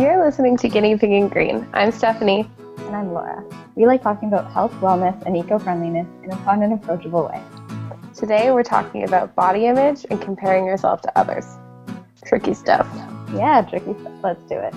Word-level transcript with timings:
You're 0.00 0.24
listening 0.24 0.56
to 0.56 0.68
Guinea 0.70 0.96
Pig 0.96 1.12
and 1.12 1.30
Green. 1.30 1.68
I'm 1.74 1.92
Stephanie. 1.92 2.48
And 2.78 2.96
I'm 2.96 3.12
Laura. 3.12 3.44
We 3.74 3.84
like 3.84 4.02
talking 4.02 4.28
about 4.28 4.50
health, 4.50 4.72
wellness, 4.80 5.20
and 5.26 5.36
eco 5.36 5.58
friendliness 5.58 6.06
in 6.24 6.32
a 6.32 6.36
fun 6.36 6.62
and 6.62 6.72
approachable 6.72 7.28
way. 7.28 7.42
Today 8.14 8.50
we're 8.50 8.62
talking 8.62 9.04
about 9.04 9.34
body 9.34 9.66
image 9.66 10.06
and 10.08 10.18
comparing 10.18 10.64
yourself 10.64 11.02
to 11.02 11.18
others. 11.18 11.44
Tricky 12.24 12.54
stuff. 12.54 12.88
Yeah, 13.34 13.60
tricky 13.60 13.92
stuff. 14.00 14.14
Let's 14.22 14.42
do 14.44 14.58
it. 14.58 14.72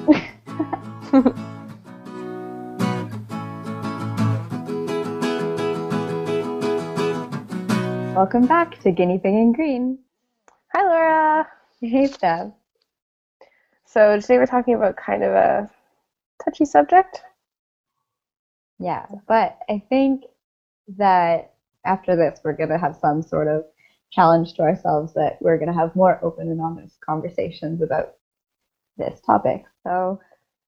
Welcome 8.13 8.45
back 8.45 8.77
to 8.81 8.91
Guinea 8.91 9.19
Pig 9.19 9.33
and 9.33 9.55
Green. 9.55 9.99
Hi, 10.73 10.83
Laura. 10.83 11.47
Hey, 11.79 12.07
Steph. 12.07 12.51
So 13.93 14.19
today 14.19 14.39
we're 14.39 14.47
talking 14.47 14.73
about 14.73 14.97
kind 14.97 15.23
of 15.23 15.33
a 15.33 15.69
touchy 16.43 16.65
subject. 16.65 17.21
Yeah, 18.79 19.05
but 19.27 19.59
I 19.69 19.83
think 19.87 20.23
that 20.97 21.53
after 21.85 22.15
this, 22.15 22.39
we're 22.43 22.57
going 22.57 22.71
to 22.71 22.79
have 22.79 22.95
some 22.95 23.21
sort 23.21 23.47
of 23.47 23.65
challenge 24.11 24.55
to 24.55 24.63
ourselves 24.63 25.13
that 25.13 25.37
we're 25.41 25.59
going 25.59 25.71
to 25.71 25.77
have 25.77 25.95
more 25.95 26.19
open 26.23 26.49
and 26.49 26.59
honest 26.59 26.97
conversations 27.05 27.83
about 27.83 28.15
this 28.97 29.21
topic. 29.21 29.63
So, 29.83 30.19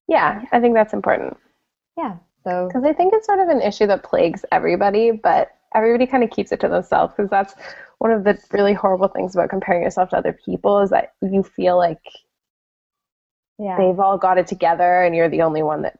yeah, 0.07 0.43
I 0.51 0.59
think 0.59 0.75
that's 0.75 0.93
important. 0.93 1.35
Yeah, 1.97 2.17
so 2.43 2.67
because 2.67 2.83
I 2.83 2.93
think 2.93 3.15
it's 3.15 3.25
sort 3.25 3.39
of 3.39 3.49
an 3.49 3.61
issue 3.63 3.87
that 3.87 4.03
plagues 4.03 4.45
everybody, 4.51 5.09
but 5.09 5.49
everybody 5.73 6.05
kind 6.05 6.23
of 6.23 6.29
keeps 6.29 6.51
it 6.51 6.59
to 6.59 6.67
themselves 6.67 7.15
because 7.17 7.31
that's 7.31 7.55
one 7.97 8.11
of 8.11 8.23
the 8.23 8.37
really 8.51 8.73
horrible 8.73 9.07
things 9.07 9.33
about 9.33 9.49
comparing 9.49 9.81
yourself 9.81 10.11
to 10.11 10.17
other 10.17 10.37
people 10.45 10.79
is 10.81 10.91
that 10.91 11.13
you 11.23 11.41
feel 11.41 11.75
like 11.75 12.03
yeah. 13.59 13.77
they've 13.77 13.99
all 13.99 14.17
got 14.17 14.37
it 14.37 14.47
together 14.47 15.01
and 15.03 15.15
you're 15.15 15.29
the 15.29 15.41
only 15.41 15.63
one 15.63 15.81
that 15.83 15.97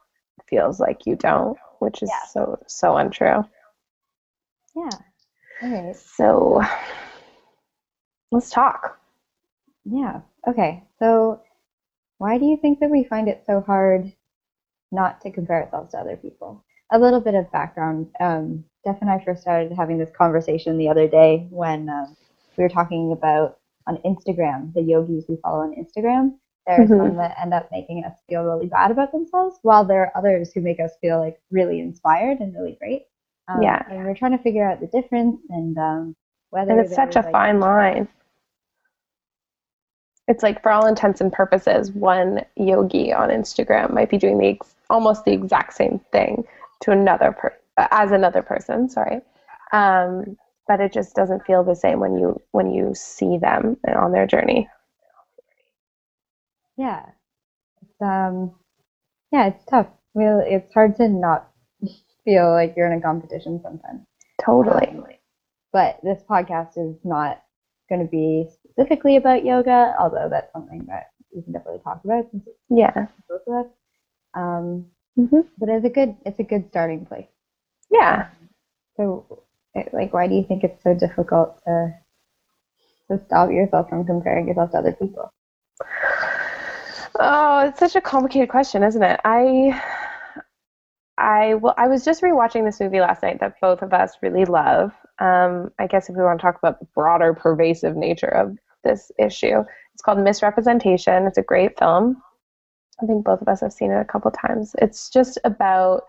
feels 0.47 0.79
like 0.79 1.05
you 1.05 1.15
don't, 1.15 1.57
which 1.79 2.01
is 2.01 2.09
yeah. 2.09 2.27
so 2.29 2.59
so 2.67 2.97
untrue. 2.97 3.43
Yeah. 4.75 4.89
Okay. 5.63 5.93
So 5.95 6.61
let's 8.31 8.49
talk. 8.49 8.99
Yeah. 9.85 10.21
Okay. 10.47 10.83
So 10.99 11.41
why 12.17 12.37
do 12.37 12.45
you 12.45 12.57
think 12.57 12.79
that 12.79 12.89
we 12.89 13.03
find 13.03 13.27
it 13.27 13.43
so 13.45 13.61
hard 13.61 14.11
not 14.91 15.21
to 15.21 15.31
compare 15.31 15.63
ourselves 15.63 15.91
to 15.91 15.97
other 15.97 16.17
people? 16.17 16.63
A 16.91 16.99
little 16.99 17.21
bit 17.21 17.35
of 17.35 17.51
background. 17.51 18.07
Um, 18.19 18.63
Steph 18.81 19.01
and 19.01 19.09
I 19.09 19.23
first 19.23 19.41
started 19.41 19.71
having 19.71 19.97
this 19.97 20.11
conversation 20.15 20.77
the 20.77 20.89
other 20.89 21.07
day 21.07 21.47
when 21.49 21.89
um, 21.89 22.15
we 22.57 22.63
were 22.63 22.69
talking 22.69 23.11
about 23.11 23.57
on 23.87 23.97
Instagram, 24.05 24.73
the 24.73 24.81
yogis 24.81 25.25
we 25.27 25.37
follow 25.37 25.61
on 25.61 25.73
Instagram. 25.75 26.35
There's 26.67 26.89
mm-hmm. 26.89 27.07
some 27.07 27.17
that 27.17 27.37
end 27.39 27.53
up 27.53 27.69
making 27.71 28.03
us 28.05 28.17
feel 28.27 28.43
really 28.43 28.67
bad 28.67 28.91
about 28.91 29.11
themselves, 29.11 29.59
while 29.61 29.85
there 29.85 30.01
are 30.01 30.17
others 30.17 30.51
who 30.51 30.61
make 30.61 30.79
us 30.79 30.91
feel 31.01 31.19
like 31.19 31.39
really 31.51 31.79
inspired 31.79 32.39
and 32.39 32.55
really 32.55 32.77
great. 32.79 33.03
Um, 33.47 33.61
yeah. 33.61 33.83
And 33.89 34.03
we're 34.05 34.15
trying 34.15 34.35
to 34.35 34.43
figure 34.43 34.67
out 34.67 34.79
the 34.79 34.87
difference 34.87 35.39
and 35.49 35.77
um, 35.77 36.15
whether. 36.49 36.71
And 36.71 36.79
it's 36.79 36.95
such 36.95 37.15
a 37.15 37.21
like, 37.21 37.31
fine 37.31 37.59
line. 37.59 38.07
It's 40.27 40.41
like, 40.41 40.63
for 40.63 40.71
all 40.71 40.87
intents 40.87 41.21
and 41.21 41.31
purposes, 41.31 41.91
one 41.91 42.41
yogi 42.55 43.13
on 43.13 43.29
Instagram 43.29 43.93
might 43.93 44.09
be 44.09 44.17
doing 44.17 44.39
the 44.39 44.47
ex- 44.47 44.73
almost 44.89 45.23
the 45.23 45.33
exact 45.33 45.75
same 45.75 45.99
thing 46.11 46.43
to 46.81 46.91
another 46.91 47.31
person 47.31 47.59
as 47.77 48.11
another 48.11 48.41
person, 48.41 48.89
sorry. 48.89 49.19
Um, 49.71 50.37
but 50.67 50.79
it 50.79 50.93
just 50.93 51.13
doesn't 51.13 51.45
feel 51.45 51.63
the 51.63 51.75
same 51.75 51.99
when 51.99 52.17
you 52.17 52.41
when 52.51 52.71
you 52.71 52.93
see 52.95 53.37
them 53.37 53.77
on 53.95 54.13
their 54.13 54.25
journey. 54.25 54.67
Yeah, 56.77 57.05
it's 57.81 58.01
um, 58.01 58.53
yeah, 59.31 59.47
it's 59.47 59.65
tough. 59.65 59.87
Well, 60.13 60.43
it's 60.45 60.73
hard 60.73 60.95
to 60.97 61.07
not 61.07 61.49
feel 62.25 62.51
like 62.51 62.73
you're 62.75 62.91
in 62.91 62.97
a 62.97 63.01
competition 63.01 63.59
sometimes. 63.61 64.01
Totally. 64.43 64.87
Um, 64.87 65.05
but 65.71 65.99
this 66.03 66.23
podcast 66.29 66.77
is 66.77 66.95
not 67.03 67.43
going 67.89 68.01
to 68.01 68.07
be 68.09 68.47
specifically 68.63 69.17
about 69.17 69.45
yoga, 69.45 69.93
although 69.99 70.27
that's 70.29 70.51
something 70.53 70.85
that 70.87 71.11
we 71.33 71.41
can 71.41 71.53
definitely 71.53 71.81
talk 71.83 72.01
about. 72.03 72.27
since 72.31 72.43
it's 72.47 72.57
yeah. 72.69 73.07
Both 73.29 73.41
of 73.47 73.65
us. 73.65 73.71
Um, 74.33 74.85
mm-hmm. 75.17 75.41
But 75.57 75.69
it's 75.69 75.85
a 75.85 75.89
good 75.89 76.15
it's 76.25 76.39
a 76.39 76.43
good 76.43 76.67
starting 76.69 77.05
place. 77.05 77.27
Yeah. 77.91 78.29
So, 78.97 79.43
like, 79.91 80.13
why 80.13 80.27
do 80.27 80.35
you 80.35 80.45
think 80.47 80.63
it's 80.63 80.81
so 80.83 80.93
difficult 80.93 81.61
to 81.65 81.93
to 83.11 83.21
stop 83.25 83.51
yourself 83.51 83.89
from 83.89 84.05
comparing 84.05 84.47
yourself 84.47 84.71
to 84.71 84.77
other 84.77 84.93
people? 84.93 85.31
Oh, 87.19 87.67
it's 87.67 87.79
such 87.79 87.95
a 87.95 88.01
complicated 88.01 88.49
question, 88.49 88.83
isn't 88.83 89.01
it? 89.03 89.19
I, 89.23 89.81
I 91.17 91.53
well, 91.55 91.73
I 91.77 91.87
was 91.87 92.03
just 92.03 92.21
rewatching 92.21 92.65
this 92.65 92.79
movie 92.79 92.99
last 92.99 93.23
night 93.23 93.39
that 93.39 93.59
both 93.61 93.81
of 93.81 93.93
us 93.93 94.17
really 94.21 94.45
love. 94.45 94.91
Um, 95.19 95.71
I 95.79 95.87
guess 95.87 96.09
if 96.09 96.15
we 96.15 96.23
want 96.23 96.39
to 96.39 96.43
talk 96.43 96.57
about 96.57 96.79
the 96.79 96.87
broader, 96.93 97.33
pervasive 97.33 97.95
nature 97.95 98.27
of 98.27 98.57
this 98.83 99.11
issue, 99.17 99.63
it's 99.93 100.01
called 100.03 100.19
Miss 100.19 100.43
Representation. 100.43 101.25
It's 101.25 101.37
a 101.37 101.43
great 101.43 101.79
film. 101.79 102.21
I 103.01 103.05
think 103.05 103.23
both 103.23 103.41
of 103.41 103.47
us 103.47 103.61
have 103.61 103.73
seen 103.73 103.91
it 103.91 103.99
a 103.99 104.05
couple 104.05 104.31
times. 104.31 104.75
It's 104.79 105.09
just 105.09 105.37
about 105.45 106.03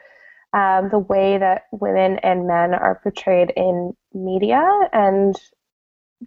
um, 0.52 0.88
the 0.90 0.98
way 0.98 1.38
that 1.38 1.66
women 1.70 2.18
and 2.20 2.46
men 2.48 2.74
are 2.74 3.00
portrayed 3.02 3.52
in 3.56 3.92
media, 4.12 4.68
and 4.92 5.36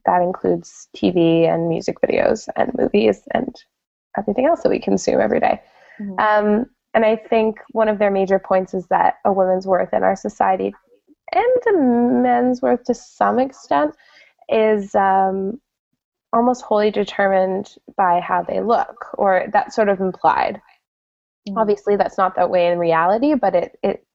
that 0.05 0.21
includes 0.21 0.87
TV 0.95 1.53
and 1.53 1.67
music 1.67 1.97
videos 2.01 2.47
and 2.55 2.71
movies 2.77 3.21
and 3.33 3.53
everything 4.17 4.45
else 4.45 4.63
that 4.63 4.69
we 4.69 4.79
consume 4.79 5.21
every 5.21 5.39
day. 5.39 5.61
Mm-hmm. 5.99 6.19
Um, 6.19 6.65
and 6.93 7.05
I 7.05 7.15
think 7.15 7.59
one 7.71 7.87
of 7.87 7.99
their 7.99 8.11
major 8.11 8.39
points 8.39 8.73
is 8.73 8.87
that 8.87 9.15
a 9.25 9.31
woman's 9.31 9.67
worth 9.67 9.93
in 9.93 10.03
our 10.03 10.15
society, 10.15 10.73
and 11.31 11.75
a 11.75 11.77
men's 11.77 12.61
worth 12.61 12.83
to 12.85 12.93
some 12.93 13.39
extent, 13.39 13.95
is 14.49 14.95
um, 14.95 15.59
almost 16.33 16.63
wholly 16.63 16.91
determined 16.91 17.75
by 17.95 18.19
how 18.19 18.41
they 18.41 18.61
look, 18.61 19.07
or 19.13 19.45
that's 19.53 19.75
sort 19.75 19.89
of 19.89 19.99
implied. 19.99 20.61
Mm-hmm. 21.47 21.57
Obviously, 21.57 21.95
that's 21.95 22.17
not 22.17 22.35
that 22.35 22.49
way 22.49 22.67
in 22.67 22.79
reality, 22.79 23.35
but 23.35 23.55
it, 23.55 23.77
it 23.83 24.05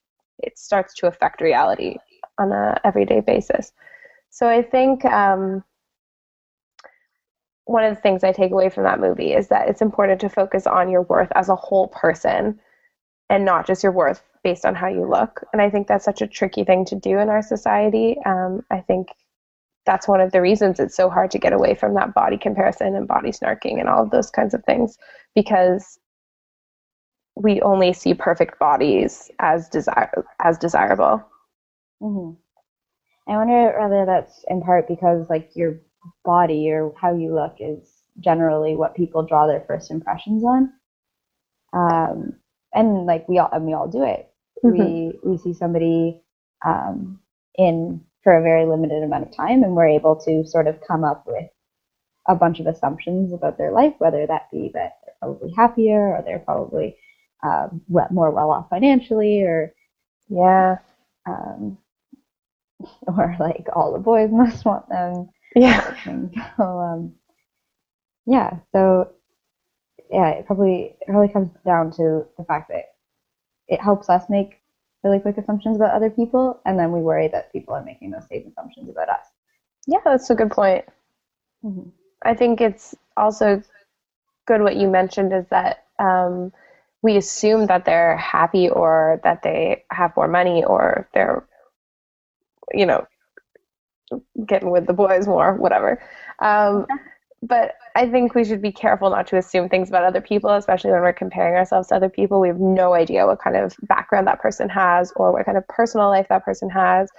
it 0.40 0.58
starts 0.58 0.94
to 0.94 1.06
affect 1.06 1.40
reality 1.40 1.96
on 2.38 2.50
a 2.50 2.80
everyday 2.84 3.20
basis. 3.20 3.72
So 4.30 4.48
I 4.48 4.62
think 4.62 5.04
um, 5.04 5.62
one 7.66 7.84
of 7.84 7.94
the 7.94 8.00
things 8.00 8.24
I 8.24 8.32
take 8.32 8.52
away 8.52 8.68
from 8.68 8.84
that 8.84 9.00
movie 9.00 9.32
is 9.32 9.48
that 9.48 9.68
it's 9.68 9.82
important 9.82 10.20
to 10.20 10.28
focus 10.28 10.66
on 10.66 10.90
your 10.90 11.02
worth 11.02 11.32
as 11.34 11.48
a 11.48 11.56
whole 11.56 11.88
person 11.88 12.60
and 13.30 13.44
not 13.44 13.66
just 13.66 13.82
your 13.82 13.92
worth 13.92 14.22
based 14.42 14.66
on 14.66 14.74
how 14.74 14.88
you 14.88 15.08
look. 15.08 15.44
And 15.52 15.62
I 15.62 15.70
think 15.70 15.86
that's 15.86 16.04
such 16.04 16.20
a 16.20 16.26
tricky 16.26 16.64
thing 16.64 16.84
to 16.86 16.94
do 16.94 17.18
in 17.18 17.30
our 17.30 17.42
society. 17.42 18.16
Um, 18.26 18.62
I 18.70 18.80
think 18.80 19.08
that's 19.86 20.08
one 20.08 20.20
of 20.20 20.32
the 20.32 20.40
reasons 20.40 20.78
it's 20.78 20.96
so 20.96 21.08
hard 21.08 21.30
to 21.30 21.38
get 21.38 21.52
away 21.52 21.74
from 21.74 21.94
that 21.94 22.14
body 22.14 22.36
comparison 22.36 22.94
and 22.94 23.08
body 23.08 23.30
snarking 23.30 23.80
and 23.80 23.88
all 23.88 24.02
of 24.02 24.10
those 24.10 24.30
kinds 24.30 24.54
of 24.54 24.64
things 24.64 24.98
because 25.34 25.98
we 27.36 27.60
only 27.62 27.92
see 27.92 28.14
perfect 28.14 28.58
bodies 28.58 29.30
as 29.40 29.68
desire 29.68 30.24
as 30.40 30.58
desirable. 30.58 31.22
Mm-hmm. 32.02 32.40
I 33.32 33.36
wonder 33.36 33.74
whether 33.80 34.06
that's 34.06 34.44
in 34.48 34.60
part 34.60 34.86
because 34.86 35.28
like 35.30 35.50
your 35.54 35.80
body 36.24 36.70
or 36.70 36.92
how 37.00 37.14
you 37.14 37.34
look 37.34 37.56
is 37.60 37.88
generally 38.20 38.76
what 38.76 38.94
people 38.94 39.26
draw 39.26 39.46
their 39.46 39.64
first 39.66 39.90
impressions 39.90 40.44
on. 40.44 40.72
Um, 41.72 42.34
and 42.72 43.06
like 43.06 43.28
we 43.28 43.38
all 43.38 43.48
and 43.52 43.66
we 43.66 43.74
all 43.74 43.88
do 43.88 44.04
it. 44.04 44.28
Mm-hmm. 44.64 44.78
We 44.78 45.18
we 45.22 45.38
see 45.38 45.54
somebody 45.54 46.20
um, 46.64 47.20
in 47.56 48.00
for 48.22 48.36
a 48.36 48.42
very 48.42 48.64
limited 48.64 49.02
amount 49.02 49.26
of 49.26 49.36
time, 49.36 49.62
and 49.62 49.74
we're 49.74 49.88
able 49.88 50.16
to 50.24 50.44
sort 50.46 50.66
of 50.66 50.80
come 50.86 51.04
up 51.04 51.24
with 51.26 51.48
a 52.26 52.34
bunch 52.34 52.58
of 52.58 52.66
assumptions 52.66 53.32
about 53.32 53.58
their 53.58 53.70
life, 53.70 53.94
whether 53.98 54.26
that 54.26 54.50
be 54.50 54.70
that 54.74 54.94
they're 55.04 55.14
probably 55.20 55.52
happier 55.52 56.16
or 56.16 56.22
they're 56.24 56.38
probably 56.38 56.96
uh, 57.42 57.68
more 57.88 58.30
well 58.30 58.50
off 58.50 58.70
financially, 58.70 59.42
or 59.42 59.74
yeah, 60.28 60.78
um, 61.26 61.78
or 63.06 63.36
like 63.38 63.66
all 63.74 63.92
the 63.92 63.98
boys 63.98 64.30
must 64.32 64.64
want 64.64 64.88
them. 64.88 65.28
Yeah. 65.54 65.96
So, 66.04 66.30
um, 66.62 67.14
yeah. 68.26 68.58
So 68.72 69.12
yeah, 70.10 70.30
it 70.30 70.46
probably 70.46 70.96
it 71.00 71.08
probably 71.08 71.32
comes 71.32 71.50
down 71.64 71.90
to 71.92 72.26
the 72.38 72.44
fact 72.44 72.68
that 72.68 72.84
it 73.68 73.80
helps 73.80 74.08
us 74.08 74.24
make 74.28 74.60
really 75.02 75.20
quick 75.20 75.38
assumptions 75.38 75.76
about 75.76 75.94
other 75.94 76.10
people, 76.10 76.60
and 76.64 76.78
then 76.78 76.92
we 76.92 77.00
worry 77.00 77.28
that 77.28 77.52
people 77.52 77.74
are 77.74 77.84
making 77.84 78.10
those 78.10 78.26
same 78.30 78.46
assumptions 78.48 78.88
about 78.88 79.08
us. 79.08 79.26
Yeah, 79.86 79.98
that's 80.04 80.30
a 80.30 80.34
good 80.34 80.50
point. 80.50 80.84
Mm-hmm. 81.64 81.88
I 82.24 82.34
think 82.34 82.60
it's 82.60 82.94
also 83.16 83.62
good 84.46 84.62
what 84.62 84.76
you 84.76 84.88
mentioned 84.88 85.32
is 85.32 85.46
that 85.50 85.84
um, 85.98 86.52
we 87.02 87.16
assume 87.16 87.66
that 87.66 87.84
they're 87.84 88.16
happy 88.16 88.68
or 88.68 89.20
that 89.24 89.42
they 89.42 89.84
have 89.90 90.16
more 90.16 90.28
money 90.28 90.64
or 90.64 91.08
they're, 91.12 91.46
you 92.72 92.86
know, 92.86 93.06
getting 94.46 94.70
with 94.70 94.86
the 94.86 94.92
boys 94.92 95.26
more, 95.26 95.54
whatever. 95.54 96.02
Um, 96.40 96.86
but 97.42 97.74
I 97.94 98.08
think 98.08 98.34
we 98.34 98.44
should 98.44 98.62
be 98.62 98.72
careful 98.72 99.10
not 99.10 99.26
to 99.28 99.36
assume 99.36 99.68
things 99.68 99.88
about 99.88 100.04
other 100.04 100.20
people, 100.20 100.50
especially 100.50 100.90
when 100.90 101.02
we're 101.02 101.12
comparing 101.12 101.54
ourselves 101.54 101.88
to 101.88 101.96
other 101.96 102.08
people. 102.08 102.40
We 102.40 102.48
have 102.48 102.58
no 102.58 102.94
idea 102.94 103.26
what 103.26 103.40
kind 103.40 103.56
of 103.56 103.76
background 103.82 104.26
that 104.26 104.40
person 104.40 104.68
has 104.70 105.12
or 105.16 105.32
what 105.32 105.44
kind 105.44 105.58
of 105.58 105.68
personal 105.68 106.08
life 106.08 106.26
that 106.30 106.44
person 106.44 106.70
has, 106.70 107.10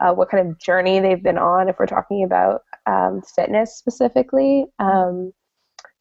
uh, 0.00 0.12
what 0.12 0.30
kind 0.30 0.48
of 0.48 0.58
journey 0.58 1.00
they've 1.00 1.22
been 1.22 1.38
on, 1.38 1.68
if 1.68 1.78
we're 1.78 1.86
talking 1.86 2.24
about 2.24 2.62
um, 2.86 3.20
fitness 3.22 3.76
specifically. 3.76 4.66
Um, 4.78 5.32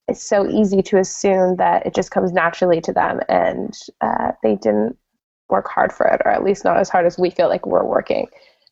it's 0.07 0.27
so 0.27 0.49
easy 0.49 0.81
to 0.83 0.97
assume 0.97 1.57
that 1.57 1.85
it 1.85 1.93
just 1.93 2.11
comes 2.11 2.31
naturally 2.31 2.81
to 2.81 2.93
them 2.93 3.19
and 3.29 3.73
uh, 4.01 4.31
they 4.43 4.55
didn't 4.55 4.97
work 5.49 5.67
hard 5.67 5.93
for 5.93 6.07
it, 6.07 6.21
or 6.25 6.31
at 6.31 6.43
least 6.43 6.65
not 6.65 6.77
as 6.77 6.89
hard 6.89 7.05
as 7.05 7.17
we 7.17 7.29
feel 7.29 7.49
like 7.49 7.65
we're 7.65 7.85
working. 7.85 8.27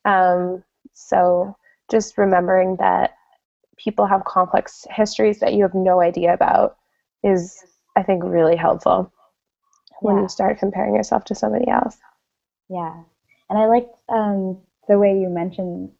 Um, 0.06 0.63
so 0.94 1.56
just 1.91 2.17
remembering 2.17 2.77
that 2.77 3.11
people 3.77 4.07
have 4.07 4.23
complex 4.25 4.85
histories 4.91 5.39
that 5.39 5.53
you 5.53 5.63
have 5.63 5.75
no 5.75 6.01
idea 6.01 6.33
about 6.33 6.77
is, 7.23 7.63
I 7.95 8.03
think, 8.03 8.23
really 8.23 8.55
helpful 8.55 9.11
when 10.01 10.17
Yeah. 10.17 10.21
you 10.21 10.29
start 10.29 10.59
comparing 10.59 10.95
yourself 10.95 11.25
to 11.25 11.35
somebody 11.35 11.67
else. 11.69 11.97
Yeah, 12.69 13.03
and 13.49 13.59
I 13.59 13.65
liked 13.67 13.95
um, 14.09 14.61
the 14.88 14.97
way 14.99 15.19
you 15.19 15.29
mentioned 15.29 15.91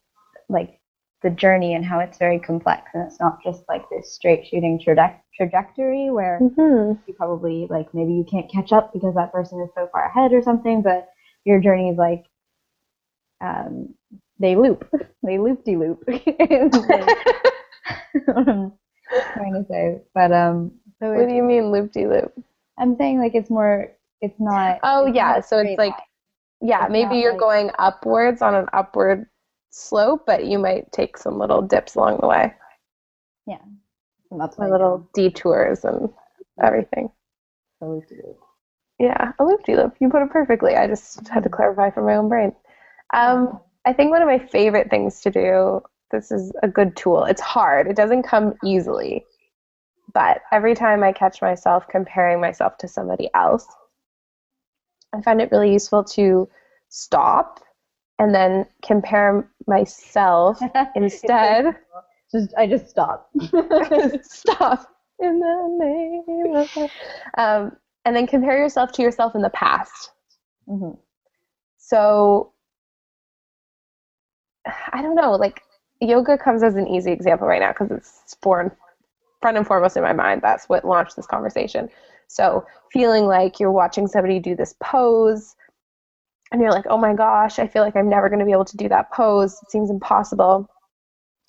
like 0.48 0.80
the 1.22 1.30
journey 1.30 1.74
and 1.74 1.84
how 1.84 2.00
it's 2.00 2.18
very 2.18 2.38
complex, 2.38 2.90
and 2.94 3.04
it's 3.06 3.20
not 3.20 3.42
just 3.42 3.64
like 3.68 3.88
this 3.90 4.12
straight 4.14 4.46
shooting 4.46 4.78
traje- 4.80 5.20
trajectory 5.36 6.10
where 6.10 6.46
Mm-hmm. 6.46 6.92
you 7.06 7.14
probably 7.14 7.66
like 7.70 7.92
maybe 7.94 8.12
you 8.12 8.24
can't 8.24 8.50
catch 8.50 8.72
up 8.72 8.92
because 8.92 9.14
that 9.14 9.32
person 9.32 9.60
is 9.60 9.70
so 9.74 9.88
far 9.92 10.06
ahead 10.06 10.32
or 10.32 10.42
something, 10.42 10.82
but 10.82 11.08
your 11.44 11.60
journey 11.60 11.90
is 11.90 11.98
like 11.98 12.24
um, 13.40 13.94
they 14.42 14.56
loop, 14.56 14.88
they 15.22 15.38
loop 15.38 15.64
de 15.64 15.76
loop. 15.76 16.02
I'm 16.08 16.70
trying 19.34 19.54
to 19.54 19.64
say, 19.68 20.00
but 20.14 20.32
um, 20.32 20.72
so 20.98 21.12
what 21.12 21.28
do 21.28 21.34
you 21.34 21.42
mean 21.42 21.70
loop 21.70 21.92
de 21.92 22.06
loop? 22.06 22.32
I'm 22.78 22.96
saying 22.96 23.18
like 23.20 23.34
it's 23.34 23.50
more, 23.50 23.88
it's 24.20 24.38
not. 24.38 24.78
Oh, 24.82 25.06
it's 25.06 25.16
yeah, 25.16 25.32
not 25.34 25.44
so 25.46 25.58
it's 25.58 25.78
like- 25.78 25.92
line. 25.92 26.00
Yeah, 26.64 26.84
It's 26.84 26.92
maybe 26.92 27.16
you're 27.16 27.32
like- 27.32 27.40
going 27.40 27.70
upwards 27.78 28.40
on 28.40 28.54
an 28.54 28.66
upward 28.72 29.26
slope, 29.70 30.24
but 30.26 30.46
you 30.46 30.58
might 30.58 30.90
take 30.92 31.16
some 31.16 31.38
little 31.38 31.62
dips 31.62 31.96
along 31.96 32.18
the 32.20 32.28
way, 32.28 32.54
some 34.28 34.40
ups 34.40 34.56
or 34.58 34.64
and 34.64 34.72
little 34.72 35.08
detours 35.14 35.84
and 35.84 36.08
everything. 36.62 37.10
so 37.80 37.88
loop 37.88 38.06
de 38.08 38.14
loop. 38.16 38.38
Yeah, 38.98 39.32
a 39.38 39.44
loop 39.44 39.62
de 39.64 39.76
loop. 39.76 39.94
You 40.00 40.08
put 40.08 40.22
it 40.22 40.30
perfectly. 40.30 40.76
I 40.76 40.86
just 40.86 41.26
had 41.28 41.42
to 41.42 41.48
clarify 41.50 41.90
for 41.90 42.02
my 42.02 42.14
own 42.16 42.28
brain. 42.28 42.52
Um, 43.12 43.60
I 43.84 43.92
think 43.92 44.10
one 44.10 44.22
of 44.22 44.28
my 44.28 44.38
favorite 44.38 44.90
things 44.90 45.20
to 45.22 45.30
do, 45.30 45.82
this 46.10 46.30
is 46.30 46.52
a 46.62 46.68
good 46.68 46.96
tool. 46.96 47.24
It's 47.24 47.40
hard, 47.40 47.88
it 47.88 47.96
doesn't 47.96 48.22
come 48.22 48.54
easily. 48.64 49.24
But 50.14 50.42
every 50.52 50.74
time 50.74 51.02
I 51.02 51.12
catch 51.12 51.40
myself 51.40 51.88
comparing 51.88 52.40
myself 52.40 52.76
to 52.78 52.88
somebody 52.88 53.30
else, 53.34 53.66
I 55.14 55.20
find 55.22 55.40
it 55.40 55.50
really 55.50 55.72
useful 55.72 56.04
to 56.04 56.48
stop 56.88 57.60
and 58.18 58.34
then 58.34 58.66
compare 58.82 59.50
myself 59.66 60.60
instead. 60.94 61.76
just 62.30 62.54
I 62.56 62.66
just 62.66 62.88
stop. 62.88 63.30
stop 64.22 64.86
in 65.18 65.38
the 65.40 65.76
name 65.78 66.66
of 66.76 66.90
um, 67.38 67.76
and 68.04 68.14
then 68.16 68.26
compare 68.26 68.58
yourself 68.58 68.92
to 68.92 69.02
yourself 69.02 69.34
in 69.34 69.42
the 69.42 69.50
past. 69.50 70.10
Mhm. 70.68 70.98
So 71.78 72.52
I 74.66 75.02
don't 75.02 75.14
know, 75.14 75.32
like 75.32 75.62
yoga 76.00 76.36
comes 76.38 76.62
as 76.62 76.74
an 76.74 76.88
easy 76.88 77.12
example 77.12 77.46
right 77.46 77.60
now 77.60 77.72
because 77.72 77.90
it's 77.90 78.36
for 78.42 78.76
front 79.40 79.56
and 79.56 79.66
foremost 79.66 79.96
in 79.96 80.02
my 80.02 80.12
mind. 80.12 80.42
That's 80.42 80.68
what 80.68 80.84
launched 80.84 81.16
this 81.16 81.26
conversation. 81.26 81.88
So 82.28 82.66
feeling 82.92 83.26
like 83.26 83.60
you're 83.60 83.72
watching 83.72 84.06
somebody 84.06 84.38
do 84.38 84.56
this 84.56 84.74
pose 84.82 85.54
and 86.50 86.60
you're 86.60 86.70
like, 86.70 86.86
oh 86.88 86.98
my 86.98 87.14
gosh, 87.14 87.58
I 87.58 87.66
feel 87.66 87.82
like 87.82 87.96
I'm 87.96 88.08
never 88.08 88.28
going 88.28 88.38
to 88.38 88.44
be 88.44 88.52
able 88.52 88.64
to 88.66 88.76
do 88.76 88.88
that 88.88 89.10
pose. 89.12 89.58
It 89.62 89.70
seems 89.70 89.90
impossible. 89.90 90.68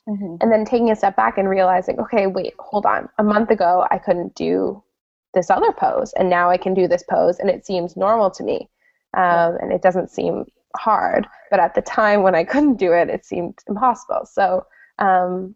Mhm. 0.07 0.37
And 0.41 0.51
then 0.51 0.65
taking 0.65 0.91
a 0.91 0.95
step 0.95 1.15
back 1.15 1.37
and 1.37 1.49
realizing, 1.49 1.99
okay, 1.99 2.27
wait, 2.27 2.53
hold 2.59 2.85
on. 2.85 3.09
A 3.19 3.23
month 3.23 3.51
ago, 3.51 3.85
I 3.91 3.97
couldn't 3.97 4.35
do 4.35 4.83
this 5.33 5.49
other 5.49 5.71
pose, 5.71 6.13
and 6.13 6.29
now 6.29 6.49
I 6.49 6.57
can 6.57 6.73
do 6.73 6.87
this 6.87 7.03
pose, 7.03 7.39
and 7.39 7.49
it 7.49 7.65
seems 7.65 7.95
normal 7.97 8.29
to 8.31 8.43
me. 8.43 8.69
Um, 9.15 9.57
and 9.61 9.71
it 9.71 9.81
doesn't 9.81 10.11
seem 10.11 10.45
hard. 10.77 11.27
But 11.51 11.59
at 11.59 11.75
the 11.75 11.81
time 11.81 12.23
when 12.23 12.35
I 12.35 12.43
couldn't 12.43 12.77
do 12.77 12.93
it, 12.93 13.09
it 13.09 13.25
seemed 13.25 13.59
impossible. 13.67 14.25
So 14.25 14.65
um, 14.99 15.55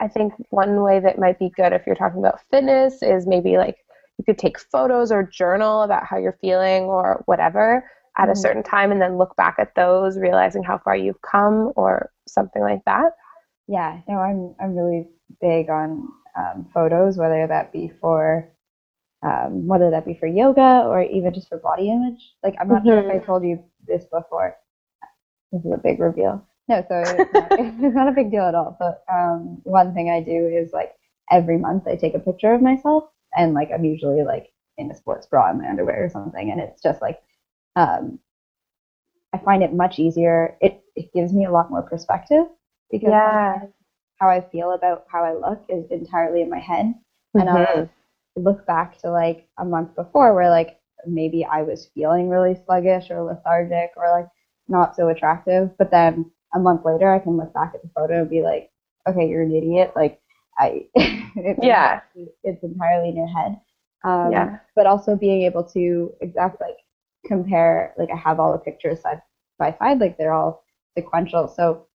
I 0.00 0.08
think 0.08 0.32
one 0.50 0.82
way 0.82 1.00
that 1.00 1.18
might 1.18 1.38
be 1.38 1.50
good 1.50 1.72
if 1.72 1.86
you're 1.86 1.96
talking 1.96 2.20
about 2.20 2.40
fitness 2.50 3.02
is 3.02 3.26
maybe 3.26 3.56
like 3.56 3.76
you 4.18 4.24
could 4.24 4.38
take 4.38 4.58
photos 4.58 5.10
or 5.12 5.22
journal 5.22 5.82
about 5.82 6.04
how 6.04 6.16
you're 6.18 6.38
feeling 6.40 6.84
or 6.84 7.22
whatever 7.26 7.88
at 8.16 8.28
a 8.28 8.34
Mhm. 8.34 8.36
certain 8.36 8.62
time 8.62 8.90
and 8.90 9.00
then 9.00 9.16
look 9.18 9.34
back 9.36 9.56
at 9.58 9.74
those, 9.74 10.18
realizing 10.18 10.62
how 10.62 10.78
far 10.78 10.96
you've 10.96 11.22
come 11.22 11.72
or 11.76 12.10
something 12.26 12.62
like 12.62 12.84
that. 12.84 13.12
Yeah, 13.68 14.00
no, 14.08 14.18
I'm 14.18 14.54
I'm 14.60 14.74
really 14.76 15.06
big 15.40 15.68
on 15.70 16.08
um, 16.36 16.66
photos, 16.72 17.16
whether 17.18 17.46
that 17.46 17.72
be 17.72 17.88
for 18.00 18.48
um, 19.22 19.66
whether 19.66 19.90
that 19.90 20.04
be 20.06 20.14
for 20.14 20.26
yoga 20.26 20.84
or 20.86 21.02
even 21.02 21.32
just 21.32 21.48
for 21.48 21.58
body 21.58 21.90
image. 21.90 22.34
Like 22.42 22.54
I'm 22.60 22.68
not 22.68 22.86
sure 22.86 22.98
if 22.98 23.10
I 23.10 23.18
told 23.18 23.44
you 23.44 23.58
this 23.86 24.04
before. 24.06 24.56
This 25.52 25.64
is 25.64 25.72
a 25.72 25.78
big 25.78 25.98
reveal. 26.00 26.42
No, 26.68 26.82
so 26.88 26.94
it's 27.18 27.32
not, 27.32 27.52
it's 27.56 27.94
not 27.94 28.08
a 28.08 28.12
big 28.12 28.30
deal 28.30 28.44
at 28.44 28.54
all. 28.54 28.76
But 28.78 29.02
um, 29.12 29.60
one 29.64 29.92
thing 29.94 30.10
I 30.10 30.20
do 30.20 30.46
is 30.48 30.72
like 30.72 30.92
every 31.30 31.58
month 31.58 31.86
I 31.86 31.96
take 31.96 32.14
a 32.14 32.18
picture 32.20 32.52
of 32.52 32.62
myself, 32.62 33.04
and 33.36 33.54
like 33.54 33.70
I'm 33.72 33.84
usually 33.84 34.22
like 34.24 34.46
in 34.78 34.90
a 34.90 34.94
sports 34.94 35.26
bra 35.26 35.50
and 35.50 35.58
my 35.60 35.68
underwear 35.68 36.04
or 36.04 36.08
something, 36.08 36.50
and 36.50 36.60
it's 36.60 36.82
just 36.82 37.00
like 37.02 37.18
um, 37.76 38.18
I 39.32 39.38
find 39.38 39.62
it 39.62 39.72
much 39.72 39.98
easier. 39.98 40.56
It 40.60 40.82
it 40.96 41.12
gives 41.12 41.32
me 41.32 41.44
a 41.44 41.50
lot 41.50 41.70
more 41.70 41.82
perspective 41.82 42.46
because 42.90 43.10
Yeah. 43.10 43.66
how 44.18 44.28
I 44.28 44.40
feel 44.40 44.72
about 44.72 45.04
how 45.10 45.24
I 45.24 45.32
look 45.34 45.64
is 45.68 45.90
entirely 45.90 46.42
in 46.42 46.50
my 46.50 46.58
head, 46.58 46.94
and 47.38 47.48
Mhm. 47.48 47.56
I'll 47.56 47.88
look 48.38 48.66
back 48.66 48.98
to 48.98 49.10
like 49.10 49.48
a 49.58 49.64
month 49.64 49.94
before 49.96 50.34
where 50.34 50.50
like 50.50 50.80
maybe 51.06 51.44
I 51.44 51.62
was 51.62 51.90
feeling 51.94 52.28
really 52.28 52.56
sluggish 52.66 53.10
or 53.10 53.22
lethargic 53.22 53.92
or 53.96 54.10
like 54.10 54.28
not 54.68 54.96
so 54.96 55.08
attractive, 55.08 55.76
but 55.78 55.90
then 55.90 56.30
a 56.54 56.58
month 56.58 56.84
later 56.84 57.12
I 57.12 57.18
can 57.18 57.36
look 57.36 57.52
back 57.54 57.72
at 57.74 57.82
the 57.82 57.90
photo 57.94 58.20
and 58.22 58.30
be 58.30 58.42
like, 58.42 58.70
okay, 59.08 59.28
you're 59.28 59.42
an 59.42 59.54
idiot. 59.54 59.92
Like 59.96 60.20
I, 60.58 60.86
it's 60.94 61.60
Yeah. 61.62 62.00
entirely- 62.14 62.32
it's 62.44 62.62
entirely 62.64 63.08
in 63.10 63.16
your 63.16 63.28
head. 63.28 63.60
Um, 64.04 64.32
Yeah. 64.32 64.58
But 64.76 64.86
also 64.86 65.16
being 65.16 65.42
able 65.42 65.64
to 65.64 66.12
exact 66.20 66.60
like 66.60 66.76
compare, 67.26 67.94
like 67.98 68.10
I 68.12 68.16
have 68.16 68.40
all 68.40 68.52
the 68.52 68.58
pictures 68.58 69.00
side 69.00 69.22
by 69.58 69.72
side, 69.78 69.98
like 70.00 70.16
they're 70.18 70.32
all 70.34 70.62
sequential. 70.96 71.48
So 71.48 71.87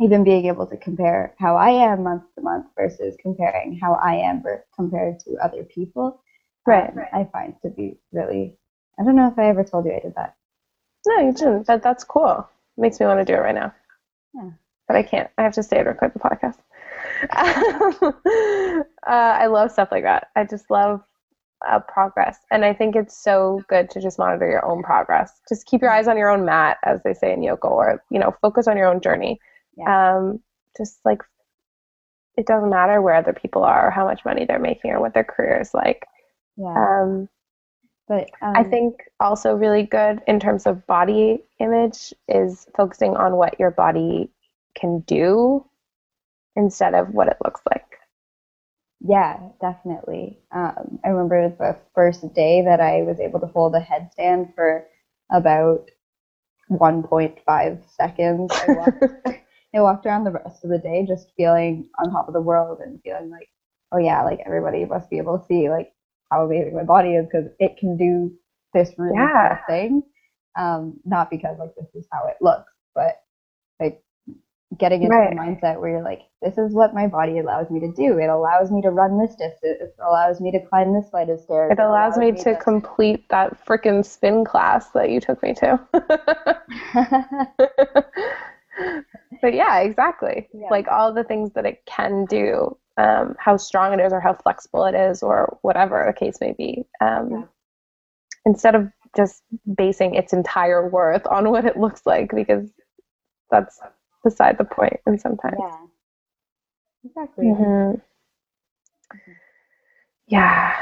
even 0.00 0.24
being 0.24 0.46
able 0.46 0.66
to 0.66 0.76
compare 0.76 1.34
how 1.38 1.56
I 1.56 1.70
am 1.70 2.04
month 2.04 2.22
to 2.36 2.40
month 2.42 2.66
versus 2.76 3.16
comparing 3.20 3.78
how 3.80 3.94
I 3.94 4.14
am 4.14 4.42
compared 4.74 5.18
to 5.20 5.36
other 5.42 5.64
people, 5.64 6.22
Right. 6.66 6.90
um, 6.90 7.04
I 7.12 7.24
find 7.32 7.54
to 7.62 7.70
be 7.70 7.98
really. 8.12 8.56
I 9.00 9.04
don't 9.04 9.16
know 9.16 9.28
if 9.28 9.38
I 9.38 9.46
ever 9.48 9.64
told 9.64 9.86
you 9.86 9.92
I 9.94 10.00
did 10.00 10.14
that. 10.16 10.36
No, 11.06 11.18
you 11.20 11.32
didn't. 11.32 11.66
But 11.66 11.82
that's 11.82 12.04
cool. 12.04 12.48
makes 12.76 13.00
me 13.00 13.06
want 13.06 13.20
to 13.20 13.24
do 13.24 13.34
it 13.34 13.42
right 13.42 13.54
now. 13.54 13.72
Yeah. 14.34 14.50
But 14.86 14.96
I 14.96 15.02
can't. 15.02 15.30
I 15.38 15.42
have 15.42 15.54
to 15.54 15.62
stay 15.62 15.78
and 15.78 15.86
record 15.86 16.12
the 16.14 16.18
podcast. 16.18 16.58
uh, 18.12 18.82
I 19.06 19.46
love 19.46 19.70
stuff 19.70 19.88
like 19.90 20.04
that. 20.04 20.28
I 20.36 20.44
just 20.44 20.70
love 20.70 21.02
uh, 21.68 21.80
progress. 21.80 22.38
And 22.50 22.64
I 22.64 22.72
think 22.74 22.96
it's 22.96 23.16
so 23.16 23.62
good 23.68 23.90
to 23.90 24.00
just 24.00 24.18
monitor 24.18 24.48
your 24.48 24.64
own 24.64 24.82
progress. 24.82 25.40
Just 25.48 25.66
keep 25.66 25.80
your 25.80 25.90
eyes 25.90 26.08
on 26.08 26.16
your 26.16 26.30
own 26.30 26.44
mat, 26.44 26.78
as 26.84 27.02
they 27.02 27.14
say 27.14 27.32
in 27.32 27.42
yoga, 27.42 27.66
or, 27.68 28.02
you 28.10 28.18
know, 28.18 28.34
focus 28.42 28.66
on 28.68 28.76
your 28.76 28.88
own 28.88 29.00
journey. 29.00 29.40
Um, 29.86 30.40
just 30.76 30.98
like, 31.04 31.22
it 32.36 32.46
doesn't 32.46 32.70
matter 32.70 33.02
where 33.02 33.14
other 33.14 33.32
people 33.32 33.64
are 33.64 33.88
or 33.88 33.90
how 33.90 34.04
much 34.04 34.24
money 34.24 34.44
they're 34.46 34.58
making 34.58 34.92
or 34.92 35.00
what 35.00 35.14
their 35.14 35.24
career 35.24 35.60
is 35.60 35.74
like. 35.74 36.06
Yeah, 36.56 36.74
Um, 36.76 37.28
but 38.08 38.30
um, 38.42 38.54
I 38.56 38.64
think 38.64 39.02
also 39.20 39.54
really 39.54 39.82
good 39.82 40.22
in 40.26 40.40
terms 40.40 40.66
of 40.66 40.86
body 40.86 41.44
image 41.60 42.14
is 42.28 42.66
focusing 42.76 43.16
on 43.16 43.36
what 43.36 43.58
your 43.60 43.70
body 43.70 44.30
can 44.74 45.00
do 45.00 45.64
instead 46.56 46.94
of 46.94 47.14
what 47.14 47.28
it 47.28 47.38
looks 47.44 47.60
like. 47.70 47.84
Yeah, 49.00 49.38
definitely. 49.60 50.38
Um, 50.50 50.98
I 51.04 51.08
remember 51.08 51.48
the 51.50 51.78
first 51.94 52.34
day 52.34 52.62
that 52.62 52.80
I 52.80 53.02
was 53.02 53.20
able 53.20 53.40
to 53.40 53.46
hold 53.46 53.74
a 53.74 53.80
headstand 53.80 54.54
for 54.54 54.86
about 55.30 55.90
1.5 56.68 57.88
seconds. 57.96 58.56
I 58.56 58.68
walked, 58.70 59.04
I 59.74 59.80
walked 59.82 60.06
around 60.06 60.24
the 60.24 60.32
rest 60.32 60.64
of 60.64 60.70
the 60.70 60.78
day 60.78 61.04
just 61.06 61.32
feeling 61.36 61.88
on 61.98 62.10
top 62.10 62.28
of 62.28 62.34
the 62.34 62.40
world 62.40 62.80
and 62.80 63.00
feeling 63.02 63.30
like, 63.30 63.48
oh 63.92 63.98
yeah, 63.98 64.22
like 64.24 64.40
everybody 64.46 64.84
must 64.84 65.10
be 65.10 65.18
able 65.18 65.38
to 65.38 65.46
see 65.46 65.68
like 65.70 65.92
how 66.30 66.44
amazing 66.44 66.74
my 66.74 66.84
body 66.84 67.14
is 67.16 67.26
because 67.26 67.50
it 67.58 67.76
can 67.78 67.96
do 67.96 68.32
this 68.74 68.92
really 68.98 69.14
Yeah. 69.16 69.32
cool 69.40 69.64
thing. 69.68 70.02
Um, 70.58 71.00
not 71.04 71.30
because 71.30 71.58
like 71.58 71.74
this 71.76 71.88
is 71.94 72.06
how 72.12 72.26
it 72.28 72.36
looks, 72.40 72.72
but 72.94 73.16
like 73.80 74.02
getting 74.78 75.02
into 75.02 75.18
Right. 75.18 75.30
the 75.30 75.36
mindset 75.36 75.80
where 75.80 75.90
you're 75.90 76.02
like, 76.04 76.22
this 76.42 76.58
is 76.58 76.74
what 76.74 76.94
my 76.94 77.06
body 77.06 77.38
allows 77.38 77.70
me 77.70 77.80
to 77.80 77.92
do. 77.92 78.18
It 78.18 78.28
allows 78.28 78.70
me 78.70 78.82
to 78.82 78.90
run 78.90 79.18
this 79.20 79.34
distance. 79.36 79.60
It 79.62 79.94
allows 80.00 80.40
me 80.40 80.50
to 80.52 80.60
climb 80.68 80.94
this 80.94 81.10
flight 81.10 81.30
of 81.30 81.40
stairs. 81.40 81.72
It 81.72 81.78
allows 81.80 82.16
me 82.18 82.32
to 82.32 82.54
complete 82.56 83.28
that 83.30 83.64
freaking 83.66 84.04
spin 84.04 84.44
class 84.44 84.90
that 84.90 85.10
you 85.10 85.20
took 85.20 85.42
me 85.42 85.54
to. 85.54 85.80
but 89.42 89.54
yeah, 89.54 89.78
exactly. 89.80 90.48
Yeah. 90.52 90.68
Like 90.70 90.88
all 90.88 91.12
the 91.12 91.24
things 91.24 91.52
that 91.54 91.66
it 91.66 91.82
can 91.86 92.24
do, 92.26 92.76
um, 92.96 93.34
how 93.38 93.56
strong 93.56 93.92
it 93.98 94.02
is, 94.02 94.12
or 94.12 94.20
how 94.20 94.34
flexible 94.34 94.84
it 94.84 94.94
is, 94.94 95.22
or 95.22 95.58
whatever 95.62 96.04
the 96.06 96.12
case 96.18 96.40
may 96.40 96.52
be. 96.52 96.84
Um, 97.00 97.30
Yeah. 97.30 97.42
Instead 98.46 98.74
of 98.74 98.90
just 99.16 99.42
basing 99.76 100.14
its 100.14 100.32
entire 100.32 100.88
worth 100.88 101.26
on 101.26 101.50
what 101.50 101.64
it 101.64 101.76
looks 101.76 102.02
like, 102.06 102.30
because 102.34 102.70
that's 103.50 103.80
beside 104.24 104.56
the 104.58 104.64
point. 104.64 105.00
And 105.06 105.20
sometimes, 105.20 105.56
yeah. 105.58 105.86
Exactly. 107.04 107.46
Mhm. 107.46 108.00
yeah, 110.26 110.74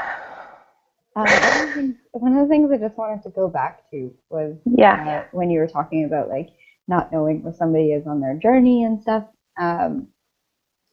Um, 1.15 1.25
one, 1.25 1.33
of 1.33 1.67
the 1.67 1.73
things, 1.73 1.95
one 2.11 2.37
of 2.37 2.47
the 2.47 2.49
things 2.49 2.71
I 2.71 2.77
just 2.77 2.97
wanted 2.97 3.23
to 3.23 3.29
go 3.29 3.47
back 3.47 3.89
to 3.91 4.13
was 4.29 4.55
yeah, 4.65 5.23
uh, 5.25 5.27
when 5.31 5.49
you 5.49 5.59
were 5.59 5.67
talking 5.67 6.05
about 6.05 6.29
like 6.29 6.49
not 6.87 7.11
knowing 7.11 7.43
where 7.43 7.53
somebody 7.53 7.91
is 7.91 8.07
on 8.07 8.21
their 8.21 8.35
journey 8.35 8.83
and 8.83 9.01
stuff, 9.01 9.25
um, 9.59 10.07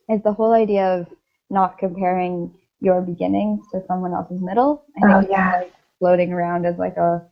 is 0.09 0.23
the 0.23 0.33
whole 0.33 0.53
idea 0.53 0.85
of 1.01 1.07
not 1.51 1.79
comparing 1.79 2.53
your 2.81 3.01
beginnings 3.01 3.65
to 3.73 3.83
someone 3.87 4.13
else's 4.13 4.41
middle. 4.43 4.85
I 5.03 5.15
Oh, 5.15 5.19
it's, 5.21 5.31
yeah. 5.31 5.53
like 5.61 5.73
floating 5.99 6.33
around 6.33 6.67
as 6.67 6.77
like 6.79 6.97
a 6.97 7.23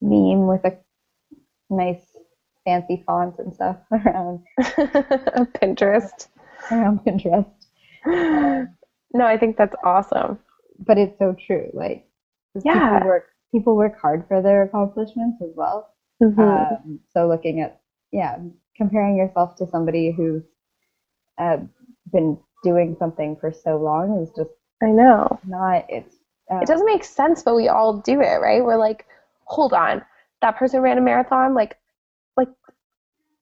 meme 0.00 0.46
with 0.46 0.64
a 0.64 0.76
nice 1.70 2.16
fancy 2.64 3.02
font 3.06 3.34
and 3.38 3.52
stuff 3.54 3.76
around 3.92 4.40
Pinterest. 5.60 6.28
around 6.70 7.00
Pinterest. 7.04 7.46
No, 9.14 9.24
I 9.24 9.38
think 9.38 9.56
that's 9.56 9.74
awesome. 9.82 10.38
But 10.78 10.98
it's 10.98 11.18
so 11.18 11.34
true. 11.46 11.70
Like 11.72 12.06
Yeah. 12.64 12.98
people 12.98 13.08
work 13.08 13.24
people 13.52 13.76
work 13.76 13.98
hard 14.00 14.24
for 14.28 14.42
their 14.42 14.62
accomplishments 14.62 15.40
as 15.42 15.50
well. 15.56 15.88
Mhm. 16.22 16.38
Um, 16.84 17.00
so 17.12 17.26
looking 17.26 17.60
at 17.60 17.80
yeah, 18.12 18.36
comparing 18.76 19.16
yourself 19.16 19.56
to 19.56 19.66
somebody 19.66 20.10
who's 20.12 20.42
uh, 21.38 21.58
been 22.12 22.38
doing 22.64 22.96
something 22.98 23.36
for 23.40 23.52
so 23.52 23.76
long 23.76 24.22
is 24.22 24.30
just 24.36 24.50
I 24.82 24.86
know. 24.86 25.38
not. 25.46 25.84
It's 25.88 26.16
uh, 26.50 26.58
It 26.58 26.66
doesn't 26.68 26.86
make 26.86 27.04
sense, 27.04 27.42
but 27.42 27.54
we 27.54 27.68
all 27.68 27.98
do 28.00 28.20
it, 28.20 28.40
right? 28.40 28.62
We're 28.64 28.78
like, 28.78 29.06
hold 29.44 29.72
on, 29.72 30.02
that 30.42 30.56
person 30.56 30.80
ran 30.80 30.98
a 30.98 31.00
marathon. 31.00 31.54
Like, 31.54 31.76
like 32.36 32.48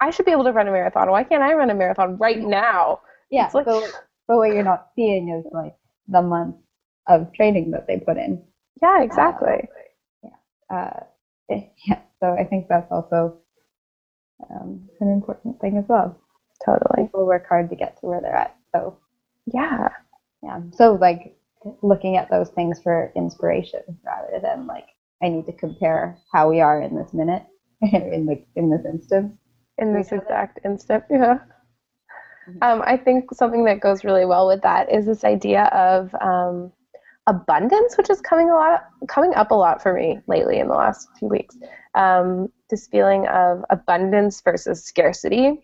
I 0.00 0.10
should 0.10 0.26
be 0.26 0.32
able 0.32 0.44
to 0.44 0.52
run 0.52 0.68
a 0.68 0.72
marathon. 0.72 1.10
Why 1.10 1.24
can't 1.24 1.42
I 1.42 1.54
run 1.54 1.70
a 1.70 1.74
marathon 1.74 2.16
right 2.18 2.38
now? 2.40 3.00
yeah. 3.30 3.46
it's 3.46 3.54
like- 3.54 3.66
so, 3.66 3.86
but 4.28 4.38
what 4.38 4.50
you're 4.52 4.64
not 4.64 4.88
seeing 4.96 5.28
is 5.28 5.44
like 5.52 5.74
the 6.08 6.20
months 6.22 6.58
of 7.06 7.32
training 7.32 7.70
that 7.70 7.86
they 7.86 7.98
put 7.98 8.16
in. 8.16 8.42
Yeah, 8.82 9.02
exactly. 9.02 9.68
Uh, 10.68 10.90
yeah. 11.48 12.00
So 12.20 12.32
I 12.32 12.44
think 12.44 12.66
that's 12.68 12.90
also 12.90 13.38
um, 14.50 14.88
an 15.00 15.08
important 15.10 15.60
thing 15.60 15.76
as 15.78 15.84
well. 15.88 16.16
Totally. 16.64 17.04
People 17.06 17.26
work 17.26 17.46
hard 17.48 17.68
to 17.70 17.76
get 17.76 17.98
to 18.00 18.06
where 18.06 18.20
they're 18.20 18.36
at. 18.36 18.56
So 18.74 18.98
Yeah. 19.46 19.88
yeah. 20.42 20.60
So 20.72 20.94
like 20.94 21.36
looking 21.82 22.16
at 22.16 22.30
those 22.30 22.50
things 22.50 22.80
for 22.82 23.12
inspiration 23.16 23.80
rather 24.04 24.40
than 24.40 24.66
like 24.66 24.86
I 25.22 25.28
need 25.28 25.46
to 25.46 25.52
compare 25.52 26.18
how 26.32 26.48
we 26.48 26.60
are 26.60 26.80
in 26.80 26.94
this 26.96 27.12
minute 27.12 27.42
in 27.82 28.26
the 28.26 28.44
in 28.56 28.70
this 28.70 28.84
instance. 28.84 29.36
In 29.78 29.92
this 29.94 30.12
exact 30.12 30.60
instant. 30.64 31.04
Yeah. 31.10 31.38
Mhm. 32.48 32.58
Um, 32.62 32.82
I 32.86 32.96
think 32.96 33.34
something 33.34 33.64
that 33.64 33.80
goes 33.80 34.04
really 34.04 34.24
well 34.24 34.46
with 34.46 34.62
that 34.62 34.90
is 34.92 35.04
this 35.06 35.24
idea 35.24 35.64
of 35.64 36.14
um, 36.20 36.72
abundance, 37.26 37.96
which 37.96 38.10
is 38.10 38.20
coming 38.20 38.50
a 38.50 38.54
lot, 38.54 38.84
coming 39.08 39.34
up 39.34 39.50
a 39.50 39.54
lot 39.54 39.82
for 39.82 39.92
me 39.92 40.20
lately 40.26 40.58
in 40.58 40.68
the 40.68 40.74
last 40.74 41.08
few 41.18 41.28
weeks. 41.28 41.56
Um, 41.94 42.48
this 42.70 42.86
feeling 42.86 43.26
of 43.28 43.64
abundance 43.70 44.40
versus 44.40 44.84
scarcity. 44.84 45.60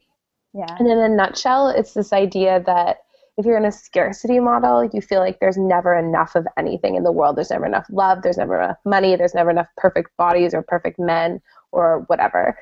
Yeah. 0.54 0.76
And 0.78 0.88
in 0.88 0.98
a 0.98 1.08
nutshell, 1.08 1.68
it's 1.68 1.94
this 1.94 2.12
idea 2.12 2.62
that 2.66 2.98
if 3.38 3.46
you're 3.46 3.56
in 3.56 3.64
a 3.64 3.72
scarcity 3.72 4.40
model, 4.40 4.88
you 4.92 5.00
feel 5.00 5.20
like 5.20 5.40
there's 5.40 5.56
never 5.56 5.96
enough 5.96 6.34
of 6.34 6.46
anything 6.58 6.96
in 6.96 7.02
the 7.02 7.12
world. 7.12 7.36
There's 7.36 7.50
never 7.50 7.64
enough 7.64 7.86
love, 7.90 8.22
there's 8.22 8.36
never 8.36 8.60
enough 8.60 8.76
money, 8.84 9.16
there's 9.16 9.34
never 9.34 9.50
enough 9.50 9.68
perfect 9.76 10.14
bodies 10.18 10.52
or 10.52 10.62
perfect 10.62 10.98
men 10.98 11.40
or 11.70 12.04
whatever. 12.08 12.58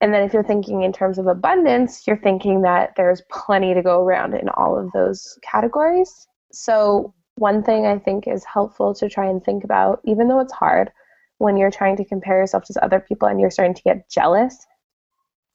And 0.00 0.14
then 0.14 0.22
if 0.22 0.32
you're 0.32 0.44
thinking 0.44 0.82
in 0.82 0.92
terms 0.92 1.18
of 1.18 1.26
abundance, 1.26 2.06
you're 2.06 2.16
thinking 2.16 2.62
that 2.62 2.94
there's 2.96 3.22
plenty 3.30 3.74
to 3.74 3.82
go 3.82 4.02
around 4.02 4.34
in 4.34 4.48
all 4.50 4.78
of 4.78 4.92
those 4.92 5.38
categories. 5.42 6.26
So, 6.52 7.12
one 7.40 7.62
thing 7.62 7.86
I 7.86 7.98
think 7.98 8.28
is 8.28 8.44
helpful 8.44 8.94
to 8.94 9.08
try 9.08 9.26
and 9.26 9.42
think 9.42 9.64
about, 9.64 10.00
even 10.04 10.28
though 10.28 10.40
it's 10.40 10.52
hard, 10.52 10.92
when 11.38 11.56
you're 11.56 11.70
trying 11.70 11.96
to 11.96 12.04
compare 12.04 12.36
yourself 12.36 12.64
to 12.64 12.84
other 12.84 13.00
people 13.00 13.26
and 13.28 13.40
you're 13.40 13.50
starting 13.50 13.74
to 13.74 13.82
get 13.82 14.10
jealous, 14.10 14.66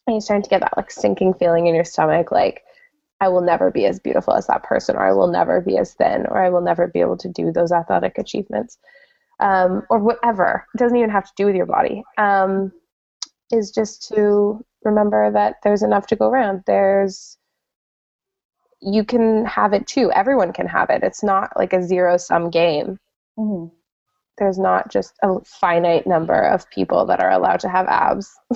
and 0.07 0.15
you're 0.15 0.21
starting 0.21 0.41
to 0.41 0.49
get 0.49 0.61
that 0.61 0.75
like 0.75 0.89
sinking 0.89 1.35
feeling 1.35 1.67
in 1.67 1.75
your 1.75 1.83
stomach, 1.83 2.31
like 2.31 2.63
I 3.21 3.27
will 3.27 3.41
never 3.41 3.69
be 3.69 3.85
as 3.85 3.99
beautiful 3.99 4.33
as 4.33 4.47
that 4.47 4.63
person, 4.63 4.95
or 4.95 5.05
I 5.05 5.13
will 5.13 5.27
never 5.27 5.61
be 5.61 5.77
as 5.77 5.93
thin, 5.93 6.25
or 6.27 6.43
I 6.43 6.49
will 6.49 6.61
never 6.61 6.87
be 6.87 7.01
able 7.01 7.17
to 7.17 7.29
do 7.29 7.51
those 7.51 7.71
athletic 7.71 8.17
achievements, 8.17 8.79
um, 9.39 9.83
or 9.91 9.99
whatever. 9.99 10.65
It 10.73 10.79
doesn't 10.79 10.97
even 10.97 11.11
have 11.11 11.27
to 11.27 11.33
do 11.37 11.45
with 11.45 11.55
your 11.55 11.67
body. 11.67 12.03
Um, 12.17 12.71
is 13.51 13.69
just 13.69 14.07
to 14.07 14.65
remember 14.83 15.31
that 15.31 15.57
there's 15.63 15.83
enough 15.83 16.07
to 16.07 16.15
go 16.15 16.29
around. 16.29 16.63
There's 16.65 17.37
you 18.81 19.03
can 19.03 19.45
have 19.45 19.73
it 19.73 19.87
too. 19.87 20.11
Everyone 20.11 20.53
can 20.53 20.67
have 20.67 20.89
it. 20.89 21.03
It's 21.03 21.23
not 21.23 21.51
like 21.57 21.73
a 21.73 21.81
zero 21.83 22.17
sum 22.17 22.49
game. 22.49 22.97
hmm 23.37 23.65
There's 24.37 24.57
not 24.59 24.91
just 24.91 25.13
a 25.23 25.39
finite 25.45 26.05
number 26.07 26.39
of 26.39 26.69
people 26.69 27.05
that 27.07 27.19
are 27.19 27.31
allowed 27.31 27.59
to 27.61 27.69
have 27.69 27.87
abs. 27.87 28.33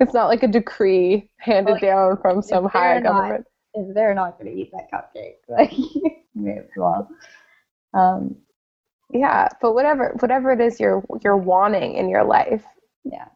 it's 0.00 0.14
not 0.14 0.26
like 0.28 0.42
a 0.42 0.48
decree 0.48 1.28
handed 1.38 1.72
Well, 1.72 1.80
down 1.80 2.16
from 2.22 2.42
some 2.42 2.66
higher 2.66 3.00
not- 3.00 3.12
government. 3.12 3.46
if 3.74 3.94
they're 3.94 4.14
not 4.14 4.38
going 4.38 4.52
to 4.54 4.60
eat 4.60 4.70
that 4.72 4.90
cupcake, 4.92 5.36
like 5.48 5.72
well. 6.76 7.08
Um, 7.94 8.36
Yeah, 9.10 9.48
but 9.60 9.74
whatever 9.74 10.14
whatever 10.20 10.52
it 10.52 10.60
is 10.60 10.80
you're 10.80 11.04
you're 11.22 11.36
wanting 11.36 11.94
in 11.94 12.08
your 12.08 12.24
life. 12.24 12.64
yeah. 13.04 13.26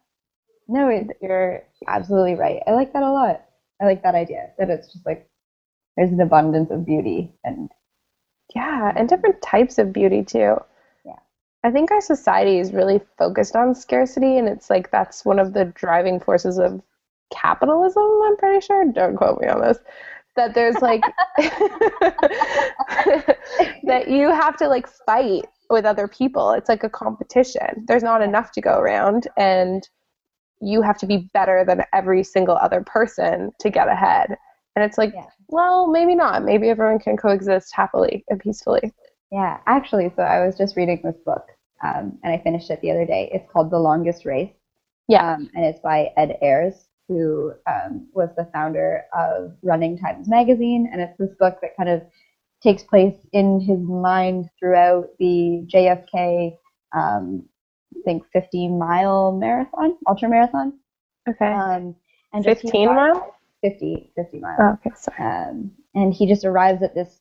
No, 0.69 0.89
it, 0.89 1.17
you're 1.23 1.63
absolutely 1.87 2.35
right. 2.35 2.61
I 2.67 2.73
like 2.73 2.93
that 2.93 3.03
a 3.05 3.11
lot. 3.13 3.45
I 3.81 3.85
like 3.85 4.03
that 4.03 4.15
idea 4.15 4.51
that 4.59 4.71
it's 4.71 4.93
just 4.93 5.07
like 5.07 5.29
there's 5.97 6.11
an 6.11 6.21
abundance 6.21 6.71
of 6.71 6.85
beauty 6.87 7.33
and 7.45 7.71
Yeah, 8.55 8.93
and 8.95 9.09
different 9.09 9.43
types 9.43 9.79
of 9.79 9.93
beauty 9.93 10.23
too. 10.25 10.57
Yeah. 11.05 11.19
I 11.65 11.71
think 11.71 11.91
our 11.91 12.01
society 12.01 12.59
is 12.59 12.73
really 12.73 13.01
focused 13.19 13.57
on 13.57 13.75
scarcity, 13.75 14.39
and 14.39 14.49
it's 14.49 14.71
like 14.71 14.91
that's 14.91 15.25
one 15.25 15.39
of 15.39 15.53
the 15.53 15.67
driving 15.67 16.21
forces 16.21 16.59
of 16.59 16.83
capitalism, 17.33 18.03
I'm 18.25 18.37
pretty 18.37 18.65
sure. 18.65 18.85
Don't 18.93 19.17
quote 19.17 19.41
me 19.41 19.49
on 19.49 19.61
this. 19.61 19.79
That 20.37 20.55
there's 20.55 20.77
like, 20.83 21.03
that 23.85 24.09
you 24.09 24.29
have 24.31 24.57
to 24.59 24.69
like 24.69 24.87
fight 24.87 25.47
with 25.71 25.85
other 25.85 26.07
people. 26.09 26.53
It's 26.53 26.69
like 26.69 26.85
a 26.85 26.91
competition. 26.91 27.85
There's 27.89 28.03
not 28.03 28.23
enough 28.23 28.53
to 28.53 28.61
go 28.61 28.79
around, 28.79 29.29
and 29.37 29.89
you 30.61 30.83
have 30.83 30.99
to 30.99 31.07
be 31.07 31.29
better 31.35 31.65
than 31.67 31.83
every 31.93 32.23
single 32.25 32.57
other 32.57 32.83
person 32.83 33.53
to 33.61 33.71
get 33.71 33.89
ahead. 33.89 34.37
And 34.75 34.85
it's 34.85 34.99
like, 34.99 35.13
Yeah. 35.15 35.27
well, 35.49 35.87
maybe 35.89 36.15
not. 36.15 36.45
Maybe 36.45 36.69
everyone 36.69 36.99
can 36.99 37.17
coexist 37.17 37.75
happily 37.75 38.25
and 38.29 38.41
peacefully. 38.41 38.93
yeah, 39.33 39.59
actually, 39.67 40.11
so 40.17 40.23
I 40.23 40.45
was 40.47 40.57
just 40.57 40.77
reading 40.77 41.01
this 41.03 41.17
book 41.25 41.47
um, 41.85 42.19
and 42.23 42.33
I 42.33 42.39
finished 42.43 42.71
it 42.71 42.81
the 42.81 42.91
other 42.91 43.05
day. 43.07 43.29
It's 43.33 43.51
called 43.51 43.71
The 43.71 43.79
Longest 43.79 44.25
Race. 44.25 44.53
Yeah. 45.09 45.35
Um, 45.35 45.51
and 45.55 45.65
it's 45.65 45.81
by 45.81 46.11
Ed 46.17 46.39
Ayres, 46.43 46.87
who 47.09 47.53
um, 47.67 48.09
was 48.13 48.31
the 48.37 48.49
founder 48.53 49.05
of 49.17 49.53
Running 49.63 49.99
Times 49.99 50.29
Magazine. 50.29 50.89
And 50.93 51.01
it's 51.01 51.17
this 51.19 51.35
book 51.39 51.59
that 51.63 51.77
kind 51.77 51.89
of 51.89 52.03
takes 52.63 52.83
place 52.83 53.15
in 53.33 53.61
his 53.61 53.79
mind 53.81 54.49
throughout 54.59 55.09
the 55.19 55.65
JFK, 55.73 56.57
um, 56.97 57.45
think, 58.05 58.25
50 58.33 58.69
mile 58.69 59.33
marathon, 59.33 59.97
ultra 60.09 60.29
marathon. 60.29 60.73
Okay. 61.29 61.47
Um, 61.47 61.95
and 62.33 62.45
15 62.45 62.89
arrives- 62.89 63.19
mile? 63.19 63.35
50, 63.63 64.13
50 64.15 64.39
miles. 64.39 64.59
Oh, 64.61 64.73
okay, 64.75 64.91
sorry. 64.97 65.19
Um, 65.49 65.73
and 65.95 66.13
he 66.15 66.27
just 66.27 66.45
arrives 66.45 66.83
at 66.83 66.95
this 66.95 67.21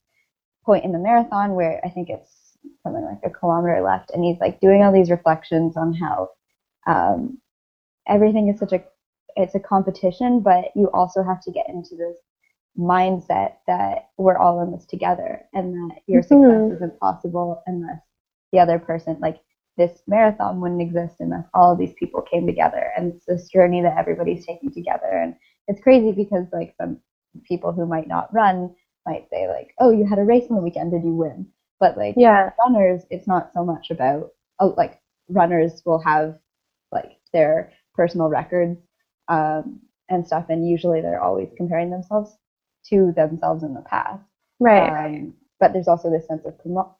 point 0.65 0.84
in 0.86 0.91
the 0.91 1.00
marathon 1.00 1.55
where 1.55 1.79
I 1.84 1.89
think 1.89 2.10
it's 2.10 2.58
something 2.84 3.03
like 3.03 3.20
a 3.24 3.29
kilometer 3.29 3.82
left, 3.82 4.12
and 4.12 4.24
he's 4.24 4.39
like 4.39 4.60
doing 4.60 4.84
all 4.84 4.91
these 4.91 5.10
reflections 5.12 5.77
on 5.77 5.94
how 5.94 6.29
um, 6.88 7.39
everything 8.08 8.50
is 8.50 8.60
such 8.60 8.74
a 8.74 8.84
it's 9.38 9.55
a 9.55 9.60
competition, 9.60 10.39
but 10.39 10.65
you 10.75 10.89
also 10.91 11.22
have 11.24 11.41
to 11.41 11.51
get 11.51 11.67
into 11.67 11.96
this 11.96 12.17
mindset 12.77 13.53
that 13.67 14.10
we're 14.17 14.38
all 14.38 14.62
in 14.62 14.72
this 14.72 14.86
together, 14.86 15.41
and 15.53 15.74
that 15.74 16.01
your 16.08 16.22
Mhm. 16.22 16.27
success 16.27 16.72
isn't 16.77 17.00
possible 17.00 17.62
unless 17.67 18.01
the 18.51 18.60
other 18.60 18.79
person 18.79 19.17
like 19.20 19.39
this 19.77 20.01
marathon 20.08 20.62
wouldn't 20.62 20.82
exist 20.82 21.15
unless 21.20 21.46
all 21.53 21.72
of 21.72 21.79
these 21.79 21.94
people 22.00 22.22
came 22.22 22.46
together 22.48 22.91
and 22.98 23.13
it's 23.13 23.25
this 23.25 23.50
journey 23.50 23.82
that 23.82 23.98
everybody's 23.98 24.46
taking 24.46 24.72
together 24.72 25.10
and 25.12 25.36
it's 25.67 25.82
crazy 25.82 26.12
because 26.12 26.46
like 26.53 26.74
some 26.79 26.98
people 27.44 27.72
who 27.72 27.86
might 27.86 28.08
not 28.08 28.34
run 28.34 28.70
might 29.05 29.27
say 29.29 29.48
like 29.48 29.74
oh 29.79 29.91
you 29.91 30.05
had 30.05 30.20
a 30.20 30.24
race 30.24 30.46
on 30.50 30.55
the 30.55 30.62
weekend 30.63 30.91
did 30.91 31.03
you 31.03 31.13
win 31.13 31.48
but 31.79 31.98
like 31.98 32.15
Yeah. 32.17 32.50
runners 32.60 33.05
it's 33.10 33.27
not 33.27 33.51
so 33.53 33.63
much 33.63 33.89
about 33.91 34.29
oh 34.60 34.74
like 34.77 35.00
runners 35.29 35.82
will 35.86 36.00
have 36.00 36.36
like 36.91 37.17
their 37.34 37.72
personal 37.94 38.27
records 38.29 38.79
um, 39.27 39.79
and 40.10 40.25
stuff 40.25 40.46
and 40.50 40.67
usually 40.67 41.01
they're 41.01 41.22
always 41.22 41.50
comparing 41.58 41.89
themselves 41.89 42.38
to 42.89 43.12
themselves 43.15 43.63
in 43.63 43.74
the 43.74 43.82
past 43.82 44.22
Right. 44.60 44.89
um, 44.89 45.34
but 45.60 45.74
there's 45.74 45.88
also 45.88 46.10
this 46.10 46.27
sense 46.27 46.46
of 46.46 46.53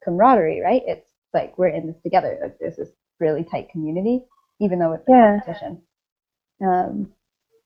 camaraderie, 0.04 0.62
right? 0.62 0.82
It's 0.86 1.10
like 1.36 1.58
we're 1.60 1.70
in 1.70 1.88
this 1.88 2.02
together. 2.04 2.40
Like 2.42 2.58
there's 2.60 2.78
this 2.78 2.92
really 3.22 3.46
tight 3.46 3.70
community, 3.72 4.26
even 4.62 4.80
though 4.80 4.94
it's 4.94 5.08
a 5.10 5.12
Yeah. 5.12 5.42
competition. 5.42 5.84
Um, 6.66 7.14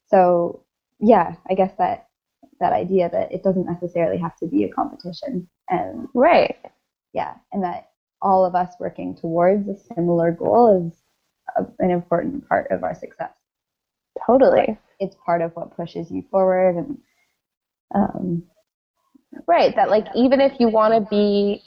so 0.08 0.66
yeah, 1.00 1.36
I 1.50 1.56
guess 1.56 1.74
that 1.80 2.08
that 2.60 2.74
idea 2.74 3.10
that 3.12 3.32
it 3.32 3.44
doesn't 3.44 3.68
necessarily 3.68 4.18
have 4.20 4.38
to 4.40 4.48
be 4.48 4.66
a 4.66 4.70
competition, 4.74 5.50
and 5.70 6.10
right. 6.16 6.58
yeah, 7.14 7.36
and 7.54 7.64
that 7.64 7.92
all 8.22 8.46
of 8.46 8.56
us 8.56 8.76
working 8.82 9.16
towards 9.16 9.70
a 9.70 9.78
similar 9.96 10.32
goal 10.34 10.88
is 10.90 11.04
a, 11.58 11.66
an 11.84 11.92
important 11.92 12.48
part 12.50 12.72
of 12.72 12.84
our 12.84 12.96
success. 12.96 13.32
Totally. 14.26 14.78
It's 15.00 15.16
part 15.26 15.42
of 15.42 15.56
what 15.56 15.78
pushes 15.78 16.12
you 16.12 16.24
forward, 16.32 16.76
and 16.78 16.98
um, 17.96 18.44
Right. 19.48 19.76
That 19.76 19.90
like 19.90 20.08
even 20.16 20.42
if 20.42 20.60
you 20.60 20.70
want 20.70 20.94
to 20.96 21.10
be 21.10 21.64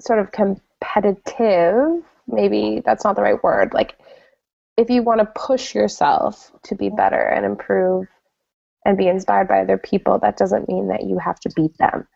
sort 0.00 0.18
of 0.18 0.32
competitive, 0.80 2.02
maybe 2.26 2.82
that's 2.84 3.04
not 3.04 3.16
the 3.16 3.22
right 3.22 3.42
word. 3.42 3.72
Like 3.72 3.96
if 4.76 4.90
you 4.90 5.02
want 5.02 5.20
to 5.20 5.26
push 5.34 5.74
yourself 5.74 6.52
to 6.64 6.74
be 6.74 6.90
better 6.90 7.20
and 7.20 7.44
improve 7.44 8.06
and 8.84 8.96
be 8.96 9.08
inspired 9.08 9.48
by 9.48 9.60
other 9.60 9.78
people, 9.78 10.18
that 10.18 10.36
doesn't 10.36 10.68
mean 10.68 10.88
that 10.88 11.04
you 11.04 11.18
have 11.18 11.40
to 11.40 11.50
beat 11.56 11.76
them. 11.78 12.06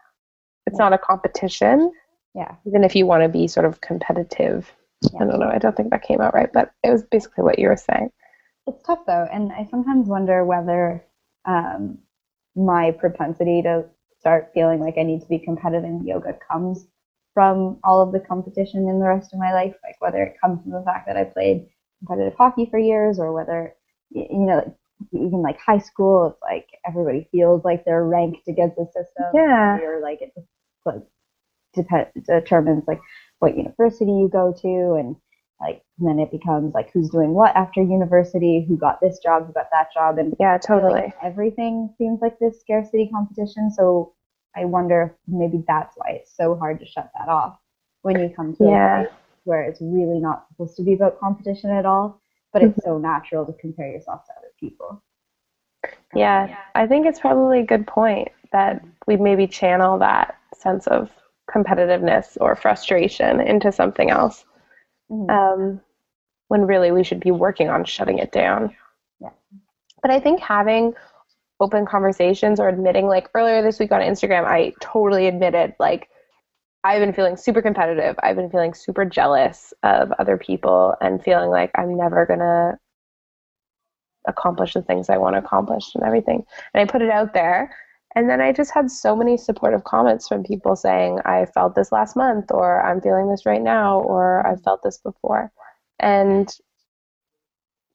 It's 0.67 0.79
not 0.79 0.93
a 0.93 0.99
competition, 0.99 1.93
yeah, 2.35 2.55
even 2.67 2.85
if 2.85 2.95
you 2.95 3.07
want 3.07 3.23
to 3.23 3.29
be 3.29 3.49
sort 3.49 3.67
of 3.67 3.81
competitive. 3.81 4.73
I 5.19 5.25
don't 5.25 5.41
know. 5.41 5.49
I 5.49 5.59
don't 5.59 5.75
think 5.75 5.91
that 5.91 6.03
came 6.03 6.21
out 6.21 6.35
right, 6.35 6.53
but 6.53 6.73
it 6.85 6.91
was 6.91 7.03
basically 7.03 7.43
what 7.43 7.59
you 7.59 7.69
were 7.69 7.77
saying. 7.77 8.11
It's 8.67 8.83
tough 8.83 9.01
though, 9.07 9.27
and 9.33 9.51
I 9.51 9.67
sometimes 9.71 10.07
wonder 10.07 10.45
whether 10.45 11.05
um, 11.47 11.99
my 12.55 12.91
propensity 12.93 13.63
to 13.63 13.87
start 14.19 14.51
feeling 14.53 14.79
like 14.79 14.99
I 14.99 15.03
need 15.03 15.23
to 15.23 15.27
be 15.27 15.39
competitive 15.39 15.85
in 15.85 16.07
yoga 16.07 16.39
comes 16.51 16.87
from 17.35 17.79
all 17.85 18.01
of 18.03 18.13
the 18.13 18.21
competition 18.21 18.89
in 18.89 18.99
the 18.99 19.07
rest 19.07 19.33
of 19.33 19.39
my 19.39 19.53
life, 19.53 19.75
like 19.85 19.97
whether 20.01 20.23
it 20.23 20.37
comes 20.41 20.63
from 20.63 20.73
the 20.73 20.83
fact 20.83 21.07
that 21.07 21.17
I 21.17 21.25
played 21.25 21.67
competitive 21.99 22.35
hockey 22.37 22.67
for 22.71 22.79
years, 22.79 23.19
or 23.19 23.33
whether 23.33 23.75
you 24.11 24.27
know, 24.31 24.57
like, 24.57 24.75
even 25.13 25.43
like 25.43 25.59
high 25.61 25.79
school, 25.79 26.27
it's 26.29 26.43
like 26.43 26.67
everybody 26.87 27.29
feels 27.31 27.65
like 27.65 27.85
they're 27.85 28.05
ranked 28.05 28.49
against 28.49 28.77
the 28.77 28.87
system, 28.87 29.33
Yeah. 29.35 29.79
or 29.79 30.01
like 30.03 30.21
it 30.23 30.33
just 30.35 30.47
like 30.85 31.03
depend, 31.75 32.07
determines 32.27 32.85
like 32.87 33.01
what 33.39 33.57
university 33.57 34.11
you 34.11 34.29
go 34.33 34.53
to 34.53 34.95
and 34.99 35.17
like 35.61 35.83
and 35.99 36.09
then 36.09 36.19
it 36.19 36.31
becomes 36.31 36.75
like 36.75 36.91
who's 36.93 37.11
doing 37.11 37.33
what 37.33 37.55
after 37.55 37.83
university 37.83 38.65
who 38.67 38.77
got 38.77 39.01
this 39.01 39.19
job 39.23 39.47
who 39.47 39.53
got 39.53 39.69
that 39.73 39.93
job 39.93 40.19
and 40.19 40.35
Yeah, 40.41 40.59
totally. 40.59 40.93
like 41.03 41.15
everything 41.23 41.95
seems 41.99 42.21
like 42.21 42.39
this 42.39 42.61
scarcity 42.61 43.09
competition 43.13 43.71
so 43.71 44.13
i 44.57 44.65
wonder 44.65 45.03
if 45.03 45.13
maybe 45.29 45.63
that's 45.67 45.97
why 45.97 46.11
it's 46.11 46.35
so 46.37 46.55
hard 46.57 46.79
to 46.81 46.87
shut 46.87 47.11
that 47.19 47.29
off 47.29 47.59
when 48.03 48.19
you 48.19 48.31
come 48.35 48.55
to 48.57 48.65
Yeah. 48.65 49.01
a 49.01 49.05
place 49.05 49.15
where 49.45 49.63
it's 49.63 49.81
really 49.81 50.21
not 50.21 50.47
supposed 50.49 50.77
to 50.77 50.83
be 50.83 50.95
about 50.95 51.19
competition 51.21 51.71
at 51.71 51.87
all 51.87 52.21
but 52.53 52.63
Mm-hmm. 52.63 52.71
it's 52.73 52.85
so 52.85 52.99
natural 52.99 53.47
to 53.47 53.53
compare 53.55 53.89
yourself 53.91 54.25
to 54.27 54.33
other 54.39 54.53
people 54.59 55.03
Yeah, 56.15 56.57
I 56.75 56.87
think 56.87 57.07
it's 57.07 57.21
probably 57.21 57.61
a 57.61 57.65
good 57.67 57.87
point 57.87 58.29
that 58.53 58.85
we 59.07 59.17
maybe 59.17 59.47
channel 59.47 59.99
that 59.99 60.37
sense 60.55 60.87
of 60.89 61.11
competitiveness 61.49 62.37
or 62.41 62.55
frustration 62.57 63.41
into 63.41 63.73
something 63.73 64.11
else 64.11 64.45
Mhm. 65.11 65.31
um, 65.31 65.81
when 66.49 66.67
really 66.67 66.91
we 66.91 67.05
should 67.05 67.21
be 67.21 67.31
working 67.31 67.69
on 67.71 67.85
shutting 67.85 68.19
it 68.19 68.33
down. 68.33 68.75
Yeah. 69.21 69.31
But 70.03 70.11
I 70.11 70.21
think 70.21 70.41
having 70.41 70.95
open 71.61 71.87
conversations 71.87 72.59
or 72.59 72.69
admitting, 72.69 73.07
like 73.07 73.29
earlier 73.35 73.63
this 73.63 73.79
week 73.79 73.93
on 73.93 74.01
Instagram, 74.01 74.45
I 74.45 74.73
totally 74.81 75.27
admitted, 75.27 75.75
like, 75.79 76.09
I've 76.83 77.01
been 77.01 77.13
feeling 77.13 77.37
super 77.37 77.61
competitive. 77.61 78.17
I've 78.23 78.37
been 78.37 78.51
feeling 78.51 78.73
super 78.73 79.05
jealous 79.05 79.75
of 79.83 80.13
other 80.13 80.39
people 80.39 80.95
and 81.03 81.23
feeling 81.23 81.51
like 81.51 81.71
I'm 81.75 81.95
never 81.97 82.25
going 82.25 82.39
to 82.39 82.79
accomplish 84.27 84.73
the 84.73 84.83
things 84.83 85.11
I 85.11 85.19
want 85.19 85.35
to 85.35 85.41
accomplish 85.41 85.95
and 85.95 86.05
everything. 86.05 86.45
And 86.73 86.81
I 86.81 86.91
put 86.91 87.03
it 87.03 87.11
out 87.11 87.35
there. 87.35 87.75
And 88.17 88.29
then 88.29 88.41
I 88.41 88.53
just 88.53 88.73
had 88.73 88.91
so 88.91 89.15
many 89.15 89.37
supportive 89.37 89.85
comments 89.85 90.27
from 90.27 90.43
people 90.43 90.75
saying, 90.75 91.21
I 91.27 91.47
felt 91.47 91.75
this 91.75 91.93
last 91.93 92.17
month, 92.17 92.51
or 92.51 92.85
I'm 92.85 93.01
feeling 93.01 93.31
this 93.31 93.47
right 93.47 93.63
now, 93.63 94.01
or 94.01 94.47
I've 94.47 94.63
felt 94.63 94.83
this 94.83 94.99
before. 94.99 95.53
And 96.01 96.51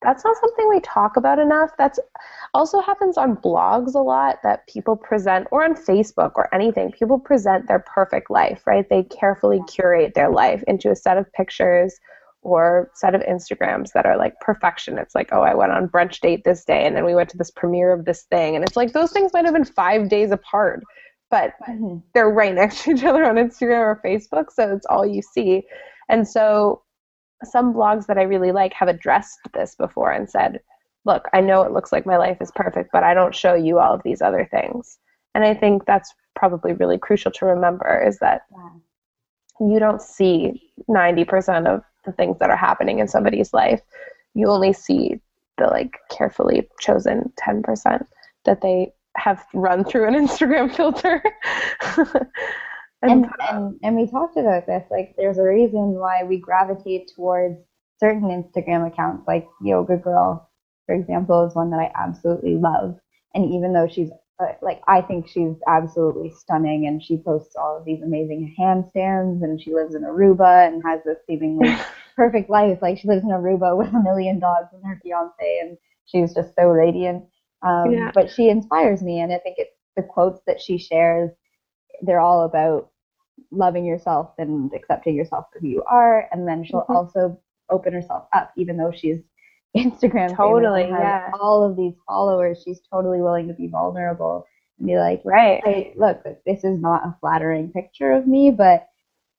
that's 0.01 0.23
not 0.23 0.38
something 0.38 0.69
we 0.69 0.79
talk 0.81 1.17
about 1.17 1.39
enough. 1.39 1.71
That's 1.77 1.99
also 2.53 2.79
happens 2.81 3.17
on 3.17 3.38
blogs 3.38 3.95
a 3.95 3.99
lot 3.99 4.38
that 4.43 4.67
people 4.67 4.95
present, 4.95 5.47
or 5.51 5.63
on 5.63 5.73
Facebook 5.75 6.34
or 6.36 6.53
anything. 6.53 6.91
People 6.91 7.19
present 7.19 7.67
their 7.67 7.79
perfect 7.79 8.29
life, 8.29 8.67
right? 8.67 8.88
They 8.89 9.03
carefully 9.03 9.62
curate 9.67 10.13
their 10.13 10.29
life 10.29 10.63
into 10.67 10.91
a 10.91 10.95
set 10.95 11.17
of 11.17 11.31
pictures 11.34 11.99
or 12.41 12.91
set 12.93 13.15
of 13.15 13.21
Instagrams 13.21 13.91
that 13.93 14.05
are 14.05 14.17
like 14.17 14.39
perfection. 14.39 14.99
It's 14.99 15.15
like, 15.15 15.29
oh, 15.31 15.41
I 15.41 15.55
went 15.55 15.71
on 15.71 15.89
brunch 15.89 16.19
date 16.19 16.43
this 16.43 16.63
day, 16.63 16.86
and 16.86 16.95
then 16.95 17.03
we 17.05 17.15
went 17.15 17.29
to 17.29 17.38
this 17.38 17.49
premiere 17.51 17.91
of 17.91 18.05
this 18.05 18.23
thing, 18.23 18.55
and 18.55 18.63
it's 18.63 18.75
like 18.77 18.93
those 18.93 19.12
things 19.12 19.34
might 19.34 19.45
have 19.45 19.53
been 19.55 19.65
five 19.65 20.10
days 20.10 20.29
apart, 20.31 20.84
but 21.31 21.53
Mhm. 21.67 22.03
they're 22.13 22.29
right 22.29 22.53
next 22.62 22.84
to 22.84 22.91
each 22.91 23.03
other 23.03 23.25
on 23.25 23.36
Instagram 23.36 23.79
or 23.79 24.01
Facebook, 24.05 24.51
so 24.51 24.71
it's 24.75 24.86
all 24.86 25.05
you 25.05 25.23
see. 25.23 25.65
And 26.08 26.27
so 26.27 26.84
some 27.43 27.74
blogs 27.74 28.06
that 28.08 28.17
I 28.17 28.24
really 28.24 28.52
like 28.52 28.74
have 28.74 28.88
addressed 28.88 29.39
this 29.54 29.76
before 29.76 30.12
and 30.12 30.30
said, 30.30 30.60
look, 31.06 31.28
I 31.34 31.41
know 31.41 31.62
it 31.63 31.71
looks 31.71 31.91
like 31.91 32.06
my 32.06 32.17
life 32.17 32.38
is 32.41 32.52
perfect, 32.56 32.91
but 32.91 33.04
I 33.04 33.13
don't 33.13 33.36
show 33.36 33.54
you 33.54 33.80
all 33.80 33.93
of 33.93 34.04
these 34.04 34.21
other 34.21 34.48
things. 34.50 34.98
And 35.36 35.43
I 35.43 35.54
think 35.54 35.86
that's 35.86 36.13
probably 36.36 36.74
really 36.74 36.98
crucial 36.98 37.32
to 37.32 37.45
remember 37.45 38.02
is 38.08 38.19
that 38.19 38.43
Yeah. 38.52 38.69
you 39.60 39.80
don't 39.80 40.02
see 40.02 40.71
90% 40.89 41.67
of 41.67 41.84
the 42.06 42.12
things 42.13 42.39
that 42.39 42.50
are 42.50 42.58
happening 42.58 43.00
in 43.00 43.08
somebody's 43.08 43.54
life. 43.54 43.82
You 44.34 44.50
only 44.50 44.74
see 44.74 45.19
the 45.58 45.67
like 45.67 45.98
carefully 46.10 46.67
chosen 46.80 47.32
10% 47.39 48.06
that 48.45 48.62
they 48.62 48.93
have 49.17 49.45
run 49.54 49.84
through 49.84 50.08
an 50.08 50.13
Instagram 50.28 50.74
filter. 50.76 51.24
and, 53.01 53.25
and 53.49 53.79
and 53.84 53.95
we 53.95 54.08
talked 54.08 54.38
about 54.38 54.65
this 54.65 54.84
like 54.91 55.13
there's 55.17 55.38
a 55.38 55.43
reason 55.43 55.95
why 55.99 56.23
we 56.23 56.38
gravitate 56.39 57.12
towards 57.15 57.58
certain 57.99 58.23
instagram 58.29 58.88
accounts 58.88 59.23
like 59.27 59.45
yoga 59.62 59.97
girl 59.97 60.49
for 60.86 60.95
example 60.95 61.43
is 61.45 61.55
one 61.55 61.69
that 61.71 61.79
i 61.79 61.91
absolutely 61.95 62.55
love. 62.55 62.95
And 63.34 63.45
even 63.53 63.73
though 63.73 63.88
she's 63.88 64.10
uh, 64.39 64.53
like 64.62 64.81
i 64.88 65.01
think 65.01 65.27
she's 65.27 65.55
absolutely 65.67 66.29
stunning 66.29 66.88
and 66.88 67.01
she 67.01 67.17
posts 67.17 67.55
all 67.55 67.77
of 67.77 67.86
these 67.86 68.01
amazing 68.01 68.53
handstands 68.60 69.43
and 69.43 69.62
she 69.62 69.73
lives 69.73 69.95
in 69.95 70.03
aruba 70.03 70.67
and 70.67 70.81
has 70.86 71.01
this 71.05 71.17
seemingly 71.27 71.75
perfect 72.15 72.49
life. 72.49 72.79
Like 72.81 72.97
she 72.97 73.08
lives 73.08 73.23
in 73.23 73.29
aruba 73.29 73.77
with 73.77 73.93
a 73.93 73.99
million 74.01 74.39
dogs 74.39 74.69
and 74.73 74.84
her 74.86 74.99
fiance 75.03 75.60
and 75.62 75.77
she's 76.05 76.34
just 76.34 76.55
so 76.55 76.63
radiant. 76.67 77.23
Um, 77.62 77.91
Yeah. 77.91 78.12
but 78.13 78.29
she 78.29 78.49
inspires 78.49 79.01
me 79.01 79.19
and 79.21 79.31
i 79.34 79.38
think 79.39 79.55
it's 79.58 79.71
the 79.95 80.03
quotes 80.03 80.39
that 80.47 80.60
she 80.62 80.77
shares 80.77 81.31
they're 82.01 82.19
all 82.19 82.43
about 82.45 82.89
loving 83.51 83.86
yourself 83.86 84.31
and 84.38 84.71
accepting 84.73 85.15
yourself 85.15 85.45
for 85.51 85.60
who 85.60 85.67
you 85.67 85.84
are. 85.84 86.27
And 86.31 86.47
then 86.47 86.63
she'll 86.63 86.86
Mhm. 86.89 86.95
also 86.95 87.39
open 87.69 87.93
herself 87.93 88.27
up, 88.34 88.51
even 88.58 88.77
though 88.77 88.91
she's 88.91 89.19
Instagram 89.77 90.34
Totally, 90.36 90.84
has 90.84 90.91
yeah. 91.01 91.31
all 91.39 91.63
of 91.63 91.75
these 91.75 91.93
followers. 92.08 92.62
She's 92.63 92.81
totally 92.91 93.21
willing 93.21 93.47
to 93.49 93.53
be 93.53 93.67
vulnerable 93.67 94.45
and 94.79 94.88
be 94.88 94.97
like, 94.97 95.21
right. 95.25 95.62
"Hey, 95.65 95.93
look, 95.97 96.23
this 96.45 96.63
is 96.63 96.79
not 96.79 97.05
a 97.05 97.15
flattering 97.19 97.71
picture 97.71 98.12
of 98.12 98.25
me, 98.27 98.51
but 98.51 98.88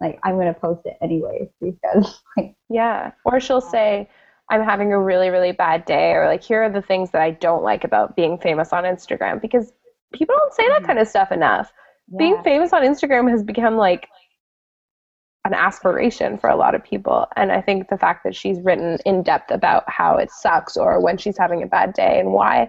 like 0.00 0.18
I'm 0.24 0.36
gonna 0.36 0.52
post 0.52 0.82
it 0.84 0.98
anyways 1.00 1.48
because 1.60 2.20
like 2.36 2.54
Yeah. 2.68 3.12
Or 3.24 3.40
she'll 3.40 3.60
say, 3.62 4.08
I'm 4.50 4.62
having 4.62 4.92
a 4.92 5.00
really, 5.00 5.30
really 5.30 5.52
bad 5.52 5.84
day, 5.86 6.12
or 6.12 6.26
like, 6.26 6.42
here 6.42 6.62
are 6.62 6.68
the 6.70 6.82
things 6.82 7.10
that 7.12 7.22
I 7.22 7.30
don't 7.32 7.62
like 7.64 7.82
about 7.84 8.14
being 8.14 8.38
famous 8.38 8.72
on 8.72 8.84
Instagram 8.84 9.40
because 9.40 9.72
people 10.12 10.34
don't 10.38 10.52
say 10.52 10.68
that 10.68 10.82
Mhm. 10.82 10.86
kind 10.86 10.98
of 10.98 11.08
stuff 11.08 11.32
enough. 11.32 11.72
Being 12.16 12.42
famous 12.44 12.72
on 12.72 12.82
Instagram 12.82 13.30
has 13.30 13.42
become 13.42 13.76
like 13.76 14.08
an 15.44 15.54
aspiration 15.54 16.38
for 16.38 16.50
a 16.50 16.56
lot 16.56 16.74
of 16.74 16.82
people. 16.82 17.26
And 17.36 17.52
I 17.52 17.60
think 17.60 17.88
the 17.88 17.96
fact 17.98 18.24
that 18.24 18.34
she's 18.34 18.60
written 18.60 18.98
in 19.06 19.22
depth 19.22 19.50
about 19.50 19.88
how 19.88 20.16
it 20.16 20.30
sucks 20.30 20.76
or 20.76 21.00
when 21.00 21.16
she's 21.16 21.38
having 21.38 21.62
a 21.62 21.66
bad 21.66 21.94
day 21.94 22.18
and 22.20 22.32
why, 22.32 22.68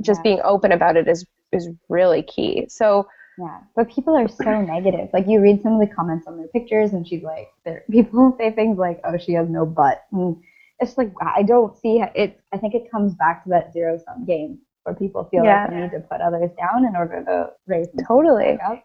just 0.00 0.18
Yeah. 0.20 0.22
being 0.24 0.40
open 0.44 0.72
about 0.72 0.96
it 0.96 1.08
is 1.08 1.24
is 1.52 1.68
really 1.88 2.22
key. 2.22 2.66
So 2.68 3.08
Yeah, 3.38 3.60
but 3.76 3.88
people 3.88 4.16
are 4.16 4.28
so 4.28 4.60
negative. 4.62 5.08
Like 5.12 5.28
you 5.28 5.40
read 5.40 5.62
some 5.62 5.74
of 5.74 5.80
the 5.80 5.94
comments 5.94 6.26
on 6.26 6.36
their 6.36 6.48
pictures, 6.48 6.92
and 6.92 7.06
she's 7.06 7.22
like, 7.22 7.48
there, 7.64 7.84
people 7.90 8.34
say 8.36 8.50
things 8.50 8.78
like, 8.78 9.00
"Oh, 9.04 9.16
she 9.16 9.32
has 9.34 9.48
no 9.48 9.64
butt," 9.64 10.02
and 10.12 10.36
it's 10.80 10.98
like 10.98 11.12
I 11.20 11.42
don't 11.44 11.76
see 11.76 12.00
it. 12.00 12.40
I 12.52 12.58
think 12.58 12.74
it 12.74 12.90
comes 12.90 13.14
back 13.14 13.44
to 13.44 13.50
that 13.50 13.72
zero 13.72 13.98
sum 13.98 14.24
game 14.24 14.58
where 14.88 14.96
people 14.96 15.24
feel 15.24 15.44
Yeah. 15.44 15.62
like 15.64 15.70
they 15.70 15.80
need 15.82 15.90
to 15.92 16.00
put 16.00 16.20
others 16.22 16.50
down 16.56 16.86
in 16.86 16.96
order 16.96 17.22
to 17.24 17.52
raise 17.66 17.88
themselves 17.88 18.08
Totally. 18.08 18.58
up. 18.60 18.82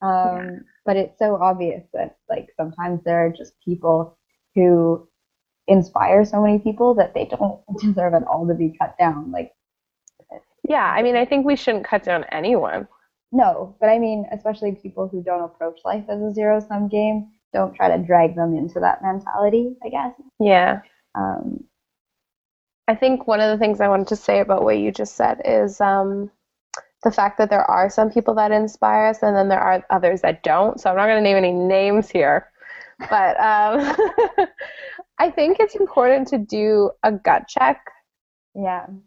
Um, 0.00 0.64
But 0.84 0.96
it's 0.96 1.18
so 1.18 1.36
obvious 1.36 1.84
that 1.92 2.16
like 2.28 2.48
sometimes 2.56 3.02
there 3.04 3.24
are 3.26 3.30
just 3.30 3.52
people 3.64 4.16
who 4.54 5.08
inspire 5.68 6.24
so 6.24 6.40
many 6.42 6.58
people 6.58 6.94
that 6.94 7.14
they 7.14 7.24
don't 7.26 7.60
deserve 7.80 8.14
at 8.14 8.26
all 8.26 8.46
to 8.46 8.54
be 8.54 8.76
cut 8.78 8.96
down. 8.98 9.30
Like 9.30 9.52
Yeah, 10.68 10.84
I 10.86 11.02
mean, 11.02 11.16
I 11.16 11.24
think 11.24 11.44
we 11.44 11.56
shouldn't 11.56 11.84
cut 11.84 12.02
down 12.04 12.24
anyone. 12.30 12.86
No, 13.32 13.74
but 13.80 13.88
I 13.88 13.98
mean, 13.98 14.26
especially 14.30 14.72
people 14.76 15.08
who 15.08 15.22
don't 15.22 15.42
approach 15.44 15.80
life 15.84 16.04
as 16.08 16.20
a 16.20 16.32
zero 16.32 16.60
sum 16.60 16.88
game, 16.88 17.30
don't 17.52 17.74
try 17.74 17.88
to 17.96 18.02
drag 18.02 18.34
them 18.36 18.54
into 18.54 18.78
that 18.80 19.02
mentality, 19.02 19.76
I 19.84 19.88
guess. 19.88 20.14
Yeah. 20.38 20.82
Um, 21.14 21.64
I 22.88 22.94
think 22.94 23.26
one 23.26 23.40
of 23.40 23.50
the 23.50 23.58
things 23.58 23.80
I 23.80 23.88
wanted 23.88 24.08
to 24.08 24.16
say 24.16 24.40
about 24.40 24.64
what 24.64 24.78
you 24.78 24.90
just 24.90 25.14
said 25.14 25.40
is 25.44 25.80
um, 25.80 26.30
the 27.04 27.12
fact 27.12 27.38
that 27.38 27.50
there 27.50 27.68
are 27.70 27.88
some 27.88 28.10
people 28.10 28.34
that 28.34 28.52
inspire 28.52 29.06
us, 29.06 29.22
and 29.22 29.36
then 29.36 29.48
there 29.48 29.60
are 29.60 29.84
others 29.90 30.22
that 30.22 30.42
don't. 30.42 30.80
So 30.80 30.90
I'm 30.90 30.96
not 30.96 31.06
going 31.06 31.22
to 31.22 31.28
name 31.28 31.36
any 31.36 31.52
names 31.52 32.10
here, 32.10 32.50
but 33.10 33.38
um, 33.40 33.96
I 35.18 35.30
think 35.30 35.58
it's 35.60 35.76
important 35.76 36.28
to 36.28 36.38
do 36.38 36.90
a 37.02 37.12
gut 37.12 37.46
check 37.48 37.80
yeah. 38.54 38.86
um, 38.86 39.00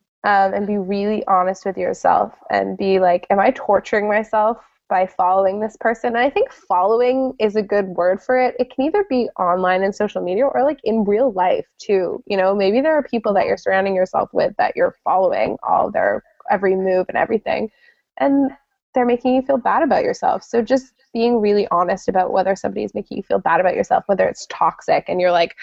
and 0.54 0.68
be 0.68 0.78
really 0.78 1.26
honest 1.28 1.66
with 1.66 1.78
yourself 1.78 2.34
and 2.50 2.78
be 2.78 3.00
like, 3.00 3.28
am 3.30 3.40
I 3.40 3.52
torturing 3.52 4.08
myself 4.08 4.58
by 4.90 5.08
following 5.08 5.60
this 5.60 5.78
person? 5.80 6.10
And 6.10 6.18
I 6.18 6.30
think 6.30 6.52
following 6.52 7.34
is 7.40 7.56
a 7.56 7.62
good 7.62 7.88
word 7.88 8.22
for 8.22 8.40
it. 8.40 8.56
It 8.60 8.74
can 8.74 8.86
either 8.86 9.06
be 9.10 9.30
online 9.40 9.84
and 9.84 9.94
social 9.94 10.22
media 10.22 10.46
or 10.46 10.64
like 10.64 10.80
in 10.84 11.04
real 11.04 11.32
life 11.32 11.66
too. 11.78 12.24
You 12.28 12.38
know, 12.38 12.56
maybe 12.56 12.82
there 12.82 12.94
are 12.94 13.04
people 13.04 13.34
that 13.34 13.46
you're 13.46 13.58
surrounding 13.58 13.96
yourself 13.96 14.30
with 14.34 14.54
that 14.58 14.76
you're 14.76 14.96
following 15.04 15.58
all 15.64 15.92
their 15.92 16.24
every 16.50 16.76
move 16.76 17.08
and 17.10 17.18
everything. 17.18 17.72
And 18.18 18.52
they're 18.94 19.06
making 19.06 19.36
you 19.36 19.42
feel 19.42 19.58
bad 19.58 19.84
about 19.84 20.04
yourself. 20.04 20.44
So 20.44 20.62
just 20.62 20.94
being 21.14 21.42
really 21.42 21.68
honest 21.70 22.08
about 22.08 22.32
whether 22.32 22.56
somebody 22.56 22.84
is 22.84 22.94
making 22.94 23.18
you 23.18 23.24
feel 23.24 23.40
bad 23.40 23.60
about 23.60 23.76
yourself, 23.76 24.04
whether 24.08 24.28
it's 24.28 24.48
toxic 24.50 25.06
and 25.08 25.20
you're 25.20 25.32
like 25.32 25.56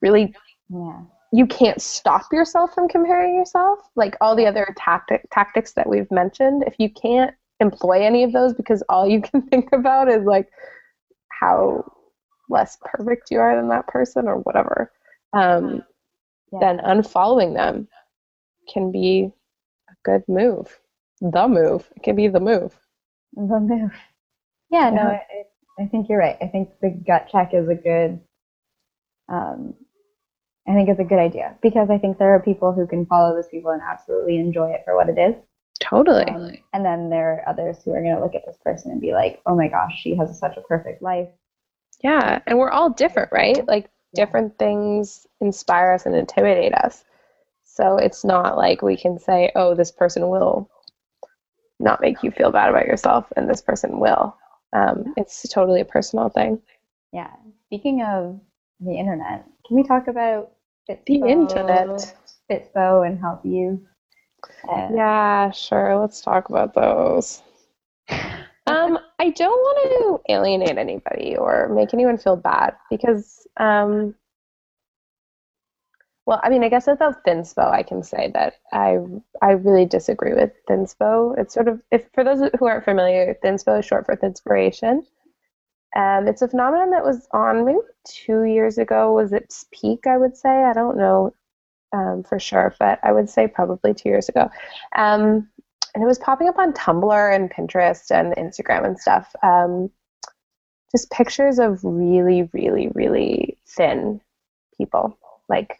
really 0.00 0.34
Yeah. 0.68 1.00
you 1.32 1.46
can't 1.46 1.80
stop 1.80 2.32
yourself 2.32 2.74
from 2.74 2.88
comparing 2.88 3.34
yourself 3.36 3.80
like 3.96 4.16
all 4.20 4.36
the 4.36 4.46
other 4.46 4.74
tactic 4.76 5.26
tactics 5.30 5.72
that 5.72 5.88
we've 5.88 6.10
mentioned 6.10 6.64
if 6.66 6.74
you 6.78 6.90
can't 6.90 7.34
employ 7.60 8.02
any 8.02 8.22
of 8.24 8.32
those 8.32 8.54
because 8.54 8.82
all 8.88 9.06
you 9.08 9.20
can 9.28 9.42
think 9.48 9.70
about 9.72 10.08
is 10.08 10.24
like 10.24 10.48
how 11.40 11.84
less 12.48 12.78
perfect 12.84 13.30
you 13.30 13.40
are 13.40 13.56
than 13.56 13.68
that 13.68 13.86
person 13.88 14.28
or 14.28 14.36
whatever 14.38 14.92
um, 15.32 15.82
Yeah. 16.52 16.60
then 16.60 16.78
unfollowing 16.78 17.54
them 17.54 17.88
can 18.72 18.90
be 18.92 19.30
a 19.90 19.94
good 20.04 20.22
move 20.28 20.80
the 21.20 21.48
move 21.48 21.90
it 21.96 22.02
can 22.02 22.16
be 22.16 22.28
the 22.28 22.40
move 22.40 22.78
The 23.36 23.60
move. 23.60 23.92
Yeah, 24.70 24.90
no, 24.90 25.02
Yeah. 25.02 25.08
I, 25.08 25.82
I 25.82 25.86
think 25.86 26.08
you're 26.08 26.18
right. 26.18 26.36
I 26.40 26.48
think 26.48 26.70
the 26.80 26.90
gut 26.90 27.28
check 27.30 27.54
is 27.54 27.68
a 27.68 27.74
good, 27.74 28.20
um, 29.28 29.74
I 30.68 30.74
think 30.74 30.88
it's 30.88 31.00
a 31.00 31.04
good 31.04 31.18
idea 31.18 31.56
because 31.62 31.90
I 31.90 31.98
think 31.98 32.18
there 32.18 32.34
are 32.34 32.40
people 32.40 32.72
who 32.72 32.86
can 32.86 33.06
follow 33.06 33.34
those 33.34 33.48
people 33.48 33.70
and 33.72 33.82
absolutely 33.82 34.38
enjoy 34.38 34.70
it 34.70 34.82
for 34.84 34.96
what 34.96 35.08
it 35.08 35.18
is. 35.18 35.34
Totally 35.78 36.24
Um, 36.26 36.56
and 36.72 36.84
then 36.84 37.10
there 37.10 37.34
are 37.34 37.48
others 37.48 37.82
who 37.84 37.92
are 37.92 38.02
going 38.02 38.14
to 38.14 38.20
look 38.22 38.34
at 38.34 38.46
this 38.46 38.58
person 38.64 38.90
and 38.90 39.00
be 39.00 39.12
like, 39.12 39.40
oh 39.46 39.54
my 39.56 39.68
gosh, 39.68 40.00
she 40.00 40.14
has 40.16 40.38
such 40.38 40.56
a 40.56 40.62
perfect 40.62 41.02
life. 41.02 41.28
yeah 42.02 42.40
and 42.46 42.58
we're 42.58 42.70
all 42.70 42.90
different 42.90 43.30
right 43.32 43.66
like 43.66 43.88
different 44.14 44.58
things 44.58 45.26
inspire 45.40 45.92
us 45.92 46.06
and 46.06 46.14
intimidate 46.16 46.72
us. 46.74 47.04
So 47.64 47.98
it's 47.98 48.24
not 48.24 48.56
like 48.56 48.80
we 48.80 48.96
can 48.96 49.18
say, 49.18 49.52
oh, 49.54 49.74
this 49.74 49.92
person 49.92 50.28
will 50.28 50.70
not 51.78 52.00
make 52.00 52.22
you 52.22 52.30
feel 52.30 52.50
bad 52.50 52.70
about 52.70 52.86
yourself 52.86 53.26
and 53.36 53.48
this 53.48 53.60
person 53.60 54.00
will. 54.00 54.34
Um, 54.72 55.12
it's 55.18 55.46
totally 55.48 55.82
a 55.82 55.84
personal 55.84 56.30
thing. 56.30 56.60
Yeah. 57.12 57.30
Speaking 57.66 58.02
of 58.02 58.40
the 58.80 58.94
internet, 58.98 59.44
can 59.66 59.76
we 59.76 59.82
talk 59.82 60.08
about 60.08 60.52
Fitspo, 60.88 61.04
The 61.06 61.28
internet. 61.28 62.14
Fitspo 62.50 63.06
and 63.06 63.18
Help 63.18 63.44
You? 63.44 63.86
Uh, 64.68 64.88
Yeah, 64.94 65.50
sure. 65.50 65.98
Let's 65.98 66.20
talk 66.20 66.48
about 66.48 66.74
those. 66.74 67.42
Um, 68.68 68.98
I 69.20 69.30
don't 69.30 69.48
want 69.50 70.22
to 70.26 70.32
alienate 70.32 70.76
anybody 70.76 71.36
or 71.36 71.68
make 71.68 71.94
anyone 71.94 72.18
feel 72.18 72.36
bad 72.36 72.74
because, 72.90 73.46
um, 73.58 74.14
well, 76.26 76.40
I 76.42 76.48
mean, 76.50 76.64
I 76.64 76.68
guess 76.68 76.88
about 76.88 77.24
Thinspo, 77.24 77.70
I 77.70 77.82
can 77.82 78.02
say 78.02 78.30
that 78.34 78.54
I 78.72 78.98
I 79.40 79.52
really 79.52 79.86
disagree 79.86 80.34
with 80.34 80.50
Thinspo. 80.68 81.38
It's 81.38 81.54
sort 81.54 81.68
of 81.68 81.80
if 81.92 82.08
for 82.12 82.24
those 82.24 82.40
who 82.58 82.66
aren't 82.66 82.84
familiar, 82.84 83.34
Thinspo 83.44 83.78
is 83.78 83.84
short 83.84 84.04
for 84.06 84.16
Thinspiration. 84.16 85.06
Um, 85.96 86.26
it's 86.26 86.42
a 86.42 86.48
phenomenon 86.48 86.90
that 86.90 87.04
was 87.04 87.28
on 87.32 87.64
maybe 87.64 87.78
two 88.04 88.42
years 88.42 88.78
ago. 88.78 89.12
Was 89.12 89.32
its 89.32 89.66
peak? 89.72 90.06
I 90.06 90.18
would 90.18 90.36
say. 90.36 90.50
I 90.64 90.72
don't 90.72 90.96
know 90.98 91.32
um, 91.92 92.22
for 92.22 92.38
sure, 92.38 92.74
but 92.78 92.98
I 93.02 93.12
would 93.12 93.30
say 93.30 93.46
probably 93.46 93.94
two 93.94 94.08
years 94.08 94.28
ago. 94.28 94.50
Um, 94.94 95.48
and 95.94 96.02
it 96.02 96.06
was 96.06 96.18
popping 96.18 96.48
up 96.48 96.58
on 96.58 96.72
Tumblr 96.72 97.34
and 97.34 97.50
Pinterest 97.50 98.10
and 98.10 98.34
Instagram 98.36 98.84
and 98.84 98.98
stuff. 98.98 99.34
Um, 99.42 99.90
just 100.92 101.10
pictures 101.10 101.58
of 101.58 101.80
really, 101.82 102.48
really, 102.52 102.88
really 102.94 103.58
thin 103.66 104.20
people, 104.76 105.18
like 105.48 105.76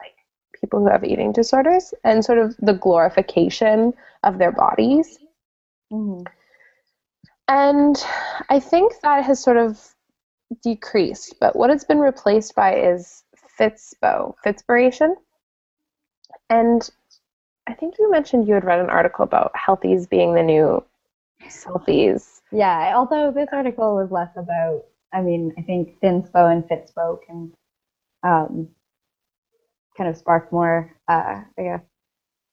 people 0.59 0.81
who 0.81 0.89
have 0.89 1.05
eating 1.05 1.33
disorders, 1.33 1.93
and 2.03 2.25
sort 2.25 2.39
of 2.39 2.57
the 2.59 2.73
glorification 2.73 3.93
of 4.23 4.39
their 4.39 4.53
bodies. 4.53 5.19
mhm. 5.93 6.27
And 7.49 8.05
I 8.49 8.59
think 8.59 8.95
that 9.03 9.23
has 9.25 9.41
sort 9.41 9.57
of 9.57 9.95
decreased, 10.63 11.37
but 11.41 11.55
what 11.55 11.71
it's 11.71 11.85
been 11.85 12.01
replaced 12.01 12.55
by 12.57 12.75
is 12.75 13.23
Fitspo, 13.59 14.35
Fitspiration. 14.45 15.15
And 16.51 16.89
I 17.67 17.75
think 17.75 17.95
you 17.99 18.11
mentioned 18.11 18.47
you 18.47 18.55
had 18.55 18.65
read 18.65 18.81
an 18.81 18.91
article 18.91 19.25
about 19.25 19.53
healthies 19.57 20.09
being 20.09 20.35
the 20.35 20.43
new 20.43 20.85
selfies. 21.49 22.41
Yeah, 22.53 22.93
although 22.97 23.31
this 23.33 23.49
article 23.53 23.97
was 23.97 24.11
less 24.11 24.31
about, 24.37 24.85
I 25.13 25.21
mean, 25.23 25.53
I 25.59 25.63
think 25.63 25.99
Thinspo 26.01 26.51
and 26.53 26.65
Fitspo 26.65 27.19
can 27.27 27.53
um, 28.23 28.69
kind 29.97 30.09
of 30.11 30.17
spark 30.17 30.53
more, 30.53 30.95
uh, 31.09 31.43
I 31.59 31.63
guess, 31.63 31.81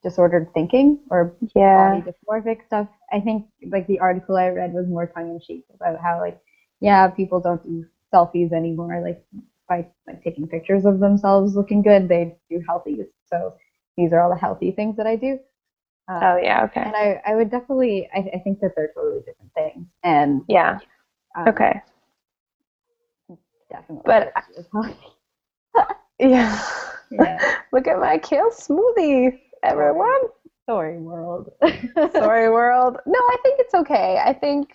disordered 0.03 0.53
thinking 0.53 0.99
or 1.09 1.35
Yeah. 1.55 1.99
body 1.99 2.01
dysmorphic 2.11 2.65
stuff. 2.65 2.87
I 3.11 3.19
think 3.19 3.47
like 3.71 3.87
the 3.87 3.99
article 3.99 4.37
I 4.37 4.49
read 4.49 4.73
was 4.73 4.87
more 4.87 5.07
tongue 5.07 5.29
in 5.31 5.39
cheek 5.39 5.65
about 5.73 5.99
how 6.01 6.19
like 6.19 6.39
yeah, 6.79 7.07
people 7.07 7.39
don't 7.39 7.63
do 7.63 7.85
selfies 8.13 8.51
anymore. 8.51 9.01
Like 9.01 9.23
by 9.69 9.87
like 10.07 10.23
taking 10.23 10.47
pictures 10.47 10.85
of 10.85 10.99
themselves 10.99 11.55
looking 11.55 11.81
good, 11.81 12.09
they 12.09 12.35
do 12.49 12.61
healthies. 12.67 13.05
So 13.25 13.53
these 13.97 14.11
are 14.13 14.19
all 14.21 14.29
the 14.29 14.39
healthy 14.39 14.71
things 14.71 14.97
that 14.97 15.07
I 15.07 15.15
do. 15.15 15.39
Um, 16.07 16.19
Oh, 16.21 16.37
yeah, 16.41 16.63
okay. 16.65 16.81
And 16.81 16.95
I, 16.95 17.21
I 17.25 17.35
would 17.35 17.49
definitely, 17.49 18.09
I, 18.13 18.19
I 18.35 18.39
think 18.39 18.59
that 18.59 18.71
they're 18.75 18.91
totally 18.95 19.21
different 19.25 19.53
things. 19.53 19.87
And 20.03 20.41
Yeah, 20.47 20.79
um, 21.37 21.47
okay. 21.49 21.81
definitely. 23.71 24.03
But-. 24.05 24.33
Yeah. 26.19 26.63
yeah. 27.11 27.55
Look 27.73 27.87
at 27.87 27.99
my 27.99 28.17
kale 28.17 28.49
smoothie, 28.51 29.39
everyone. 29.63 30.21
Sorry, 30.69 30.97
world. 30.97 31.51
Sorry, 32.13 32.49
world. 32.49 32.97
No, 33.05 33.19
I 33.19 33.37
think 33.43 33.59
it's 33.59 33.73
okay. 33.73 34.21
I 34.23 34.31
think 34.33 34.69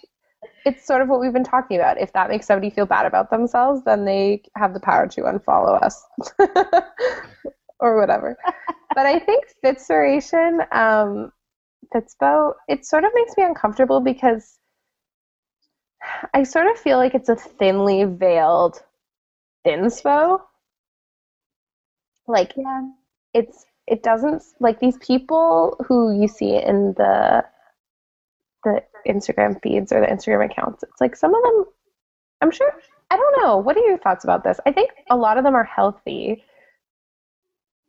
it's 0.67 0.87
sort 0.87 1.01
of 1.01 1.09
what 1.09 1.21
we've 1.21 1.33
been 1.33 1.45
talking 1.45 1.79
about. 1.79 1.99
If 1.99 2.13
that 2.13 2.29
makes 2.29 2.47
somebody 2.47 2.71
feel 2.71 2.85
bad 2.85 3.07
about 3.07 3.31
themselves, 3.31 3.83
then 3.85 4.05
they 4.05 4.43
have 4.57 4.75
the 4.75 4.81
power 4.81 5.07
to 5.07 5.23
unfollow 5.23 5.83
us 5.83 6.05
or 7.81 7.99
whatever. 7.99 8.37
But 8.99 9.07
I 9.07 9.21
think 9.21 9.45
Fitspiration, 9.65 10.59
um, 10.75 11.31
Fitspo, 11.95 12.55
it 12.67 12.85
sort 12.85 13.05
of 13.05 13.13
makes 13.15 13.37
me 13.37 13.45
uncomfortable 13.45 14.01
because 14.01 14.59
I 16.35 16.43
sort 16.43 16.67
of 16.67 16.77
feel 16.77 16.99
like 16.99 17.15
it's 17.15 17.29
a 17.29 17.37
thinly 17.37 18.03
veiled 18.03 18.83
Thinspo. 19.65 20.41
Like 22.27 22.55
yeah. 22.57 22.89
it's 23.35 23.67
it 23.87 24.03
doesn't 24.03 24.43
like 24.59 24.81
these 24.81 24.99
people 24.99 25.77
who 25.87 26.21
you 26.21 26.27
see 26.27 26.57
in 26.57 26.93
the 26.97 27.45
the 28.65 28.83
Instagram 29.07 29.63
feeds 29.63 29.93
or 29.93 30.01
the 30.01 30.09
Instagram 30.09 30.45
accounts. 30.51 30.83
It's 30.83 31.01
like 31.01 31.15
some 31.15 31.37
of 31.37 31.43
them 31.45 31.67
I'm 32.41 32.51
sure 32.51 32.73
I 33.13 33.17
don't 33.17 33.45
know. 33.45 33.59
What 33.59 33.77
are 33.77 33.87
your 33.87 33.99
thoughts 33.99 34.25
about 34.25 34.43
this? 34.43 34.59
I 34.67 34.73
think 34.73 34.91
a 35.09 35.17
lot 35.17 35.39
of 35.39 35.45
them 35.45 35.55
are 35.55 35.63
healthy, 35.63 36.43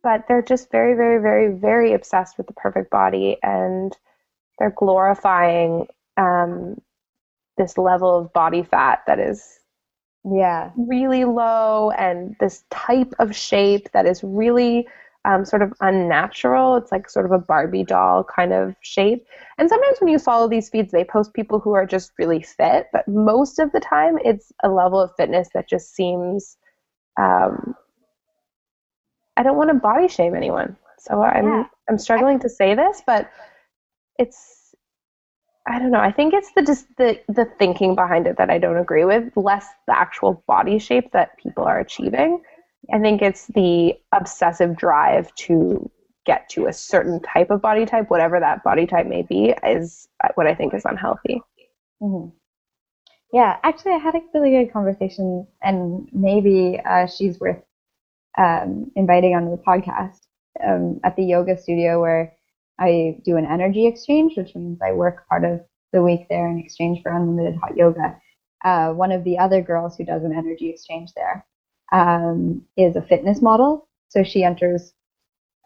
but 0.02 0.24
they're 0.28 0.42
just 0.42 0.70
very 0.70 0.94
very 0.94 1.20
very 1.20 1.52
very 1.52 1.92
obsessed 1.92 2.38
with 2.38 2.46
the 2.46 2.52
perfect 2.54 2.90
body 2.90 3.36
and 3.42 3.96
they're 4.58 4.74
glorifying 4.76 5.86
um 6.16 6.80
this 7.56 7.76
level 7.76 8.16
of 8.16 8.32
body 8.32 8.62
fat 8.62 9.02
that 9.06 9.18
is 9.18 9.60
yeah 10.24 10.70
really 10.76 11.24
low 11.24 11.90
and 11.92 12.36
this 12.40 12.64
type 12.70 13.12
of 13.18 13.34
shape 13.34 13.90
that 13.92 14.06
is 14.06 14.22
really 14.22 14.86
um, 15.24 15.44
sort 15.44 15.62
of 15.62 15.72
unnatural. 15.80 16.76
It's 16.76 16.92
like 16.92 17.10
sort 17.10 17.26
of 17.26 17.32
a 17.32 17.38
Barbie 17.38 17.84
doll 17.84 18.24
kind 18.24 18.52
of 18.52 18.74
shape. 18.80 19.26
And 19.58 19.68
sometimes 19.68 19.98
when 20.00 20.08
you 20.08 20.18
follow 20.18 20.48
these 20.48 20.68
feeds, 20.70 20.92
they 20.92 21.04
post 21.04 21.34
people 21.34 21.60
who 21.60 21.72
are 21.72 21.86
just 21.86 22.12
really 22.18 22.42
fit, 22.42 22.86
but 22.92 23.06
most 23.06 23.58
of 23.58 23.72
the 23.72 23.80
time 23.80 24.18
it's 24.24 24.52
a 24.62 24.70
level 24.70 25.00
of 25.00 25.14
fitness 25.16 25.48
that 25.54 25.68
just 25.68 25.94
seems. 25.94 26.56
Um, 27.20 27.74
I 29.40 29.42
don't 29.42 29.56
want 29.56 29.70
to 29.70 29.74
body 29.74 30.06
shame 30.06 30.34
anyone, 30.34 30.76
so 30.98 31.22
I'm 31.22 31.46
yeah. 31.46 31.64
I'm 31.88 31.96
struggling 31.96 32.38
to 32.40 32.48
say 32.50 32.74
this, 32.74 33.00
but 33.06 33.30
it's 34.18 34.74
I 35.66 35.78
don't 35.78 35.90
know. 35.90 36.00
I 36.00 36.12
think 36.12 36.34
it's 36.34 36.52
the 36.52 36.62
just 36.62 36.86
the 36.98 37.18
the 37.26 37.46
thinking 37.58 37.94
behind 37.94 38.26
it 38.26 38.36
that 38.36 38.50
I 38.50 38.58
don't 38.58 38.76
agree 38.76 39.06
with, 39.06 39.34
less 39.36 39.66
the 39.86 39.98
actual 39.98 40.44
body 40.46 40.78
shape 40.78 41.12
that 41.12 41.38
people 41.38 41.64
are 41.64 41.80
achieving. 41.80 42.42
I 42.92 42.98
think 42.98 43.22
it's 43.22 43.46
the 43.46 43.94
obsessive 44.12 44.76
drive 44.76 45.34
to 45.46 45.90
get 46.26 46.50
to 46.50 46.66
a 46.66 46.72
certain 46.74 47.18
type 47.22 47.50
of 47.50 47.62
body 47.62 47.86
type, 47.86 48.10
whatever 48.10 48.40
that 48.40 48.62
body 48.62 48.86
type 48.86 49.06
may 49.06 49.22
be, 49.22 49.54
is 49.64 50.06
what 50.34 50.46
I 50.46 50.54
think 50.54 50.74
is 50.74 50.84
unhealthy. 50.84 51.40
Mm-hmm. 52.02 52.28
Yeah, 53.32 53.56
actually, 53.62 53.92
I 53.92 53.98
had 53.98 54.16
a 54.16 54.20
really 54.34 54.50
good 54.50 54.70
conversation, 54.70 55.46
and 55.62 56.06
maybe 56.12 56.78
uh, 56.84 57.06
she's 57.06 57.40
worth 57.40 57.62
um, 58.38 58.90
inviting 58.96 59.34
onto 59.34 59.50
the 59.50 59.62
podcast 59.62 60.20
um, 60.64 61.00
at 61.04 61.16
the 61.16 61.24
yoga 61.24 61.56
studio 61.56 62.00
where 62.00 62.34
I 62.78 63.18
do 63.24 63.36
an 63.36 63.46
energy 63.46 63.86
exchange, 63.86 64.36
which 64.36 64.54
means 64.54 64.80
I 64.82 64.92
work 64.92 65.28
part 65.28 65.44
of 65.44 65.60
the 65.92 66.02
week 66.02 66.26
there 66.28 66.48
in 66.48 66.58
exchange 66.58 67.02
for 67.02 67.12
unlimited 67.12 67.58
hot 67.60 67.76
yoga. 67.76 68.16
Uh, 68.64 68.92
one 68.92 69.12
of 69.12 69.24
the 69.24 69.38
other 69.38 69.60
girls 69.62 69.96
who 69.96 70.04
does 70.04 70.22
an 70.24 70.32
energy 70.32 70.70
exchange 70.70 71.10
there 71.14 71.44
um, 71.92 72.62
is 72.76 72.96
a 72.96 73.02
fitness 73.02 73.42
model. 73.42 73.88
So 74.08 74.22
she 74.22 74.44
enters 74.44 74.92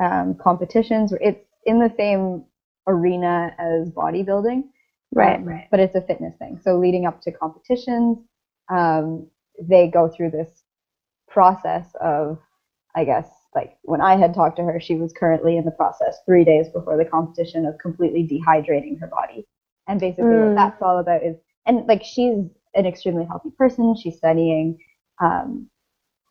um, 0.03 0.35
competitions. 0.35 1.13
It's 1.21 1.45
in 1.67 1.79
the 1.79 1.93
same 1.97 2.45
arena 2.87 3.55
as 3.59 3.91
bodybuilding, 3.91 4.65
right? 5.13 5.39
Um, 5.39 5.45
right. 5.45 5.69
But 5.71 5.81
it's 5.81 5.95
a 5.95 6.01
fitness 6.01 6.35
thing. 6.39 6.61
So 6.63 6.79
leading 6.79 7.07
up 7.07 7.21
to 7.23 7.33
competitions, 7.33 8.19
um, 8.71 9.27
they 9.61 9.89
go 9.89 10.09
through 10.09 10.31
this 10.31 10.63
process 11.29 11.87
of, 12.01 12.39
I 12.97 13.05
guess, 13.05 13.29
like 13.55 13.77
when 13.83 14.01
I 14.01 14.17
had 14.17 14.35
talked 14.35 14.57
to 14.57 14.63
her, 14.63 14.81
she 14.81 14.97
was 14.97 15.13
currently 15.13 15.57
in 15.57 15.65
the 15.65 15.71
process 15.71 16.19
three 16.27 16.45
days 16.45 16.69
before 16.69 16.97
the 16.97 17.05
competition 17.05 17.67
of 17.67 17.79
completely 17.79 18.27
dehydrating 18.27 18.99
her 19.01 19.07
body. 19.09 19.47
And 19.89 20.01
basically, 20.01 20.25
mm. 20.25 20.49
what 20.49 20.57
that's 20.57 20.83
all 20.83 20.99
about 20.99 21.23
is, 21.25 21.37
and 21.67 21.87
like 21.87 22.03
she's 22.05 22.37
an 22.75 22.87
extremely 22.87 23.25
healthy 23.25 23.51
person. 23.57 23.97
She's 23.97 24.17
studying 24.17 24.79
um, 25.21 25.69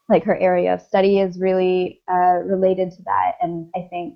like 0.10 0.23
her 0.23 0.38
area 0.38 0.73
of 0.73 0.82
study 0.82 1.19
is 1.19 1.39
really 1.39 2.02
uh, 2.12 2.39
related 2.45 2.91
to 2.91 3.04
that. 3.04 3.34
And 3.41 3.69
I 3.76 3.88
think, 3.89 4.15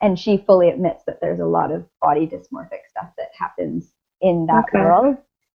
and 0.00 0.18
she 0.18 0.44
fully 0.46 0.70
admits 0.70 1.04
that 1.06 1.20
there's 1.20 1.40
a 1.40 1.46
lot 1.46 1.72
of 1.72 1.86
body 2.00 2.26
dysmorphic 2.26 2.88
stuff 2.88 3.10
that 3.18 3.28
happens 3.38 3.92
in 4.20 4.46
that 4.46 4.64
okay. 4.68 4.78
world. 4.78 5.16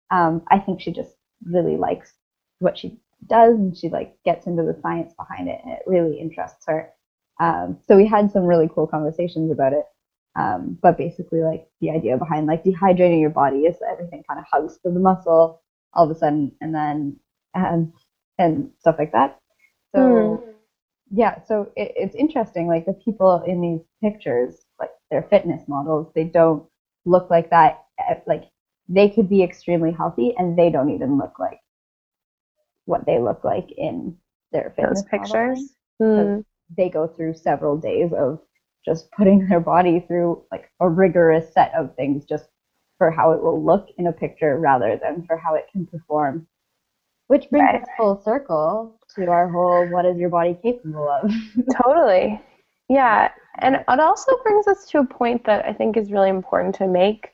Um, 0.09 0.43
I 0.49 0.59
think 0.59 0.81
she 0.81 0.91
just 0.91 1.15
really 1.45 1.77
likes 1.77 2.13
what 2.59 2.77
she 2.77 2.99
does 3.27 3.55
and 3.55 3.75
she 3.75 3.89
like 3.89 4.15
gets 4.25 4.47
into 4.47 4.63
the 4.63 4.79
science 4.81 5.13
behind 5.13 5.47
it 5.47 5.59
and 5.63 5.73
it 5.73 5.81
really 5.85 6.19
interests 6.19 6.65
her. 6.67 6.89
Um, 7.39 7.77
so 7.87 7.95
we 7.97 8.07
had 8.07 8.31
some 8.31 8.43
really 8.43 8.69
cool 8.73 8.87
conversations 8.87 9.51
about 9.51 9.73
it. 9.73 9.85
Um, 10.35 10.77
but 10.81 10.97
basically 10.97 11.41
like 11.41 11.67
the 11.81 11.89
idea 11.91 12.17
behind 12.17 12.47
like 12.47 12.63
dehydrating 12.63 13.19
your 13.19 13.31
body 13.31 13.59
is 13.59 13.79
that 13.79 13.89
everything 13.91 14.23
kind 14.29 14.39
of 14.39 14.45
hugs 14.49 14.77
to 14.83 14.91
the 14.91 14.99
muscle 14.99 15.61
all 15.93 16.05
of 16.05 16.15
a 16.15 16.17
sudden 16.17 16.53
and 16.61 16.73
then 16.73 17.17
um, 17.53 17.93
and 18.37 18.71
stuff 18.79 18.95
like 18.97 19.11
that. 19.11 19.39
So 19.93 19.99
mm. 19.99 20.53
yeah, 21.11 21.43
so 21.43 21.71
it, 21.75 21.91
it's 21.95 22.15
interesting. 22.15 22.67
Like 22.67 22.85
the 22.85 22.93
people 22.93 23.43
in 23.45 23.61
these 23.61 23.81
pictures, 24.01 24.65
like 24.79 24.91
they're 25.09 25.27
fitness 25.29 25.67
models, 25.67 26.11
they 26.15 26.23
don't 26.23 26.63
look 27.05 27.29
like 27.29 27.49
that. 27.49 27.83
Eh, 27.99 28.15
like 28.25 28.45
they 28.87 29.09
could 29.09 29.29
be 29.29 29.43
extremely 29.43 29.91
healthy, 29.91 30.33
and 30.37 30.57
they 30.57 30.69
don't 30.69 30.91
even 30.91 31.17
look 31.17 31.39
like 31.39 31.59
what 32.91 33.05
they 33.05 33.17
look 33.17 33.43
like 33.43 33.71
in 33.77 34.15
their 34.51 34.73
fitness 34.75 35.01
Those 35.01 35.09
pictures. 35.09 35.73
Mm. 36.01 36.45
They 36.77 36.89
go 36.89 37.07
through 37.07 37.33
several 37.33 37.77
days 37.77 38.11
of 38.13 38.39
just 38.85 39.11
putting 39.11 39.47
their 39.49 39.59
body 39.59 40.03
through 40.07 40.43
like 40.51 40.69
a 40.79 40.87
rigorous 40.87 41.51
set 41.53 41.73
of 41.75 41.95
things 41.95 42.25
just 42.25 42.45
for 42.99 43.09
how 43.09 43.31
it 43.31 43.41
will 43.41 43.63
look 43.63 43.87
in 43.97 44.05
a 44.05 44.11
picture 44.11 44.59
rather 44.59 44.99
than 45.01 45.25
for 45.25 45.35
how 45.35 45.55
it 45.55 45.65
can 45.71 45.87
perform 45.87 46.45
which 47.31 47.49
brings 47.49 47.63
right. 47.63 47.81
us 47.81 47.87
full 47.95 48.21
circle 48.25 48.99
to 49.15 49.27
our 49.27 49.47
whole 49.47 49.87
what 49.87 50.05
is 50.05 50.17
your 50.17 50.27
body 50.27 50.57
capable 50.61 51.07
of? 51.07 51.31
totally. 51.81 52.41
Yeah. 52.89 53.29
And 53.59 53.75
it 53.75 53.99
also 54.01 54.33
brings 54.43 54.67
us 54.67 54.85
to 54.87 54.99
a 54.99 55.05
point 55.05 55.45
that 55.45 55.63
I 55.63 55.71
think 55.71 55.95
is 55.95 56.11
really 56.11 56.27
important 56.27 56.75
to 56.75 56.87
make. 56.87 57.29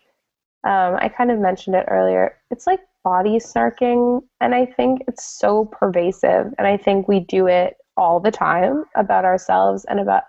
Um, 0.63 0.98
I 1.00 1.10
kind 1.10 1.32
of 1.32 1.39
mentioned 1.39 1.76
it 1.76 1.86
earlier. 1.88 2.36
It's 2.52 2.67
like 2.67 2.82
body 3.04 3.38
snarking, 3.38 4.22
and 4.42 4.54
I 4.54 4.66
think 4.66 5.02
it's 5.08 5.26
so 5.26 5.66
pervasive, 5.66 6.54
and 6.58 6.68
I 6.68 6.78
think 6.78 7.08
we 7.08 7.22
do 7.22 7.48
it 7.48 7.76
all 7.96 8.20
the 8.20 8.32
time 8.32 8.86
about 8.96 9.26
ourselves 9.26 9.86
and 9.86 10.00
about 10.00 10.24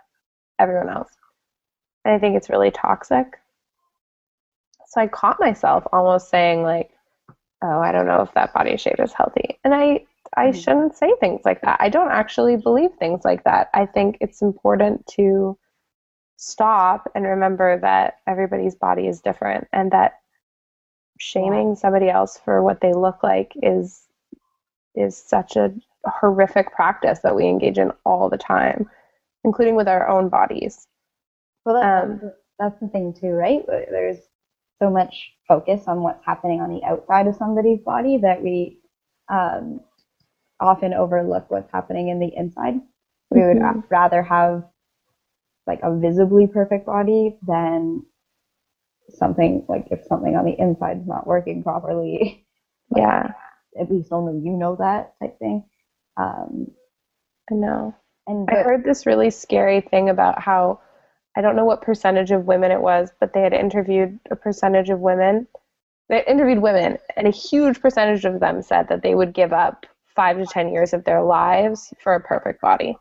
everyone 0.58 0.88
else. 0.88 1.10
And 2.04 2.14
I 2.14 2.18
think 2.18 2.36
it's 2.36 2.50
really 2.50 2.70
toxic. 2.70 3.38
So 4.86 5.00
I 5.00 5.06
caught 5.06 5.38
myself 5.38 5.84
almost 5.92 6.30
saying, 6.30 6.62
like, 6.62 6.90
oh, 7.62 7.80
I 7.80 7.92
don't 7.92 8.06
know 8.06 8.22
if 8.22 8.32
that 8.34 8.54
body 8.54 8.76
shape 8.76 9.00
is 9.00 9.12
healthy. 9.12 9.58
And 9.64 9.74
I 9.74 10.06
I 10.36 10.48
mm-hmm. 10.48 10.58
shouldn't 10.58 10.96
say 10.96 11.12
things 11.20 11.42
like 11.44 11.62
that. 11.62 11.78
I 11.80 11.88
don't 11.88 12.10
actually 12.10 12.56
believe 12.56 12.90
things 12.98 13.24
like 13.24 13.44
that. 13.44 13.70
I 13.74 13.86
think 13.86 14.18
it's 14.20 14.42
important 14.42 15.06
to 15.16 15.58
stop 16.36 17.10
and 17.14 17.24
remember 17.24 17.78
that 17.80 18.18
everybody's 18.26 18.76
body 18.76 19.08
is 19.08 19.20
different 19.20 19.66
and 19.72 19.90
that 19.90 20.14
shaming 21.18 21.74
somebody 21.74 22.08
else 22.08 22.38
for 22.44 22.62
what 22.62 22.80
they 22.80 22.92
look 22.92 23.22
like 23.22 23.52
is 23.62 24.04
is 24.94 25.16
such 25.16 25.56
a 25.56 25.72
horrific 26.04 26.72
practice 26.72 27.20
that 27.20 27.36
we 27.36 27.46
engage 27.46 27.78
in 27.78 27.92
all 28.04 28.28
the 28.28 28.38
time, 28.38 28.88
including 29.44 29.76
with 29.76 29.88
our 29.88 30.08
own 30.08 30.28
bodies. 30.28 30.86
Well, 31.64 31.80
that's, 31.80 32.24
um, 32.24 32.32
that's 32.58 32.80
the 32.80 32.88
thing 32.88 33.14
too, 33.14 33.28
right? 33.28 33.64
There's 33.66 34.18
so 34.80 34.90
much 34.90 35.32
focus 35.46 35.84
on 35.86 36.02
what's 36.02 36.24
happening 36.24 36.60
on 36.60 36.70
the 36.70 36.84
outside 36.84 37.26
of 37.26 37.36
somebody's 37.36 37.80
body 37.80 38.18
that 38.18 38.42
we 38.42 38.80
um, 39.28 39.80
often 40.60 40.94
overlook 40.94 41.50
what's 41.50 41.70
happening 41.72 42.08
in 42.08 42.18
the 42.18 42.30
inside. 42.34 42.80
We 43.30 43.42
would 43.42 43.58
mm-hmm. 43.58 43.80
rather 43.90 44.22
have 44.22 44.64
like 45.66 45.80
a 45.82 45.96
visibly 45.96 46.46
perfect 46.46 46.86
body 46.86 47.36
than 47.46 48.04
something 49.10 49.64
like 49.68 49.86
if 49.90 50.04
something 50.04 50.36
on 50.36 50.44
the 50.44 50.58
inside 50.58 51.00
is 51.00 51.06
not 51.06 51.26
working 51.26 51.62
properly. 51.62 52.44
Like, 52.90 53.02
yeah. 53.02 53.32
At 53.78 53.90
least 53.90 54.12
only 54.12 54.40
you 54.42 54.56
know 54.56 54.74
that 54.76 55.12
type 55.20 55.38
thing. 55.38 55.62
Um, 56.16 56.70
I 57.50 57.54
know. 57.54 57.94
And 58.26 58.46
but, 58.46 58.56
I 58.56 58.62
heard 58.62 58.82
this 58.82 59.04
really 59.04 59.28
scary 59.28 59.82
thing 59.82 60.08
about 60.08 60.40
how 60.40 60.80
I 61.36 61.42
don't 61.42 61.54
know 61.54 61.66
what 61.66 61.82
percentage 61.82 62.30
of 62.30 62.46
women 62.46 62.70
it 62.70 62.80
was, 62.80 63.10
but 63.20 63.34
they 63.34 63.42
had 63.42 63.52
interviewed 63.52 64.18
a 64.30 64.36
percentage 64.36 64.88
of 64.88 65.00
women. 65.00 65.46
They 66.08 66.24
interviewed 66.26 66.60
women, 66.60 66.96
and 67.14 67.26
a 67.26 67.30
huge 67.30 67.78
percentage 67.80 68.24
of 68.24 68.40
them 68.40 68.62
said 68.62 68.88
that 68.88 69.02
they 69.02 69.14
would 69.14 69.34
give 69.34 69.52
up 69.52 69.84
five 70.16 70.38
to 70.38 70.46
ten 70.46 70.72
years 70.72 70.94
of 70.94 71.04
their 71.04 71.22
lives 71.22 71.92
for 72.02 72.14
a 72.14 72.20
perfect 72.20 72.62
body. 72.62 72.96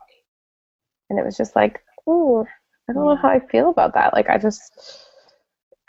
And 1.08 1.18
it 1.18 1.24
was 1.24 1.36
just 1.38 1.56
like, 1.56 1.80
oh, 2.06 2.46
I 2.88 2.92
don't 2.92 3.06
know 3.06 3.16
how 3.16 3.28
I 3.30 3.40
feel 3.40 3.70
about 3.70 3.94
that. 3.94 4.12
Like, 4.12 4.28
I 4.28 4.36
just 4.36 4.60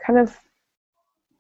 kind 0.06 0.20
of 0.20 0.38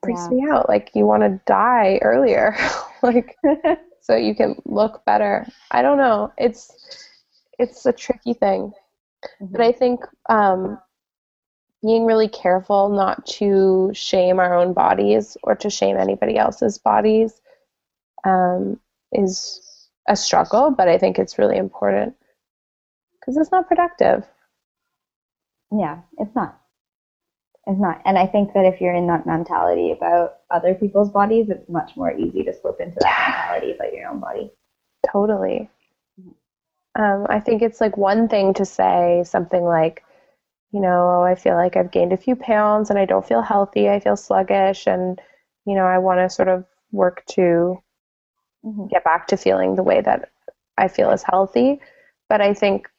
freaks 0.03 0.27
yeah. 0.31 0.37
me 0.37 0.49
out. 0.49 0.69
Like, 0.69 0.91
you 0.93 1.05
want 1.05 1.23
to 1.23 1.41
die 1.45 1.99
earlier, 2.01 2.55
like, 3.03 3.37
so 4.01 4.15
you 4.15 4.35
can 4.35 4.55
look 4.65 5.03
better. 5.05 5.47
I 5.71 5.81
don't 5.81 5.97
know. 5.97 6.31
It's 6.37 7.07
it's 7.57 7.85
a 7.85 7.91
tricky 7.91 8.33
thing, 8.33 8.71
mm-hmm. 9.41 9.45
but 9.51 9.61
I 9.61 9.71
think 9.71 10.01
um, 10.29 10.79
being 11.81 12.05
really 12.05 12.27
careful 12.27 12.89
not 12.89 13.25
to 13.25 13.91
shame 13.93 14.39
our 14.39 14.53
own 14.57 14.73
bodies 14.73 15.37
or 15.43 15.55
to 15.55 15.69
shame 15.69 15.97
anybody 15.97 16.37
else's 16.37 16.77
bodies 16.77 17.41
um, 18.25 18.79
is 19.11 19.89
a 20.07 20.15
struggle, 20.15 20.71
but 20.71 20.87
I 20.87 20.97
think 20.97 21.19
it's 21.19 21.37
really 21.37 21.57
important 21.57 22.15
because 23.13 23.37
it's 23.37 23.51
not 23.51 23.67
productive. 23.67 24.25
Yeah, 25.71 25.99
it's 26.17 26.35
not. 26.35 26.59
It's 27.69 27.79
not. 27.79 28.01
And 28.05 28.17
I 28.17 28.27
think 28.27 28.53
that 28.53 28.65
if 28.65 28.81
you're 28.81 28.95
in 28.95 29.07
that 29.07 29.27
mentality 29.27 29.91
about 29.91 30.39
other 30.51 30.75
people's 30.75 31.11
bodies, 31.11 31.49
it's 31.49 31.69
much 31.69 31.95
more 31.97 32.11
easy 32.11 32.43
to 32.43 32.53
slip 32.53 32.81
into 32.81 32.97
that 33.01 33.29
mentality 33.29 33.73
about 33.73 33.93
your 33.93 34.09
own 34.09 34.19
body. 34.19 34.51
Totally. 35.11 35.69
Mm-hmm. 36.19 37.01
Um, 37.01 37.27
I 37.29 37.39
think 37.39 37.61
it's 37.61 37.81
like 37.81 37.97
one 37.97 38.27
thing 38.27 38.53
to 38.55 38.65
say 38.65 39.23
something 39.25 39.63
like, 39.63 40.03
you 40.71 40.81
know, 40.81 41.23
I 41.23 41.35
feel 41.35 41.55
like 41.55 41.77
I've 41.77 41.91
gained 41.91 42.13
a 42.13 42.17
few 42.17 42.35
pounds 42.35 42.89
and 42.89 42.99
I 42.99 43.05
don't 43.05 43.27
feel 43.27 43.41
healthy. 43.41 43.89
I 43.89 43.99
feel 43.99 44.17
sluggish 44.17 44.87
and, 44.87 45.21
you 45.65 45.75
know, 45.75 45.85
I 45.85 45.99
want 45.99 46.19
to 46.19 46.29
sort 46.29 46.49
of 46.49 46.65
work 46.91 47.23
to 47.31 47.81
Mm-hmm. 48.65 48.87
get 48.87 49.03
back 49.05 49.27
to 49.27 49.37
feeling 49.37 49.75
the 49.75 49.83
way 49.83 50.01
that 50.01 50.31
I 50.77 50.89
feel 50.89 51.11
is 51.11 51.23
healthy. 51.23 51.79
But 52.27 52.41
I 52.41 52.53
think 52.53 52.89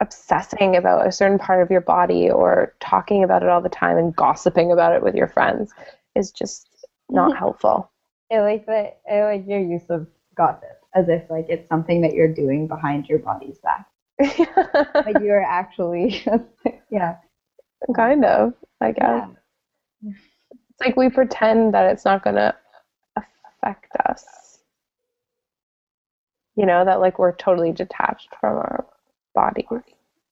obsessing 0.00 0.76
about 0.76 1.06
a 1.06 1.12
certain 1.12 1.38
part 1.38 1.62
of 1.62 1.70
your 1.70 1.80
body 1.80 2.30
or 2.30 2.74
talking 2.80 3.24
about 3.24 3.42
it 3.42 3.48
all 3.48 3.60
the 3.62 3.68
time 3.68 3.96
and 3.96 4.14
gossiping 4.14 4.72
about 4.72 4.92
it 4.94 5.02
with 5.02 5.14
your 5.14 5.28
friends 5.28 5.72
is 6.14 6.30
just 6.30 6.68
not 7.08 7.36
helpful. 7.38 7.90
I 8.32 8.40
like 8.40 8.66
that. 8.66 9.00
I 9.10 9.22
like 9.24 9.46
your 9.46 9.60
use 9.60 9.88
of 9.88 10.06
gossip 10.36 10.80
as 10.94 11.08
if 11.08 11.28
like 11.30 11.46
it's 11.48 11.68
something 11.68 12.00
that 12.02 12.14
you're 12.14 12.32
doing 12.32 12.66
behind 12.66 13.08
your 13.08 13.18
body's 13.18 13.58
back. 13.58 13.86
Like 15.04 15.18
you're 15.22 15.44
actually, 15.44 16.24
yeah, 16.90 17.16
kind 17.94 18.24
of, 18.24 18.54
I 18.80 18.92
guess. 18.92 19.28
yeah, 20.02 20.12
It's 20.70 20.80
like 20.80 20.96
we 20.96 21.10
pretend 21.10 21.74
that 21.74 21.90
it's 21.92 22.04
not 22.04 22.24
going 22.24 22.36
to 22.36 22.54
affect 23.16 23.92
us. 24.08 24.58
You 26.56 26.64
know, 26.66 26.84
that 26.86 27.00
like 27.00 27.18
we're 27.18 27.36
totally 27.36 27.72
detached 27.72 28.28
from 28.40 28.56
our 28.56 28.86
bodies. 29.36 29.66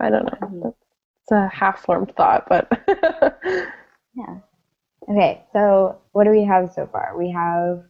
I 0.01 0.11
don't 0.11 0.27
know. 0.27 0.49
Mhm. 0.49 0.75
It's 1.23 1.33
a 1.33 1.49
half 1.49 1.81
formed 1.85 2.15
thought, 2.17 2.47
but 2.49 2.69
yeah. 4.15 4.37
Okay, 5.11 5.45
so 5.53 5.99
what 6.13 6.25
do 6.25 6.31
we 6.31 6.45
have 6.45 6.73
so 6.73 6.87
far? 6.87 7.17
We 7.19 7.31
have 7.33 7.85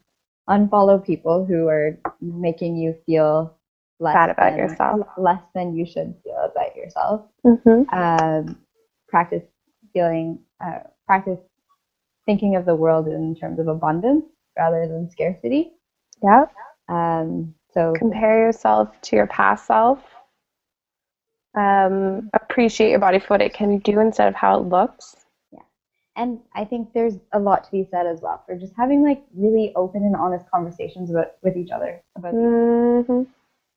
unfollow 0.49 1.05
people 1.05 1.45
who 1.45 1.69
are 1.69 1.99
making 2.21 2.77
you 2.77 2.95
feel 3.07 3.59
less 4.01 4.15
Bad 4.15 4.31
about 4.31 4.53
than, 4.53 4.59
yourself. 4.59 5.01
less 5.17 5.43
than 5.55 5.75
you 5.75 5.87
should 5.87 6.15
feel 6.25 6.51
about 6.53 6.77
yourself. 6.77 7.23
hmm 7.45 7.83
um, 7.93 8.57
practice 9.09 9.45
feeling, 9.93 10.39
uh, 10.65 10.81
practice 11.07 11.41
thinking 12.27 12.57
of 12.57 12.67
the 12.67 12.75
world 12.77 13.09
in 13.09 13.35
terms 13.35 13.59
of 13.59 13.69
abundance 13.69 14.25
rather 14.59 14.89
than 14.89 15.11
scarcity. 15.11 15.73
yeah. 16.23 16.47
Um, 16.89 17.55
so 17.73 17.95
Compare 17.95 18.39
yourself 18.41 19.01
to 19.03 19.17
your 19.17 19.27
past 19.27 19.67
self. 19.67 20.14
Um, 21.55 22.29
appreciate 22.33 22.91
your 22.91 22.99
body 22.99 23.19
for 23.19 23.27
what 23.29 23.43
it 23.43 23.55
can 23.55 23.79
do 23.79 24.01
instead 24.01 24.29
of 24.29 24.35
how 24.35 24.59
it 24.61 24.69
looks. 24.69 25.15
Yeah. 25.53 25.61
And 26.17 26.41
I 26.55 26.65
think 26.65 26.93
there's 26.93 27.15
a 27.33 27.39
lot 27.39 27.65
to 27.65 27.71
be 27.71 27.87
said 27.91 28.07
as 28.07 28.21
well 28.21 28.43
for 28.47 28.57
just 28.57 28.75
having 28.77 29.03
like 29.03 29.23
really 29.35 29.73
open 29.77 30.05
and 30.05 30.17
honest 30.17 30.47
conversations 30.51 31.11
about 31.11 31.29
with 31.43 31.57
each 31.57 31.71
other 31.71 32.03
about 32.17 32.33
these 32.33 33.07
hmm 33.07 33.23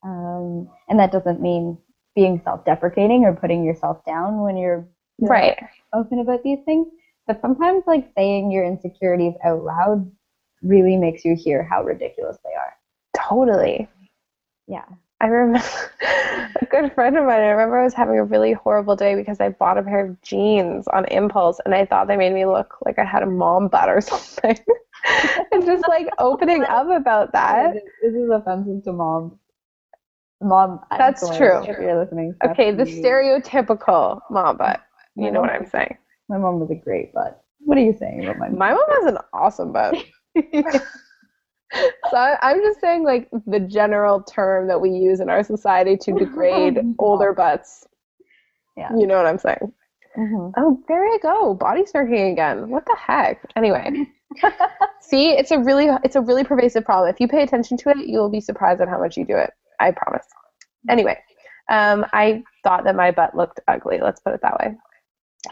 Um, 0.03 0.69
and 0.89 0.99
that 0.99 1.11
doesn't 1.11 1.41
mean 1.41 1.77
being 2.15 2.41
self-deprecating 2.43 3.25
or 3.25 3.33
putting 3.33 3.63
yourself 3.63 4.03
down 4.05 4.41
when 4.41 4.57
you're 4.57 4.87
you're 5.19 5.29
Right. 5.29 5.57
open 5.93 6.19
about 6.19 6.43
these 6.43 6.59
things. 6.65 6.87
But 7.27 7.41
sometimes, 7.41 7.83
like 7.87 8.11
saying 8.15 8.51
your 8.51 8.63
insecurities 8.65 9.33
out 9.43 9.63
loud 9.63 10.09
really 10.61 10.95
makes 10.97 11.25
you 11.25 11.35
hear 11.35 11.63
how 11.63 11.83
ridiculous 11.83 12.37
they 12.43 12.53
are. 12.55 12.73
Totally. 13.15 13.87
Yeah. 14.67 14.85
I 15.19 15.27
remember 15.27 15.65
a 16.61 16.65
good 16.69 16.93
friend 16.93 17.17
of 17.17 17.23
mine. 17.25 17.39
I 17.41 17.47
remember 17.47 17.79
I 17.79 17.83
was 17.83 17.93
having 17.93 18.19
a 18.19 18.23
really 18.23 18.53
horrible 18.53 18.95
day 18.95 19.15
because 19.15 19.39
I 19.39 19.49
bought 19.49 19.77
a 19.77 19.83
pair 19.83 20.05
of 20.05 20.21
jeans 20.21 20.87
on 20.89 21.05
impulse 21.05 21.59
and 21.65 21.73
I 21.73 21.85
thought 21.85 22.07
they 22.07 22.17
made 22.17 22.33
me 22.33 22.45
look 22.45 22.75
like 22.85 22.99
I 22.99 23.05
had 23.05 23.23
a 23.23 23.27
mom 23.27 23.67
butt 23.71 23.89
or 23.89 24.01
something. 24.01 24.57
and 25.51 25.65
just 25.65 25.87
like 25.87 26.07
opening 26.19 26.63
up 26.63 26.89
about 26.89 27.31
that. 27.33 27.73
This 28.01 28.13
is 28.13 28.29
offensive 28.29 28.83
to 28.83 28.93
mom. 28.93 29.39
Mom, 30.39 30.81
I'm 30.91 30.99
That's 30.99 31.35
true. 31.35 31.63
If 31.63 31.79
you're 31.79 31.99
listening, 31.99 32.35
Okay, 32.45 32.71
the 32.71 32.83
stereotypical 32.83 34.21
mom 34.29 34.57
butt. 34.57 34.81
You 35.15 35.31
know 35.31 35.41
what 35.41 35.49
I'm 35.49 35.65
saying. 35.65 35.97
My 36.29 36.37
mom 36.37 36.59
was 36.59 36.69
a 36.69 36.75
great 36.75 37.11
butt. 37.11 37.43
What 37.59 37.77
are 37.77 37.81
you 37.81 37.93
saying 37.97 38.21
about 38.21 38.37
my 38.37 38.49
Mom? 38.49 38.57
My 38.59 38.71
mom 38.71 38.85
has 38.89 39.05
an 39.05 39.17
awesome 39.33 39.73
butt. 39.73 39.95
So 41.73 42.35
I'm 42.41 42.61
just 42.61 42.79
saying, 42.79 43.03
like, 43.03 43.29
the 43.45 43.59
general 43.59 44.23
term 44.23 44.67
that 44.67 44.79
we 44.79 44.89
use 44.89 45.19
in 45.19 45.29
our 45.29 45.43
society 45.43 45.97
to 45.97 46.11
degrade 46.17 46.79
older 46.99 47.33
butts. 47.33 47.85
Yeah. 48.75 48.89
You 48.95 49.07
know 49.07 49.17
what 49.17 49.25
I'm 49.25 49.39
saying? 49.39 49.73
Mhm. 50.17 50.53
Oh, 50.57 50.79
there 50.87 51.05
you 51.05 51.19
go. 51.19 51.53
Body 51.53 51.83
snarking 51.83 52.31
again. 52.31 52.69
What 52.69 52.85
the 52.85 52.95
heck? 52.97 53.41
Anyway. 53.55 54.07
See, 55.01 55.31
it's 55.31 55.51
a 55.51 55.59
really 55.59 55.87
it's 56.03 56.15
a 56.15 56.21
really 56.21 56.43
pervasive 56.43 56.85
problem. 56.85 57.09
If 57.09 57.19
you 57.19 57.27
pay 57.27 57.43
attention 57.43 57.77
to 57.77 57.89
it, 57.89 57.97
you'll 57.97 58.29
be 58.29 58.41
surprised 58.41 58.81
at 58.81 58.89
how 58.89 58.99
much 58.99 59.15
you 59.17 59.25
do 59.25 59.37
it. 59.37 59.51
I 59.79 59.91
promise. 59.91 60.25
Anyway, 60.89 61.17
um, 61.69 62.05
I 62.13 62.43
thought 62.63 62.83
that 62.85 62.95
my 62.95 63.11
butt 63.11 63.35
looked 63.35 63.59
ugly, 63.67 63.99
let's 64.01 64.19
put 64.21 64.33
it 64.33 64.41
that 64.41 64.57
way. 64.59 64.75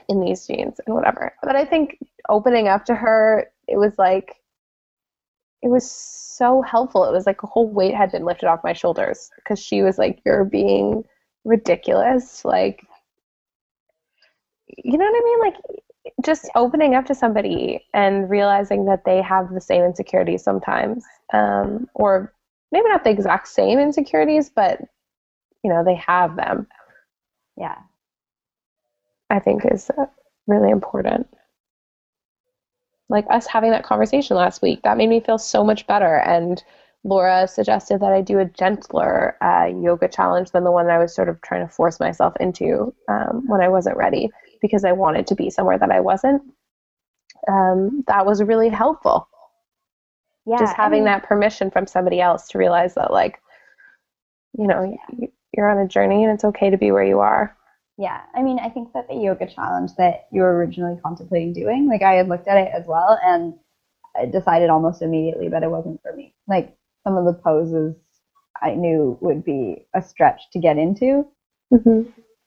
In 0.10 0.20
these 0.20 0.46
jeans 0.48 0.80
and 0.86 0.96
whatever. 0.96 1.34
But 1.44 1.56
I 1.56 1.66
think 1.66 1.98
opening 2.30 2.68
up 2.68 2.86
to 2.86 2.96
her, 2.96 3.48
it 3.68 3.78
was 3.78 3.94
like 3.98 4.36
it 5.62 5.70
was 5.70 5.90
so 5.90 6.62
helpful. 6.62 7.06
It 7.06 7.12
was 7.12 7.26
like 7.26 7.44
a 7.44 7.48
whole 7.48 7.70
weight 7.70 7.96
had 7.96 8.12
been 8.12 8.26
lifted 8.26 8.48
off 8.48 8.64
my 8.64 8.74
shoulders 8.74 9.30
because 9.38 9.60
she 9.60 9.82
was 9.82 9.98
like, 9.98 10.22
You're 10.26 10.46
being 10.46 11.04
ridiculous. 11.44 12.44
Like 12.46 12.86
you 14.68 14.98
know 14.98 15.06
what 15.06 15.16
I 15.16 15.24
mean? 15.24 15.40
Like 15.40 15.56
just 16.24 16.50
opening 16.56 16.96
up 16.96 17.06
to 17.06 17.16
somebody 17.16 17.86
and 17.94 18.30
realizing 18.30 18.86
that 18.86 19.06
they 19.06 19.22
have 19.22 19.54
the 19.54 19.62
same 19.62 19.84
insecurities 19.84 20.44
sometimes, 20.44 21.04
um, 21.34 21.88
or 21.94 22.34
maybe 22.72 22.88
not 22.90 23.04
the 23.04 23.10
exact 23.10 23.48
same 23.48 23.80
insecurities, 23.80 24.50
but 24.50 24.80
you 25.64 25.70
know 25.70 25.84
they 25.84 25.96
have 25.96 26.36
them. 26.36 26.68
Yeah. 27.58 27.76
I 29.30 29.40
think 29.40 29.64
is 29.66 29.90
uh, 29.98 30.06
really 30.48 30.70
important. 30.70 31.28
Like 33.10 33.26
us 33.30 33.46
having 33.46 33.72
that 33.72 33.86
conversation 33.86 34.36
last 34.36 34.62
week, 34.62 34.82
that 34.84 34.98
made 34.98 35.10
me 35.10 35.20
feel 35.20 35.38
so 35.38 35.64
much 35.64 35.86
better. 35.88 36.18
And 36.18 36.64
Laura 37.04 37.48
suggested 37.48 38.00
that 38.02 38.12
I 38.12 38.22
do 38.22 38.40
a 38.40 38.46
gentler 38.46 39.38
uh, 39.42 39.68
yoga 39.68 40.08
challenge 40.08 40.52
than 40.52 40.64
the 40.64 40.72
one 40.72 40.90
I 40.90 40.98
was 40.98 41.14
sort 41.14 41.30
of 41.30 41.40
trying 41.42 41.66
to 41.66 41.72
force 41.72 42.00
myself 42.00 42.34
into 42.40 42.94
um, 43.08 43.44
when 43.46 43.62
I 43.62 43.68
wasn't 43.70 43.98
ready 43.98 44.30
because 44.60 44.84
I 44.84 44.92
wanted 44.92 45.28
to 45.28 45.36
be 45.36 45.52
somewhere 45.52 45.78
that 45.78 45.92
I 45.92 46.00
wasn't. 46.00 46.42
Um, 47.48 48.04
that 48.08 48.26
was 48.26 48.42
really 48.42 48.70
helpful. 48.70 49.30
Yeah. 50.48 50.58
Just 50.58 50.78
I 50.80 50.84
having 50.84 51.00
mean, 51.00 51.06
that 51.06 51.24
permission 51.24 51.70
from 51.70 51.86
somebody 51.86 52.22
else 52.22 52.48
to 52.50 52.58
realize 52.58 52.96
that, 52.96 53.12
like, 53.12 53.40
you 54.58 54.66
know, 54.66 54.98
you're 55.56 55.70
on 55.70 55.78
a 55.78 55.88
journey 55.88 56.24
and 56.24 56.34
it's 56.34 56.44
okay 56.44 56.70
to 56.72 56.78
be 56.78 56.92
where 56.92 57.04
you 57.04 57.20
are. 57.20 57.56
Yeah, 57.98 58.22
I 58.34 58.42
mean, 58.42 58.60
I 58.60 58.70
think 58.70 58.92
that 58.94 59.08
the 59.08 59.16
yoga 59.16 59.48
challenge 59.48 59.92
that 59.98 60.28
you 60.32 60.42
were 60.42 60.58
originally 60.58 61.00
contemplating 61.02 61.54
doing, 61.54 61.88
like 61.88 62.02
I 62.02 62.16
had 62.16 62.28
looked 62.28 62.48
at 62.48 62.58
it 62.58 62.72
as 62.74 62.86
well 62.88 63.18
and 63.24 63.54
I 64.20 64.26
decided 64.26 64.70
almost 64.70 65.02
immediately 65.02 65.48
that 65.50 65.64
it 65.64 65.72
wasn't 65.72 66.02
for 66.02 66.14
me. 66.14 66.34
Like 66.48 66.76
some 67.04 67.18
of 67.18 67.26
the 67.26 67.34
poses 67.34 67.96
I 68.62 68.76
knew 68.76 69.18
would 69.22 69.44
be 69.44 69.88
a 69.94 70.02
stretch 70.02 70.50
to 70.52 70.60
get 70.60 70.78
into, 70.78 71.26
Mm-hmm. 71.74 72.02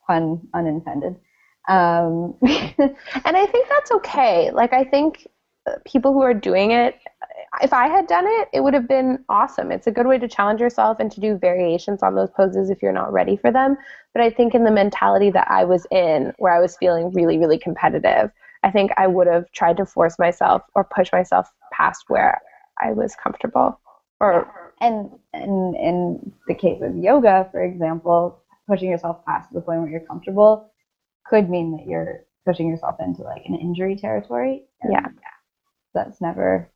pun 0.07 0.49
unintended. 0.55 1.17
Um, 1.69 2.35
And 2.43 3.37
I 3.37 3.47
think 3.47 3.69
that's 3.69 3.91
okay. 3.93 4.51
Like, 4.51 4.73
I 4.73 4.85
think 4.85 5.27
uh, 5.67 5.73
people 5.85 6.13
who 6.13 6.23
are 6.23 6.35
doing 6.35 6.71
it, 6.71 6.97
if 7.63 7.73
I 7.73 7.89
had 7.89 8.07
done 8.07 8.25
it, 8.27 8.49
it 8.53 8.61
would 8.61 8.75
have 8.75 8.89
been 8.89 9.25
awesome. 9.29 9.71
It's 9.71 9.87
a 9.87 9.91
good 9.91 10.07
way 10.07 10.19
to 10.19 10.29
challenge 10.29 10.61
yourself 10.61 10.99
and 11.01 11.11
to 11.13 11.21
do 11.21 11.37
variations 11.37 12.03
on 12.03 12.15
those 12.15 12.31
poses 12.31 12.71
if 12.71 12.83
you're 12.83 12.93
not 12.93 13.13
ready 13.13 13.37
for 13.37 13.51
them. 13.51 13.77
But 14.15 14.23
I 14.23 14.31
think 14.31 14.55
in 14.55 14.65
the 14.65 14.71
mentality 14.71 15.31
that 15.31 15.49
I 15.51 15.65
was 15.65 15.87
in, 15.91 16.33
where 16.39 16.53
I 16.53 16.61
was 16.61 16.77
feeling 16.77 17.13
really, 17.13 17.39
really 17.39 17.59
competitive, 17.59 18.31
I 18.63 18.71
think 18.71 18.93
I 18.97 19.07
would 19.07 19.27
have 19.27 19.51
tried 19.53 19.77
to 19.79 19.87
force 19.87 20.19
myself 20.19 20.63
or 20.75 20.85
push 20.85 21.11
myself 21.13 21.49
past 21.73 22.05
where 22.09 22.41
I 22.81 22.93
was 22.93 23.15
comfortable. 23.15 23.81
Or, 24.21 24.73
and 24.81 25.11
and 25.33 25.77
in 25.77 26.33
the 26.49 26.55
case 26.55 26.83
of 26.83 26.97
yoga, 26.97 27.49
for 27.53 27.63
example, 27.63 28.43
pushing 28.69 28.91
yourself 28.91 29.25
past 29.25 29.53
the 29.53 29.61
point 29.61 29.81
where 29.81 29.91
you're 29.91 30.01
comfortable 30.01 30.73
could 31.27 31.49
mean 31.49 31.77
that 31.77 31.87
you're 31.87 32.25
pushing 32.47 32.69
yourself 32.69 32.97
into 33.01 33.23
like 33.23 33.43
an 33.47 33.55
injury 33.55 33.97
territory. 33.97 34.65
Yeah. 34.89 35.07
That's 35.95 36.21
never 36.21 36.71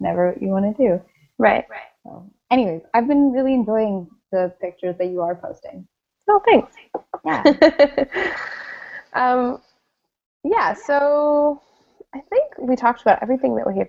never 0.00 0.28
what 0.28 0.42
you 0.42 0.48
want 0.48 0.76
to 0.76 0.82
do. 0.82 1.02
right. 1.38 1.64
Right. 1.68 1.80
So, 2.04 2.30
anyways, 2.50 2.82
I've 2.94 3.08
been 3.08 3.32
really 3.32 3.54
enjoying 3.54 4.08
the 4.32 4.54
pictures 4.60 4.96
that 4.98 5.06
you 5.06 5.20
are 5.22 5.34
posting. 5.34 5.86
Oh, 6.28 6.42
thanks. 6.44 6.72
Yeah. 7.24 7.42
um, 9.12 9.60
yeah, 10.44 10.74
so 10.74 11.60
I 12.14 12.20
think 12.30 12.58
we 12.58 12.76
talked 12.76 13.02
about 13.02 13.22
everything 13.22 13.56
that 13.56 13.66
we 13.66 13.78
had 13.78 13.88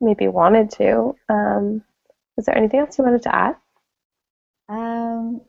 maybe 0.00 0.28
wanted 0.28 0.70
to. 0.72 1.16
Um, 1.28 1.82
is 2.38 2.46
there 2.46 2.56
anything 2.56 2.80
else 2.80 2.98
you 2.98 3.04
wanted 3.04 3.22
to 3.22 3.34
add? 3.34 3.56
um, 4.68 5.40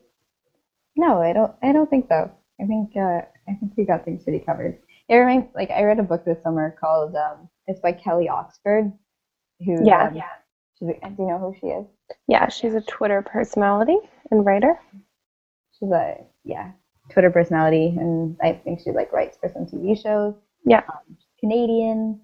no, 0.96 1.20
I 1.20 1.32
don't. 1.32 1.52
I 1.62 1.72
don't 1.72 1.88
think 1.88 2.06
so. 2.08 2.30
I 2.60 2.66
think 2.66 2.96
uh, 2.96 3.22
I 3.48 3.54
think 3.58 3.72
we 3.76 3.84
got 3.84 4.04
things 4.04 4.22
pretty 4.24 4.40
covered. 4.40 4.78
It 5.08 5.14
reminds 5.16 5.54
like 5.54 5.70
I 5.70 5.82
read 5.84 5.98
a 5.98 6.02
book 6.02 6.24
this 6.24 6.42
summer 6.42 6.76
called 6.80 7.14
um, 7.16 7.48
it's 7.66 7.80
by 7.80 7.92
Kelly 7.92 8.28
Oxford. 8.28 8.92
Who 9.64 9.84
Yeah. 9.84 10.08
um, 10.08 10.22
she's 10.78 10.88
a, 10.88 11.08
do 11.10 11.22
you 11.22 11.28
know 11.28 11.38
who 11.38 11.54
she 11.60 11.66
is? 11.68 11.86
Yeah, 12.26 12.48
she's 12.48 12.74
a 12.74 12.80
Twitter 12.82 13.22
personality 13.22 13.98
and 14.30 14.44
writer. 14.44 14.78
She's 15.78 15.90
a 15.90 16.16
yeah 16.44 16.72
Twitter 17.10 17.30
personality, 17.30 17.94
and 17.98 18.36
I 18.42 18.52
think 18.52 18.80
she 18.80 18.90
like 18.92 19.12
writes 19.12 19.36
for 19.40 19.48
some 19.48 19.66
TV 19.66 20.00
shows. 20.00 20.34
Yeah. 20.64 20.82
Um, 20.88 21.16
she's 21.16 21.26
Canadian. 21.40 22.20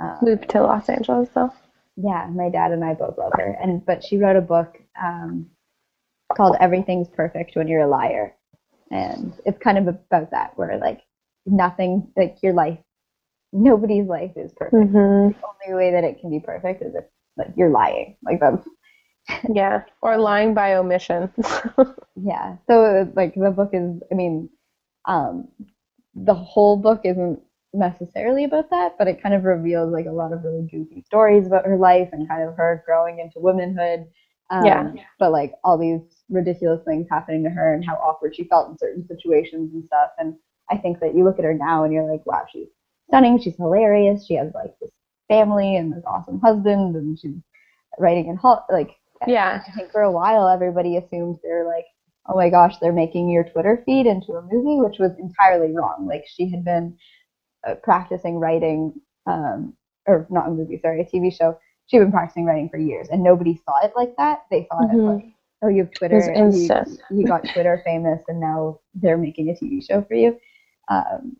Um, 0.00 0.18
Moved 0.22 0.48
to 0.50 0.62
Los 0.62 0.88
Angeles 0.88 1.28
though. 1.34 1.52
Yeah, 1.96 2.26
my 2.32 2.48
dad 2.48 2.72
and 2.72 2.84
I 2.84 2.94
both 2.94 3.18
love 3.18 3.32
her. 3.36 3.56
And 3.60 3.84
but 3.84 4.02
she 4.02 4.16
wrote 4.18 4.36
a 4.36 4.40
book 4.40 4.78
um, 5.00 5.50
called 6.34 6.56
Everything's 6.60 7.08
Perfect 7.08 7.54
When 7.54 7.68
You're 7.68 7.82
a 7.82 7.88
Liar. 7.88 8.34
And 8.90 9.32
it's 9.44 9.58
kind 9.58 9.78
of 9.78 9.88
about 9.88 10.30
that, 10.32 10.52
where 10.56 10.78
like 10.78 11.00
nothing 11.46 12.08
like 12.16 12.38
your 12.42 12.52
life 12.54 12.78
nobody's 13.52 14.06
life 14.06 14.32
is 14.36 14.52
perfect. 14.52 14.74
Mm-hmm. 14.74 15.28
The 15.40 15.68
only 15.68 15.84
way 15.84 15.92
that 15.92 16.04
it 16.04 16.20
can 16.20 16.30
be 16.30 16.40
perfect 16.40 16.82
is 16.82 16.94
if 16.94 17.04
like 17.36 17.52
you're 17.56 17.70
lying. 17.70 18.16
Like 18.22 18.40
that's 18.40 18.66
Yeah. 19.50 19.82
Or 20.02 20.18
lying 20.18 20.54
by 20.54 20.74
omission. 20.74 21.32
yeah. 22.16 22.56
So 22.68 23.10
like 23.14 23.34
the 23.34 23.50
book 23.50 23.70
is 23.72 24.02
I 24.10 24.14
mean, 24.14 24.48
um 25.06 25.48
the 26.14 26.34
whole 26.34 26.76
book 26.76 27.02
isn't 27.04 27.40
necessarily 27.72 28.44
about 28.44 28.68
that, 28.70 28.96
but 28.98 29.08
it 29.08 29.22
kind 29.22 29.34
of 29.34 29.44
reveals 29.44 29.92
like 29.92 30.06
a 30.06 30.12
lot 30.12 30.32
of 30.32 30.44
really 30.44 30.68
goofy 30.70 31.02
stories 31.06 31.46
about 31.46 31.64
her 31.66 31.78
life 31.78 32.10
and 32.12 32.28
kind 32.28 32.46
of 32.46 32.54
her 32.56 32.82
growing 32.86 33.18
into 33.18 33.40
womanhood. 33.40 34.06
Um, 34.50 34.64
Yeah. 34.66 34.92
But 35.18 35.32
like 35.32 35.54
all 35.64 35.78
these 35.78 36.00
ridiculous 36.28 36.84
things 36.84 37.06
happening 37.10 37.42
to 37.44 37.50
her 37.50 37.74
and 37.74 37.84
how 37.84 37.94
awkward 37.94 38.36
she 38.36 38.44
felt 38.44 38.70
in 38.70 38.78
certain 38.78 39.06
situations 39.06 39.72
and 39.72 39.84
stuff. 39.84 40.10
And 40.18 40.34
I 40.70 40.76
think 40.76 41.00
that 41.00 41.14
you 41.14 41.24
look 41.24 41.38
at 41.38 41.44
her 41.44 41.54
now 41.54 41.84
and 41.84 41.92
you're 41.92 42.10
like, 42.10 42.26
wow, 42.26 42.44
she's 42.52 42.68
stunning. 43.12 43.38
She's 43.38 43.56
hilarious. 43.56 44.26
She 44.26 44.34
has 44.34 44.52
like 44.54 44.72
this 44.80 44.90
family 45.28 45.76
and 45.76 45.92
this 45.92 46.04
awesome 46.06 46.40
husband, 46.40 46.96
and 46.96 47.18
she's 47.18 47.36
writing 47.98 48.28
in 48.28 48.36
hol- 48.36 48.64
like. 48.70 48.90
Yeah. 49.28 49.62
I 49.68 49.70
think 49.72 49.92
for 49.92 50.00
a 50.02 50.10
while 50.10 50.48
everybody 50.48 50.96
assumed 50.96 51.38
they're 51.44 51.64
like, 51.64 51.84
oh 52.26 52.34
my 52.36 52.50
gosh, 52.50 52.74
they're 52.80 52.92
making 52.92 53.28
your 53.30 53.44
Twitter 53.44 53.80
feed 53.86 54.06
into 54.06 54.32
a 54.32 54.42
movie, 54.42 54.80
which 54.84 54.98
was 54.98 55.12
entirely 55.20 55.72
wrong. 55.72 56.06
Like 56.08 56.24
she 56.26 56.50
had 56.50 56.64
been 56.64 56.96
uh, 57.66 57.76
practicing 57.84 58.36
writing, 58.40 58.92
um, 59.26 59.74
or 60.08 60.26
not 60.30 60.48
a 60.48 60.50
movie, 60.50 60.80
sorry, 60.82 61.00
a 61.02 61.04
TV 61.04 61.30
show. 61.30 61.56
She'd 61.86 61.98
been 62.00 62.10
practicing 62.10 62.44
writing 62.46 62.68
for 62.68 62.78
years, 62.78 63.08
and 63.12 63.22
nobody 63.22 63.60
saw 63.64 63.84
it 63.84 63.92
like 63.94 64.16
that. 64.16 64.40
They 64.50 64.66
saw 64.70 64.82
it 64.82 64.90
as 64.90 64.96
Mhm. 64.96 65.14
like, 65.16 65.24
oh, 65.62 65.68
you 65.68 65.82
have 65.84 65.92
Twitter, 65.92 66.18
and 66.34 66.52
you, 66.56 66.66
you 67.10 67.26
got 67.26 67.44
Twitter 67.52 67.80
famous, 67.84 68.20
and 68.26 68.40
now 68.40 68.80
they're 68.94 69.18
making 69.18 69.50
a 69.50 69.54
TV 69.54 69.80
show 69.86 70.02
for 70.02 70.14
you. 70.14 70.36
Um, 70.88 71.36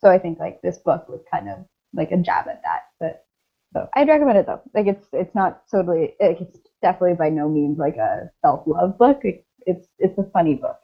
so 0.00 0.10
I 0.10 0.18
think 0.18 0.38
like 0.38 0.60
this 0.62 0.78
book 0.78 1.08
was 1.08 1.20
kind 1.30 1.48
of 1.48 1.58
like 1.94 2.10
a 2.12 2.16
jab 2.16 2.48
at 2.48 2.62
that. 2.62 2.82
But 3.00 3.24
so 3.72 3.88
I'd 3.94 4.08
recommend 4.08 4.38
it 4.38 4.46
though. 4.46 4.62
Like 4.74 4.86
it's 4.86 5.06
it's 5.12 5.34
not 5.34 5.62
totally 5.70 6.14
like 6.20 6.40
it's 6.40 6.58
definitely 6.82 7.14
by 7.16 7.30
no 7.30 7.48
means 7.48 7.78
like 7.78 7.96
a 7.96 8.30
self 8.44 8.66
love 8.66 8.98
book. 8.98 9.20
It, 9.24 9.44
it's 9.66 9.88
it's 9.98 10.18
a 10.18 10.24
funny 10.32 10.54
book. 10.54 10.78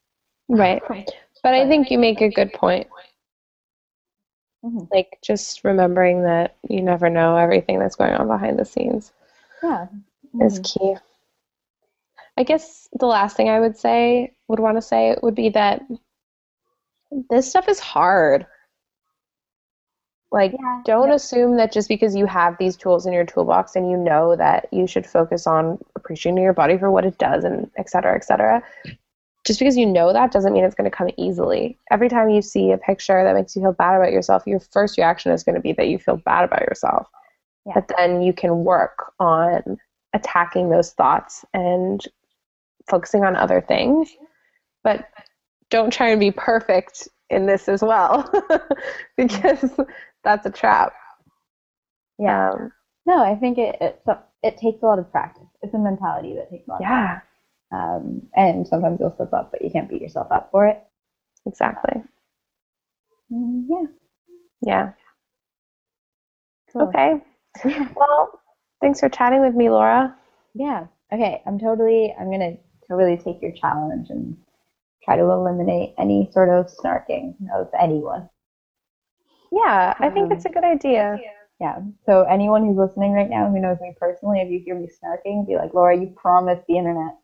Right. 0.49 0.83
But 1.43 1.53
I 1.53 1.69
think 1.69 1.91
you 1.91 1.99
make 1.99 2.23
a 2.23 2.31
good 2.31 2.55
point. 2.55 2.89
Mhm. 4.65 4.89
Like 4.91 5.19
just 5.23 5.62
remembering 5.62 6.23
that 6.23 6.57
you 6.69 6.81
never 6.83 7.11
know 7.11 7.37
everything 7.37 7.79
that's 7.79 7.97
going 7.97 8.15
on 8.15 8.29
behind 8.29 8.59
the 8.59 8.65
scenes 8.65 9.12
Yeah. 9.62 9.89
is 10.41 10.59
Mhm. 10.59 10.65
key. 10.65 10.97
I 12.37 12.45
guess 12.45 12.89
the 12.99 13.07
last 13.07 13.37
thing 13.37 13.49
I 13.49 13.61
would 13.61 13.77
say, 13.77 14.35
would 14.49 14.59
want 14.61 14.77
to 14.77 14.83
say, 14.83 15.17
would 15.23 15.35
be 15.35 15.51
that 15.51 15.83
this 17.31 17.49
stuff 17.51 17.69
is 17.69 17.79
hard. 17.81 18.47
Like, 20.35 20.53
Yeah. 20.53 20.82
don't 20.85 21.12
assume 21.12 21.59
that 21.59 21.70
just 21.70 21.89
because 21.89 22.16
you 22.16 22.26
have 22.26 22.59
these 22.59 22.76
tools 22.76 23.07
in 23.07 23.12
your 23.12 23.24
toolbox 23.24 23.76
and 23.76 23.89
you 23.89 23.97
know 23.97 24.35
that 24.35 24.66
you 24.72 24.89
should 24.89 25.07
focus 25.07 25.47
on 25.47 25.78
appreciating 25.95 26.43
your 26.43 26.53
body 26.53 26.76
for 26.76 26.91
what 26.91 27.05
it 27.05 27.18
does 27.18 27.45
and 27.45 27.70
et 27.76 27.89
cetera, 27.89 28.16
et 28.16 28.24
cetera. 28.24 28.61
Just 29.45 29.61
because 29.61 29.76
you 29.76 29.87
know 29.87 30.12
that 30.12 30.32
doesn't 30.32 30.53
mean 30.53 30.64
it's 30.64 30.74
going 30.74 30.91
to 30.91 30.97
come 30.97 31.09
easily. 31.16 31.78
Every 31.89 32.09
time 32.09 32.30
you 32.30 32.43
see 32.43 32.72
a 32.72 32.78
picture 32.78 33.22
that 33.22 33.37
makes 33.37 33.55
you 33.55 33.62
feel 33.62 33.74
bad 33.74 33.95
about 33.95 34.11
yourself, 34.11 34.43
your 34.45 34.59
first 34.59 34.99
reaction 34.99 35.30
is 35.30 35.45
going 35.45 35.55
to 35.55 35.61
be 35.61 35.72
that 35.74 35.87
you 35.87 35.99
feel 36.01 36.16
bad 36.16 36.43
about 36.43 36.62
yourself. 36.62 37.07
Yeah. 37.64 37.74
But 37.74 37.93
then 37.97 38.20
you 38.20 38.32
can 38.32 38.64
work 38.64 39.12
on 39.20 39.78
attacking 40.14 40.68
those 40.70 40.91
thoughts 40.95 41.45
and 41.55 42.05
focusing 42.91 43.24
on 43.24 43.37
other 43.37 43.61
things. 43.61 44.11
But 44.82 45.09
don't 45.70 45.93
try 45.93 46.09
and 46.09 46.18
be 46.18 46.32
perfect 46.32 47.07
in 47.30 47.47
this 47.47 47.68
as 47.68 47.82
well 47.82 48.28
because 49.16 49.70
that's 50.25 50.47
a 50.47 50.51
trap. 50.51 50.93
Yeah. 52.18 52.51
Um, 52.53 52.72
No, 53.07 53.22
I 53.22 53.35
think 53.37 53.59
it 53.59 53.77
it 53.81 54.03
it 54.43 54.57
takes 54.59 54.83
a 54.83 54.87
lot 54.87 54.99
of 54.99 55.11
practice. 55.12 55.49
It's 55.62 55.75
a 55.75 55.79
mentality 55.79 56.35
that 56.37 56.51
takes 56.51 56.66
a 56.68 56.70
lot. 56.72 56.81
Of 56.81 56.83
yeah, 56.83 57.20
Um, 57.72 58.29
and 58.37 58.66
sometimes 58.66 59.01
you'll 59.01 59.14
slip 59.16 59.33
up, 59.35 59.51
but 59.53 59.62
you 59.62 59.70
can't 59.70 59.89
beat 59.89 60.03
yourself 60.03 60.29
up 60.33 60.51
for 60.51 60.66
it. 60.68 60.83
exactly. 61.47 62.03
Mm, 63.31 63.66
yeah. 63.68 63.87
Yeah. 64.62 64.93
Cool. 66.72 66.89
Okay. 66.89 67.22
Well, 67.97 68.41
thanks 68.81 69.01
for 69.01 69.09
chatting 69.09 69.41
with 69.41 69.55
me, 69.55 69.70
Laura. 69.70 70.16
Yeah. 70.55 70.87
Okay. 71.12 71.43
I'm 71.47 71.59
totally. 71.59 72.14
I'm 72.18 72.31
gonna 72.31 72.57
totally 72.89 73.16
take 73.16 73.41
your 73.43 73.53
challenge 73.53 74.11
and 74.11 74.37
try 75.05 75.16
to 75.16 75.25
eliminate 75.25 75.95
any 75.99 76.31
sort 76.33 76.49
of 76.51 76.66
snarking 76.68 77.37
of 77.55 77.70
anyone. 77.79 78.29
Yeah, 79.53 79.95
I 79.99 80.09
think 80.11 80.25
Um, 80.25 80.29
that's 80.29 80.45
a 80.45 80.51
good 80.51 80.65
idea. 80.65 81.19
Yeah. 81.61 81.81
So 82.05 82.23
anyone 82.23 82.65
who's 82.67 82.77
listening 82.77 83.13
right 83.13 83.31
now 83.31 83.49
who 83.49 83.61
knows 83.61 83.81
me 83.81 83.95
personally, 83.99 84.41
if 84.41 84.51
you 84.51 84.61
hear 84.61 84.75
me 84.75 84.89
snarking, 84.89 85.47
be 85.47 85.57
like, 85.57 85.73
Laura, 85.73 85.97
you 85.97 86.09
promised 86.17 86.67
the 86.67 86.77
internet. 86.77 87.15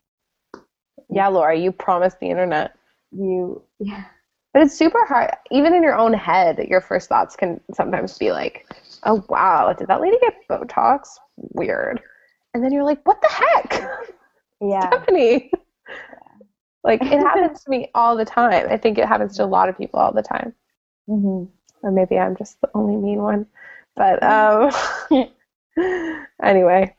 Yeah, 1.09 1.27
Laura, 1.27 1.57
you 1.57 1.71
promised 1.71 2.19
the 2.19 2.29
internet. 2.29 2.73
You. 3.11 3.61
Yeah. 3.79 4.05
But 4.53 4.63
it's 4.63 4.75
super 4.75 5.05
hard. 5.05 5.31
Even 5.51 5.73
in 5.73 5.83
your 5.83 5.95
own 5.95 6.13
head, 6.13 6.59
your 6.69 6.81
first 6.81 7.09
thoughts 7.09 7.35
can 7.35 7.59
sometimes 7.73 8.17
be 8.17 8.31
like, 8.31 8.65
oh, 9.03 9.23
wow, 9.29 9.73
did 9.73 9.87
that 9.87 10.01
lady 10.01 10.17
get 10.21 10.33
Botox? 10.49 11.07
Weird. 11.37 12.01
And 12.53 12.63
then 12.63 12.71
you're 12.71 12.83
like, 12.83 13.05
what 13.05 13.21
the 13.21 13.29
heck? 13.29 13.99
Yeah. 14.63 14.89
Stephanie. 14.89 15.49
Yeah. 15.53 16.45
Like, 16.83 17.01
it 17.01 17.19
happens 17.19 17.63
to 17.63 17.69
me 17.71 17.89
all 17.95 18.15
the 18.15 18.25
time. 18.25 18.67
I 18.69 18.77
think 18.77 18.99
it 18.99 19.07
happens 19.07 19.35
to 19.37 19.43
a 19.43 19.45
lot 19.45 19.69
of 19.69 19.77
people 19.77 19.99
all 19.99 20.13
the 20.13 20.21
time. 20.21 20.53
hmm 21.07 21.45
Or 21.83 21.91
maybe 21.91 22.17
I'm 22.17 22.35
just 22.35 22.59
the 22.61 22.69
only 22.75 22.95
mean 22.95 23.21
one. 23.21 23.45
But 23.95 24.21
um, 24.23 24.71
anyway, 26.41 26.95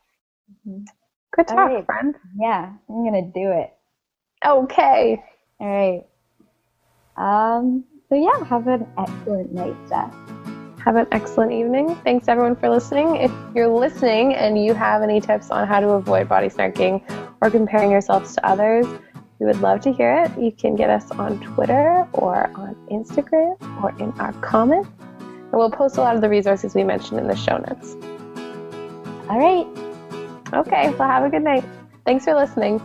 Mhm. 0.67 0.87
good 1.37 1.49
talk, 1.49 1.57
right. 1.71 1.87
friend. 1.87 2.15
Yeah. 2.39 2.73
I'm 2.89 3.05
gonna 3.05 3.23
do 3.23 3.51
it. 3.53 3.73
Okay. 4.45 5.23
All 5.61 5.67
right. 5.69 6.05
Um. 7.17 7.85
So 8.09 8.15
yeah, 8.17 8.45
have 8.47 8.67
an 8.67 8.87
excellent 8.99 9.53
night, 9.53 9.75
Steph. 9.87 10.15
Have 10.85 10.97
an 10.97 11.07
excellent 11.13 11.53
evening. 11.53 11.95
Thanks 12.05 12.27
everyone 12.29 12.57
for 12.57 12.69
listening. 12.69 13.17
If 13.17 13.31
you're 13.55 13.69
listening 13.69 14.35
and 14.35 14.63
you 14.63 14.75
have 14.75 15.03
any 15.03 15.21
tips 15.21 15.51
on 15.51 15.67
how 15.67 15.79
to 15.81 15.91
avoid 15.91 16.29
body 16.29 16.49
snarking 16.49 17.01
or 17.41 17.51
comparing 17.51 17.91
yourselves 17.91 18.35
to 18.35 18.47
others, 18.47 18.85
we 19.43 19.47
would 19.47 19.61
love 19.61 19.81
to 19.81 19.93
hear 19.93 20.23
it. 20.23 20.39
You 20.39 20.53
can 20.53 20.77
get 20.77 20.89
us 20.89 21.11
on 21.11 21.41
Twitter 21.41 22.07
or 22.13 22.49
on 22.55 22.77
Instagram 22.93 23.57
or 23.83 23.91
in 23.99 24.13
our 24.21 24.33
comments. 24.35 24.89
And 25.19 25.53
we'll 25.53 25.69
post 25.69 25.97
a 25.97 26.01
lot 26.01 26.15
of 26.15 26.21
the 26.21 26.29
resources 26.29 26.77
we 26.77 26.85
mentioned 26.85 27.19
in 27.19 27.27
the 27.27 27.35
show 27.35 27.57
notes. 27.57 27.97
All 29.29 29.41
right. 29.41 29.67
Okay, 30.55 30.91
well, 30.91 31.09
have 31.09 31.25
a 31.25 31.29
good 31.29 31.43
night. 31.43 31.65
Thanks 32.05 32.25
for 32.25 32.35
listening. 32.35 32.81